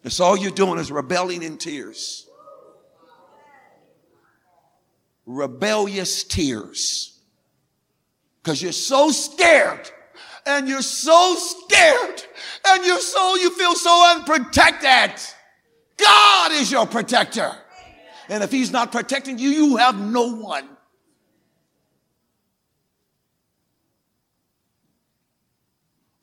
That's 0.02 0.20
all 0.20 0.38
you're 0.38 0.52
doing 0.52 0.80
is 0.80 0.92
rebelling 0.92 1.44
in 1.44 1.58
tears. 1.58 2.28
Rebellious 5.26 6.24
tears. 6.26 7.22
Because 8.42 8.62
you're 8.62 8.74
so 8.74 9.10
scared 9.12 9.90
and 10.46 10.68
you're 10.68 10.82
so 10.82 11.36
scared 11.38 12.24
and 12.68 12.86
you're 12.86 13.00
so, 13.00 13.36
you 13.36 13.50
feel 13.52 13.76
so 13.76 14.16
unprotected. 14.16 15.22
God 15.98 16.52
is 16.52 16.70
your 16.70 16.86
protector. 16.86 17.52
And 18.28 18.44
if 18.44 18.52
he's 18.52 18.72
not 18.72 18.92
protecting 18.92 19.40
you, 19.40 19.50
you 19.50 19.78
have 19.78 19.98
no 19.98 20.36
one. 20.36 20.68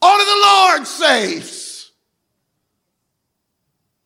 Only 0.03 0.25
the 0.25 0.41
Lord 0.43 0.87
saves. 0.87 1.93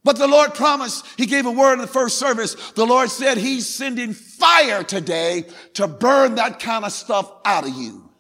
But 0.03 0.19
the 0.19 0.29
Lord 0.29 0.55
promised, 0.55 1.07
He 1.17 1.27
gave 1.27 1.47
a 1.47 1.51
word 1.51 1.75
in 1.75 1.79
the 1.79 1.87
first 1.87 2.19
service. 2.19 2.55
The 2.73 2.85
Lord 2.85 3.11
said 3.11 3.39
He's 3.39 3.67
sending 3.67 4.13
fire 4.13 4.85
today 4.85 5.47
to 5.75 5.89
burn 5.89 6.35
that 6.35 6.61
kind 6.61 6.85
of 6.85 6.93
stuff 6.93 7.33
out 7.45 7.67
of 7.67 7.75
you. 7.75 8.11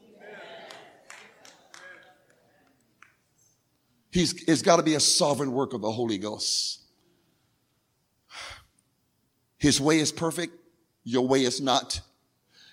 He's, 4.11 4.45
it's 4.45 4.63
got 4.63 4.77
to 4.77 4.83
be 4.83 4.95
a 4.95 5.01
sovereign 5.01 5.53
work 5.53 5.75
of 5.75 5.83
the 5.83 5.91
Holy 5.91 6.19
Ghost. 6.19 6.81
His 9.59 9.81
way 9.81 9.99
is 9.99 10.13
perfect, 10.13 10.55
your 11.03 11.27
way 11.27 11.43
is 11.43 11.61
not. 11.61 12.01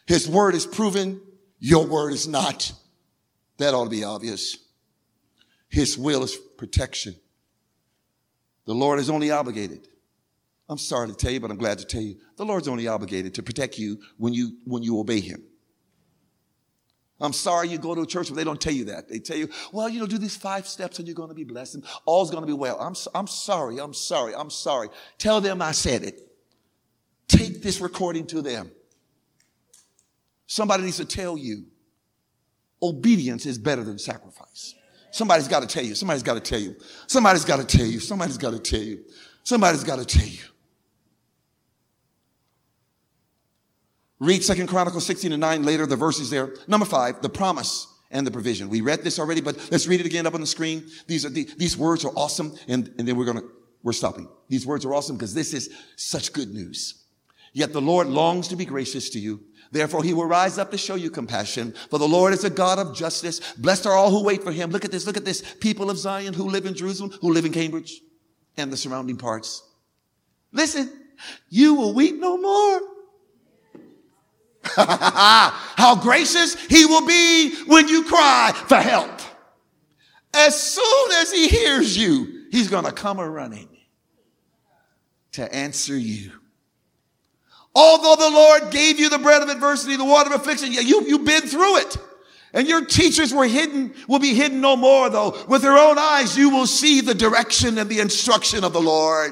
His 0.05 0.27
word 0.27 0.55
is 0.55 0.65
proven, 0.65 1.19
your 1.59 1.87
word 1.87 2.13
is 2.13 2.27
not. 2.27 2.71
That 3.57 3.73
ought 3.73 3.85
to 3.85 3.89
be 3.89 4.03
obvious. 4.03 4.57
His 5.72 5.97
will 5.97 6.24
is 6.24 6.36
protection. 6.57 7.15
The 8.65 8.76
Lord 8.76 8.99
is 8.99 9.09
only 9.09 9.32
obligated. 9.32 9.88
I'm 10.67 10.78
sorry 10.78 11.07
to 11.07 11.13
tell 11.13 11.32
you, 11.32 11.39
but 11.39 11.49
I'm 11.49 11.57
glad 11.57 11.80
to 11.80 11.86
tell 11.86 12.01
you. 12.01 12.17
The 12.36 12.45
Lord's 12.45 12.67
only 12.67 12.88
obligated 12.88 13.34
to 13.36 13.43
protect 13.43 13.80
you 13.80 13.99
when 14.17 14.34
you, 14.34 14.57
when 14.65 14.84
you 14.84 14.99
obey 14.99 15.22
Him. 15.22 15.43
I'm 17.22 17.34
sorry 17.34 17.69
you 17.69 17.78
go 17.78 17.95
to 17.95 18.01
a 18.01 18.05
church 18.05 18.30
where 18.30 18.36
they 18.36 18.43
don't 18.43 18.59
tell 18.59 18.74
you 18.74 18.86
that. 18.86 19.07
They 19.07 19.19
tell 19.19 19.38
you, 19.38 19.49
well, 19.72 19.88
you 19.88 19.99
know, 19.99 20.07
do 20.07 20.17
these 20.17 20.36
five 20.36 20.67
steps 20.67 20.99
and 20.99 21.07
you're 21.07 21.15
going 21.15 21.30
to 21.30 21.36
be 21.36 21.43
blessed 21.43 21.76
and 21.76 21.84
all's 22.05 22.32
going 22.32 22.41
to 22.41 22.47
be 22.47 22.53
well. 22.53 22.80
I'm, 22.80 22.95
I'm 23.13 23.28
sorry. 23.28 23.80
I'm 23.80 23.93
sorry. 23.93 24.34
I'm 24.36 24.49
sorry. 24.49 24.89
Tell 25.19 25.39
them 25.39 25.61
I 25.61 25.72
said 25.72 26.03
it. 26.03 26.19
Take 27.28 27.61
this 27.61 27.80
recording 27.80 28.26
to 28.28 28.41
them. 28.41 28.72
Somebody 30.47 30.84
needs 30.84 30.97
to 30.97 31.05
tell 31.05 31.38
you 31.38 31.65
obedience 32.82 33.45
is 33.45 33.57
better 33.57 33.84
than 33.84 33.99
sacrifice. 33.99 34.74
Somebody's 35.12 35.47
got 35.47 35.62
to 35.62 35.68
tell 35.68 35.84
you. 35.84 35.95
Somebody's 35.95 36.24
got 36.24 36.34
to 36.36 36.39
tell 36.39 36.59
you. 36.59 36.76
Somebody's 37.07 37.45
got 37.45 37.57
to 37.57 37.78
tell 37.78 37.86
you. 37.86 37.99
Somebody's 37.99 38.38
got 38.38 38.51
to 38.51 38.59
tell 38.59 38.82
you. 38.82 39.03
Somebody's 39.43 39.84
got 39.84 39.99
to 39.99 40.05
tell 40.05 40.28
you. 40.28 40.39
Read 44.20 44.43
Second 44.43 44.68
Chronicles 44.68 45.05
16 45.05 45.32
and 45.32 45.41
9 45.41 45.64
later, 45.64 45.86
the 45.86 45.95
verses 45.95 46.30
there. 46.30 46.53
Number 46.68 46.86
five, 46.86 47.22
the 47.22 47.30
promise 47.30 47.88
and 48.12 48.26
the 48.26 48.32
provision. 48.32 48.70
We 48.70 48.82
read 48.82 49.03
this 49.03 49.18
already, 49.18 49.41
but 49.41 49.57
let's 49.72 49.88
read 49.88 49.99
it 49.99 50.05
again 50.05 50.28
up 50.28 50.36
on 50.36 50.41
the 50.41 50.47
screen. 50.47 50.86
These 51.07 51.26
are 51.26 51.30
the, 51.30 51.49
these 51.57 51.76
words 51.76 52.05
are 52.05 52.12
awesome, 52.16 52.55
and, 52.68 52.93
and 52.99 53.07
then 53.07 53.16
we're 53.16 53.26
gonna 53.26 53.41
we're 53.84 53.93
stopping. 53.93 54.28
These 54.47 54.66
words 54.66 54.86
are 54.86 54.93
awesome 54.93 55.18
because 55.18 55.34
this 55.34 55.53
is 55.53 55.74
such 55.95 56.34
good 56.34 56.53
news. 56.53 57.03
Yet 57.53 57.74
the 57.74 57.82
Lord 57.82 58.07
longs 58.07 58.47
to 58.49 58.55
be 58.55 58.66
gracious 58.66 59.09
to 59.12 59.20
you. 59.20 59.41
Therefore, 59.72 60.03
he 60.03 60.13
will 60.13 60.26
rise 60.26 60.57
up 60.57 60.69
to 60.72 60.78
show 60.78 60.95
you 60.95 61.09
compassion. 61.09 61.74
For 61.89 61.97
the 61.97 62.07
Lord 62.07 62.34
is 62.34 62.43
a 62.43 62.49
God 62.49 62.78
of 62.78 62.95
justice. 62.95 63.39
Blessed 63.53 63.86
are 63.86 63.93
all 63.93 64.11
who 64.11 64.24
wait 64.24 64.43
for 64.43 64.51
him. 64.51 64.69
Look 64.69 64.84
at 64.84 64.91
this. 64.91 65.07
Look 65.07 65.17
at 65.17 65.24
this. 65.24 65.41
People 65.61 65.89
of 65.89 65.97
Zion 65.97 66.34
who 66.34 66.49
live 66.49 66.65
in 66.65 66.74
Jerusalem, 66.74 67.11
who 67.22 67.32
live 67.32 67.45
in 67.45 67.53
Cambridge 67.53 68.01
and 68.57 68.72
the 68.72 68.78
surrounding 68.78 69.17
parts. 69.17 69.63
Listen, 70.51 70.91
you 71.49 71.76
will 71.76 71.93
weep 71.93 72.19
no 72.19 72.38
more. 72.38 72.82
How 74.76 75.95
gracious 76.01 76.55
he 76.65 76.86
will 76.86 77.07
be 77.07 77.55
when 77.65 77.88
you 77.88 78.03
cry 78.03 78.51
for 78.67 78.76
help. 78.76 79.22
As 80.34 80.59
soon 80.59 81.11
as 81.13 81.32
he 81.32 81.47
hears 81.47 81.97
you, 81.97 82.45
he's 82.51 82.69
going 82.69 82.86
to 82.86 82.91
come 82.91 83.19
a 83.19 83.30
running 83.30 83.69
to 85.34 85.53
answer 85.53 85.97
you. 85.97 86.32
Although 87.74 88.15
the 88.17 88.36
Lord 88.36 88.72
gave 88.72 88.99
you 88.99 89.09
the 89.09 89.17
bread 89.17 89.41
of 89.41 89.49
adversity, 89.49 89.95
the 89.95 90.05
water 90.05 90.34
of 90.34 90.41
affliction, 90.41 90.72
you, 90.72 91.03
you've 91.05 91.26
been 91.26 91.43
through 91.43 91.78
it. 91.78 91.97
And 92.53 92.67
your 92.67 92.84
teachers 92.84 93.34
were 93.34 93.47
hidden, 93.47 93.93
will 94.09 94.19
be 94.19 94.34
hidden 94.34 94.59
no 94.59 94.76
more 94.76 95.09
though. 95.09 95.38
With 95.47 95.63
your 95.63 95.78
own 95.78 95.97
eyes, 95.97 96.38
you 96.38 96.49
will 96.49 96.67
see 96.67 96.99
the 96.99 97.13
direction 97.13 97.78
and 97.78 97.89
the 97.89 98.01
instruction 98.01 98.63
of 98.63 98.74
the 98.74 98.82
Lord. 98.82 99.32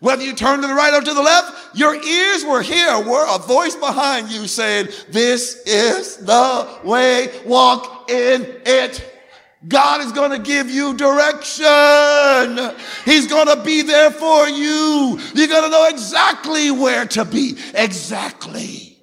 Whether 0.00 0.24
you 0.24 0.34
turn 0.34 0.60
to 0.60 0.66
the 0.66 0.74
right 0.74 0.94
or 0.94 1.00
to 1.00 1.14
the 1.14 1.22
left, 1.22 1.76
your 1.76 1.94
ears 1.94 2.44
were 2.44 2.62
here, 2.62 3.00
were 3.00 3.26
a 3.34 3.38
voice 3.38 3.74
behind 3.74 4.28
you 4.30 4.46
saying, 4.46 4.88
this 5.08 5.62
is 5.66 6.18
the 6.18 6.68
way, 6.84 7.28
walk 7.44 8.08
in 8.10 8.60
it. 8.64 9.17
God 9.66 10.02
is 10.02 10.12
going 10.12 10.30
to 10.30 10.38
give 10.38 10.70
you 10.70 10.94
direction. 10.94 12.76
He's 13.04 13.26
going 13.26 13.48
to 13.48 13.60
be 13.64 13.82
there 13.82 14.12
for 14.12 14.48
you. 14.48 15.18
You're 15.34 15.48
going 15.48 15.64
to 15.64 15.70
know 15.70 15.88
exactly 15.88 16.70
where 16.70 17.06
to 17.06 17.24
be. 17.24 17.56
Exactly. 17.74 18.98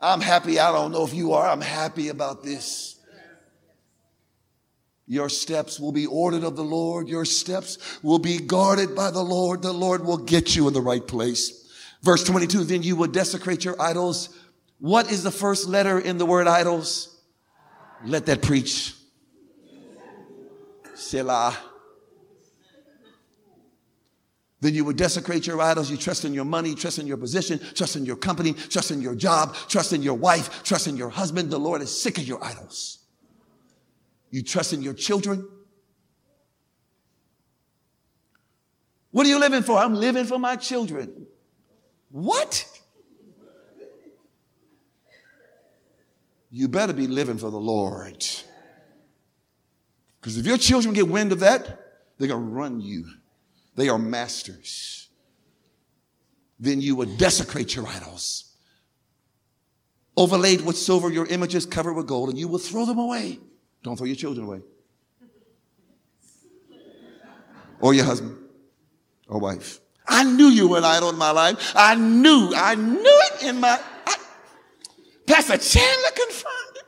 I'm 0.00 0.20
happy. 0.20 0.60
I 0.60 0.70
don't 0.70 0.92
know 0.92 1.04
if 1.04 1.12
you 1.12 1.32
are. 1.32 1.48
I'm 1.48 1.60
happy 1.60 2.08
about 2.08 2.44
this. 2.44 2.96
Your 5.08 5.28
steps 5.28 5.80
will 5.80 5.92
be 5.92 6.06
ordered 6.06 6.44
of 6.44 6.56
the 6.56 6.64
Lord. 6.64 7.08
Your 7.08 7.24
steps 7.24 7.78
will 8.02 8.18
be 8.18 8.38
guarded 8.38 8.94
by 8.94 9.10
the 9.10 9.22
Lord. 9.22 9.62
The 9.62 9.72
Lord 9.72 10.04
will 10.04 10.18
get 10.18 10.54
you 10.54 10.68
in 10.68 10.74
the 10.74 10.80
right 10.80 11.04
place. 11.04 11.68
Verse 12.02 12.22
22, 12.22 12.64
then 12.64 12.82
you 12.82 12.94
will 12.94 13.08
desecrate 13.08 13.64
your 13.64 13.80
idols. 13.80 14.28
What 14.78 15.10
is 15.10 15.22
the 15.22 15.30
first 15.30 15.66
letter 15.66 15.98
in 15.98 16.18
the 16.18 16.26
word 16.26 16.46
idols? 16.46 17.15
Let 18.04 18.26
that 18.26 18.42
preach. 18.42 18.94
Selah. 20.94 21.56
Then 24.60 24.74
you 24.74 24.84
would 24.84 24.96
desecrate 24.96 25.46
your 25.46 25.60
idols. 25.60 25.90
You 25.90 25.96
trust 25.96 26.24
in 26.24 26.32
your 26.32 26.44
money, 26.44 26.74
trust 26.74 26.98
in 26.98 27.06
your 27.06 27.18
position, 27.18 27.60
trust 27.74 27.96
in 27.96 28.04
your 28.06 28.16
company, 28.16 28.52
trust 28.54 28.90
in 28.90 29.02
your 29.02 29.14
job, 29.14 29.54
trust 29.68 29.92
in 29.92 30.02
your 30.02 30.14
wife, 30.14 30.62
trust 30.64 30.88
in 30.88 30.96
your 30.96 31.10
husband. 31.10 31.50
The 31.50 31.58
Lord 31.58 31.82
is 31.82 32.00
sick 32.00 32.18
of 32.18 32.24
your 32.24 32.42
idols. 32.42 32.98
You 34.30 34.42
trust 34.42 34.72
in 34.72 34.82
your 34.82 34.94
children. 34.94 35.46
What 39.10 39.26
are 39.26 39.28
you 39.28 39.38
living 39.38 39.62
for? 39.62 39.78
I'm 39.78 39.94
living 39.94 40.24
for 40.24 40.38
my 40.38 40.56
children. 40.56 41.26
What? 42.10 42.66
You 46.56 46.68
better 46.68 46.94
be 46.94 47.06
living 47.06 47.36
for 47.36 47.50
the 47.50 47.60
Lord. 47.60 48.24
Because 50.18 50.38
if 50.38 50.46
your 50.46 50.56
children 50.56 50.94
get 50.94 51.06
wind 51.06 51.32
of 51.32 51.40
that, 51.40 51.66
they're 52.16 52.28
going 52.28 52.46
to 52.46 52.50
run 52.50 52.80
you. 52.80 53.04
They 53.74 53.90
are 53.90 53.98
masters. 53.98 55.10
Then 56.58 56.80
you 56.80 56.96
would 56.96 57.18
desecrate 57.18 57.76
your 57.76 57.86
idols. 57.86 58.54
Overlaid 60.16 60.62
with 60.62 60.78
silver, 60.78 61.12
your 61.12 61.26
images 61.26 61.66
covered 61.66 61.92
with 61.92 62.06
gold, 62.06 62.30
and 62.30 62.38
you 62.38 62.48
will 62.48 62.58
throw 62.58 62.86
them 62.86 62.98
away. 62.98 63.38
Don't 63.82 63.98
throw 63.98 64.06
your 64.06 64.16
children 64.16 64.46
away. 64.46 64.62
Or 67.80 67.92
your 67.92 68.06
husband 68.06 68.34
or 69.28 69.38
wife. 69.38 69.80
I 70.08 70.24
knew 70.24 70.46
you 70.46 70.68
were 70.68 70.78
an 70.78 70.84
idol 70.84 71.10
in 71.10 71.18
my 71.18 71.32
life. 71.32 71.74
I 71.76 71.96
knew, 71.96 72.50
I 72.56 72.76
knew 72.76 72.98
it 73.04 73.42
in 73.42 73.60
my 73.60 73.78
Pastor 75.26 75.58
Chandler 75.58 76.10
confirmed 76.14 76.76
it. 76.76 76.84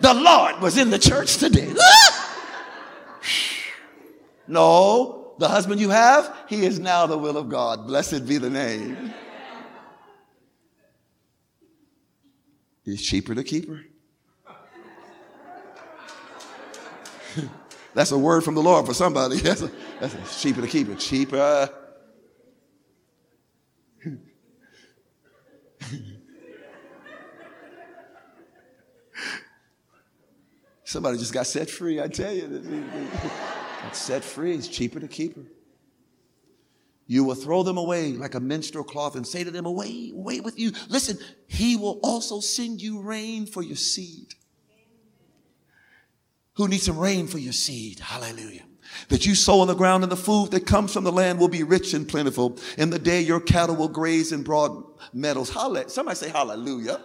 The 0.00 0.14
Lord 0.14 0.60
was 0.60 0.78
in 0.78 0.90
the 0.90 0.98
church 0.98 1.36
today. 1.36 1.72
no, 4.46 5.34
the 5.38 5.48
husband 5.48 5.80
you 5.80 5.90
have, 5.90 6.34
he 6.48 6.64
is 6.64 6.78
now 6.78 7.06
the 7.06 7.18
will 7.18 7.36
of 7.36 7.48
God. 7.48 7.86
Blessed 7.86 8.26
be 8.26 8.38
the 8.38 8.50
name. 8.50 9.12
He's 12.84 13.02
cheaper 13.02 13.34
to 13.34 13.44
keep 13.44 13.68
her. 13.68 13.80
That's 17.94 18.10
a 18.10 18.18
word 18.18 18.42
from 18.42 18.54
the 18.54 18.62
Lord 18.62 18.86
for 18.86 18.94
somebody. 18.94 19.36
That's, 19.38 19.62
a, 19.62 19.70
that's 20.00 20.14
a 20.14 20.40
cheaper 20.40 20.62
to 20.62 20.66
keep 20.66 20.88
her. 20.88 20.94
Cheaper 20.94 21.70
Somebody 30.92 31.16
just 31.16 31.32
got 31.32 31.46
set 31.46 31.70
free, 31.70 32.02
I 32.02 32.06
tell 32.06 32.34
you. 32.34 32.46
Got 33.82 33.96
set 33.96 34.22
free. 34.22 34.54
It's 34.54 34.68
cheaper 34.68 35.00
to 35.00 35.08
keep 35.08 35.36
her. 35.36 35.42
You 37.06 37.24
will 37.24 37.34
throw 37.34 37.62
them 37.62 37.78
away 37.78 38.12
like 38.12 38.34
a 38.34 38.40
menstrual 38.40 38.84
cloth 38.84 39.16
and 39.16 39.26
say 39.26 39.42
to 39.42 39.50
them, 39.50 39.64
Away, 39.64 40.12
away 40.14 40.40
with 40.40 40.58
you. 40.58 40.72
Listen, 40.90 41.16
he 41.46 41.76
will 41.76 41.98
also 42.02 42.40
send 42.40 42.82
you 42.82 43.00
rain 43.00 43.46
for 43.46 43.62
your 43.62 43.76
seed. 43.76 44.34
Who 46.56 46.68
needs 46.68 46.82
some 46.82 46.98
rain 46.98 47.26
for 47.26 47.38
your 47.38 47.54
seed? 47.54 47.98
Hallelujah 47.98 48.64
that 49.08 49.26
you 49.26 49.34
sow 49.34 49.60
on 49.60 49.68
the 49.68 49.74
ground 49.74 50.02
and 50.02 50.12
the 50.12 50.16
food 50.16 50.50
that 50.50 50.66
comes 50.66 50.92
from 50.92 51.04
the 51.04 51.12
land 51.12 51.38
will 51.38 51.48
be 51.48 51.62
rich 51.62 51.94
and 51.94 52.06
plentiful. 52.08 52.58
In 52.76 52.90
the 52.90 52.98
day 52.98 53.20
your 53.20 53.40
cattle 53.40 53.76
will 53.76 53.88
graze 53.88 54.32
in 54.32 54.42
broad 54.42 54.84
meadows. 55.12 55.50
Hallelujah. 55.50 55.88
Somebody 55.88 56.16
say 56.16 56.28
hallelujah. 56.28 57.00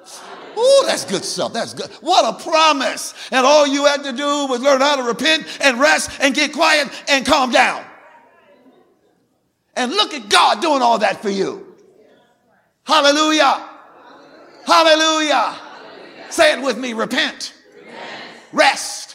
Oh, 0.59 0.83
that's 0.87 1.05
good 1.05 1.23
stuff. 1.23 1.53
That's 1.53 1.75
good. 1.75 1.89
What 2.01 2.25
a 2.25 2.43
promise. 2.43 3.13
And 3.31 3.45
all 3.45 3.67
you 3.67 3.85
had 3.85 4.03
to 4.03 4.11
do 4.11 4.47
was 4.47 4.59
learn 4.59 4.81
how 4.81 4.95
to 4.95 5.03
repent 5.03 5.45
and 5.61 5.79
rest 5.79 6.09
and 6.19 6.33
get 6.33 6.51
quiet 6.51 6.89
and 7.07 7.25
calm 7.25 7.51
down. 7.51 7.83
And 9.75 9.91
look 9.91 10.15
at 10.15 10.29
God 10.29 10.59
doing 10.59 10.81
all 10.81 10.97
that 10.99 11.21
for 11.21 11.29
you. 11.29 11.75
Hallelujah. 12.83 13.69
Hallelujah. 14.65 15.35
Hallelujah. 15.35 16.31
Say 16.31 16.53
it 16.53 16.63
with 16.63 16.79
me. 16.79 16.93
Repent. 16.93 17.53
Repent. 17.83 18.21
Rest 18.51 19.07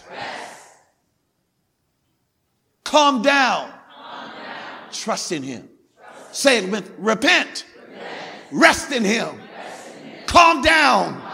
Calm 2.92 3.22
down. 3.22 3.70
Calm 3.70 4.30
down. 4.30 4.92
Trust 4.92 5.32
in 5.32 5.42
Him. 5.42 5.66
Trust. 5.96 6.36
Say 6.36 6.58
it 6.58 6.70
with 6.70 6.92
repent. 6.98 7.64
repent. 7.74 8.12
Rest 8.52 8.92
in 8.92 9.02
Him. 9.02 9.40
Rest 9.56 9.88
in 9.96 10.10
him. 10.10 10.24
Calm 10.26 10.60
down. 10.60 11.31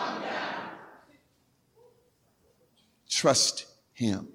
Trust 3.09 3.67
Him. 3.93 4.29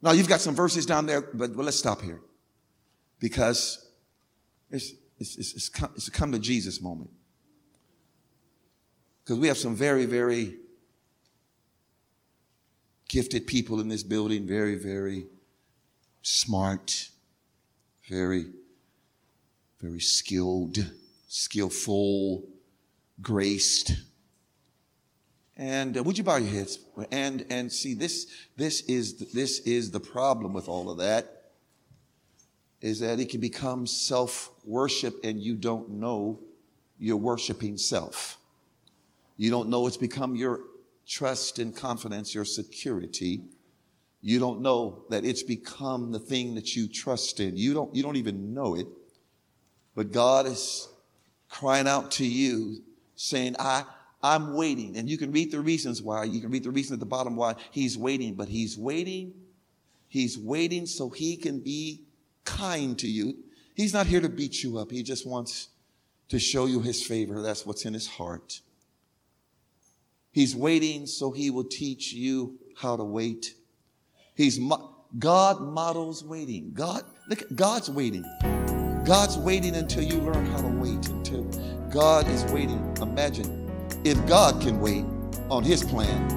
Now, 0.00 0.12
you've 0.12 0.28
got 0.28 0.40
some 0.40 0.54
verses 0.54 0.86
down 0.86 1.06
there, 1.06 1.20
but, 1.20 1.56
but 1.56 1.64
let's 1.64 1.78
stop 1.78 2.00
here 2.00 2.20
because 3.18 3.84
it's, 4.70 4.92
it's, 5.18 5.36
it's, 5.36 5.54
it's, 5.54 5.68
come, 5.68 5.90
it's 5.96 6.08
a 6.08 6.10
come 6.10 6.32
to 6.32 6.38
Jesus 6.38 6.80
moment. 6.80 7.10
Because 9.24 9.40
we 9.40 9.48
have 9.48 9.58
some 9.58 9.74
very, 9.74 10.06
very 10.06 10.56
gifted 13.08 13.46
people 13.46 13.80
in 13.80 13.88
this 13.88 14.02
building, 14.02 14.46
very, 14.46 14.76
very 14.76 15.26
smart, 16.22 17.08
very, 18.08 18.46
very 19.80 20.00
skilled, 20.00 20.78
skillful, 21.26 22.44
graced. 23.20 23.92
And 25.58 25.98
uh, 25.98 26.02
would 26.04 26.16
you 26.16 26.24
bow 26.24 26.36
your 26.36 26.50
heads? 26.50 26.78
And 27.10 27.44
and 27.50 27.70
see 27.70 27.94
this 27.94 28.26
this 28.56 28.82
is 28.82 29.32
this 29.32 29.58
is 29.60 29.90
the 29.90 30.00
problem 30.00 30.52
with 30.52 30.68
all 30.68 30.90
of 30.90 30.98
that 30.98 31.34
is 32.80 33.00
that 33.00 33.18
it 33.18 33.28
can 33.28 33.40
become 33.40 33.86
self 33.86 34.50
worship 34.64 35.16
and 35.24 35.40
you 35.40 35.56
don't 35.56 35.90
know 35.90 36.38
you're 36.98 37.16
worshiping 37.16 37.76
self. 37.76 38.38
You 39.36 39.50
don't 39.50 39.68
know 39.68 39.86
it's 39.86 39.96
become 39.96 40.36
your 40.36 40.60
trust 41.06 41.58
and 41.58 41.74
confidence, 41.74 42.34
your 42.34 42.44
security, 42.44 43.42
you 44.20 44.38
don't 44.38 44.60
know 44.60 45.04
that 45.10 45.24
it's 45.24 45.42
become 45.42 46.10
the 46.10 46.18
thing 46.18 46.54
that 46.56 46.74
you 46.74 46.88
trust 46.88 47.40
in. 47.40 47.56
You 47.56 47.72
don't, 47.72 47.94
you 47.94 48.02
don't 48.02 48.16
even 48.16 48.52
know 48.52 48.74
it. 48.74 48.86
But 49.94 50.12
God 50.12 50.46
is 50.46 50.88
crying 51.48 51.86
out 51.86 52.10
to 52.12 52.26
you, 52.26 52.82
saying, 53.14 53.56
I, 53.58 53.84
I'm 54.22 54.54
waiting. 54.54 54.96
And 54.96 55.08
you 55.08 55.16
can 55.16 55.32
read 55.32 55.52
the 55.52 55.60
reasons 55.60 56.02
why. 56.02 56.24
You 56.24 56.40
can 56.40 56.50
read 56.50 56.64
the 56.64 56.70
reason 56.70 56.94
at 56.94 57.00
the 57.00 57.06
bottom 57.06 57.36
why 57.36 57.54
he's 57.70 57.96
waiting, 57.96 58.34
but 58.34 58.48
he's 58.48 58.76
waiting 58.76 59.32
He's 60.08 60.38
waiting 60.38 60.86
so 60.86 61.10
he 61.10 61.36
can 61.36 61.60
be 61.60 62.02
kind 62.44 62.98
to 62.98 63.06
you. 63.06 63.36
He's 63.74 63.92
not 63.92 64.06
here 64.06 64.20
to 64.20 64.28
beat 64.28 64.62
you 64.62 64.78
up. 64.78 64.90
He 64.90 65.02
just 65.02 65.26
wants 65.26 65.68
to 66.30 66.38
show 66.38 66.66
you 66.66 66.80
his 66.80 67.06
favor. 67.06 67.42
That's 67.42 67.64
what's 67.64 67.84
in 67.84 67.94
his 67.94 68.08
heart. 68.08 68.60
He's 70.32 70.56
waiting 70.56 71.06
so 71.06 71.30
he 71.30 71.50
will 71.50 71.64
teach 71.64 72.12
you 72.12 72.58
how 72.76 72.96
to 72.96 73.04
wait. 73.04 73.54
He's 74.34 74.58
mo- 74.58 74.94
God 75.18 75.60
models 75.60 76.24
waiting. 76.24 76.72
God, 76.72 77.02
look, 77.28 77.42
God's 77.54 77.90
waiting. 77.90 78.24
God's 79.04 79.36
waiting 79.38 79.76
until 79.76 80.02
you 80.02 80.18
learn 80.20 80.46
how 80.46 80.60
to 80.62 80.68
wait. 80.68 81.06
Until 81.08 81.44
God 81.90 82.28
is 82.28 82.44
waiting. 82.46 82.96
Imagine 83.00 83.67
if 84.04 84.24
God 84.26 84.60
can 84.60 84.80
wait 84.80 85.04
on 85.50 85.64
His 85.64 85.82
plan, 85.82 86.36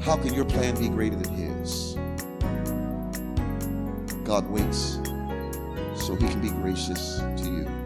how 0.00 0.16
can 0.16 0.34
your 0.34 0.44
plan 0.44 0.78
be 0.78 0.88
greater 0.88 1.16
than 1.16 1.34
His? 1.34 1.94
God 4.24 4.48
waits 4.50 5.00
so 5.94 6.14
He 6.14 6.28
can 6.28 6.40
be 6.40 6.50
gracious 6.50 7.18
to 7.18 7.44
you. 7.44 7.84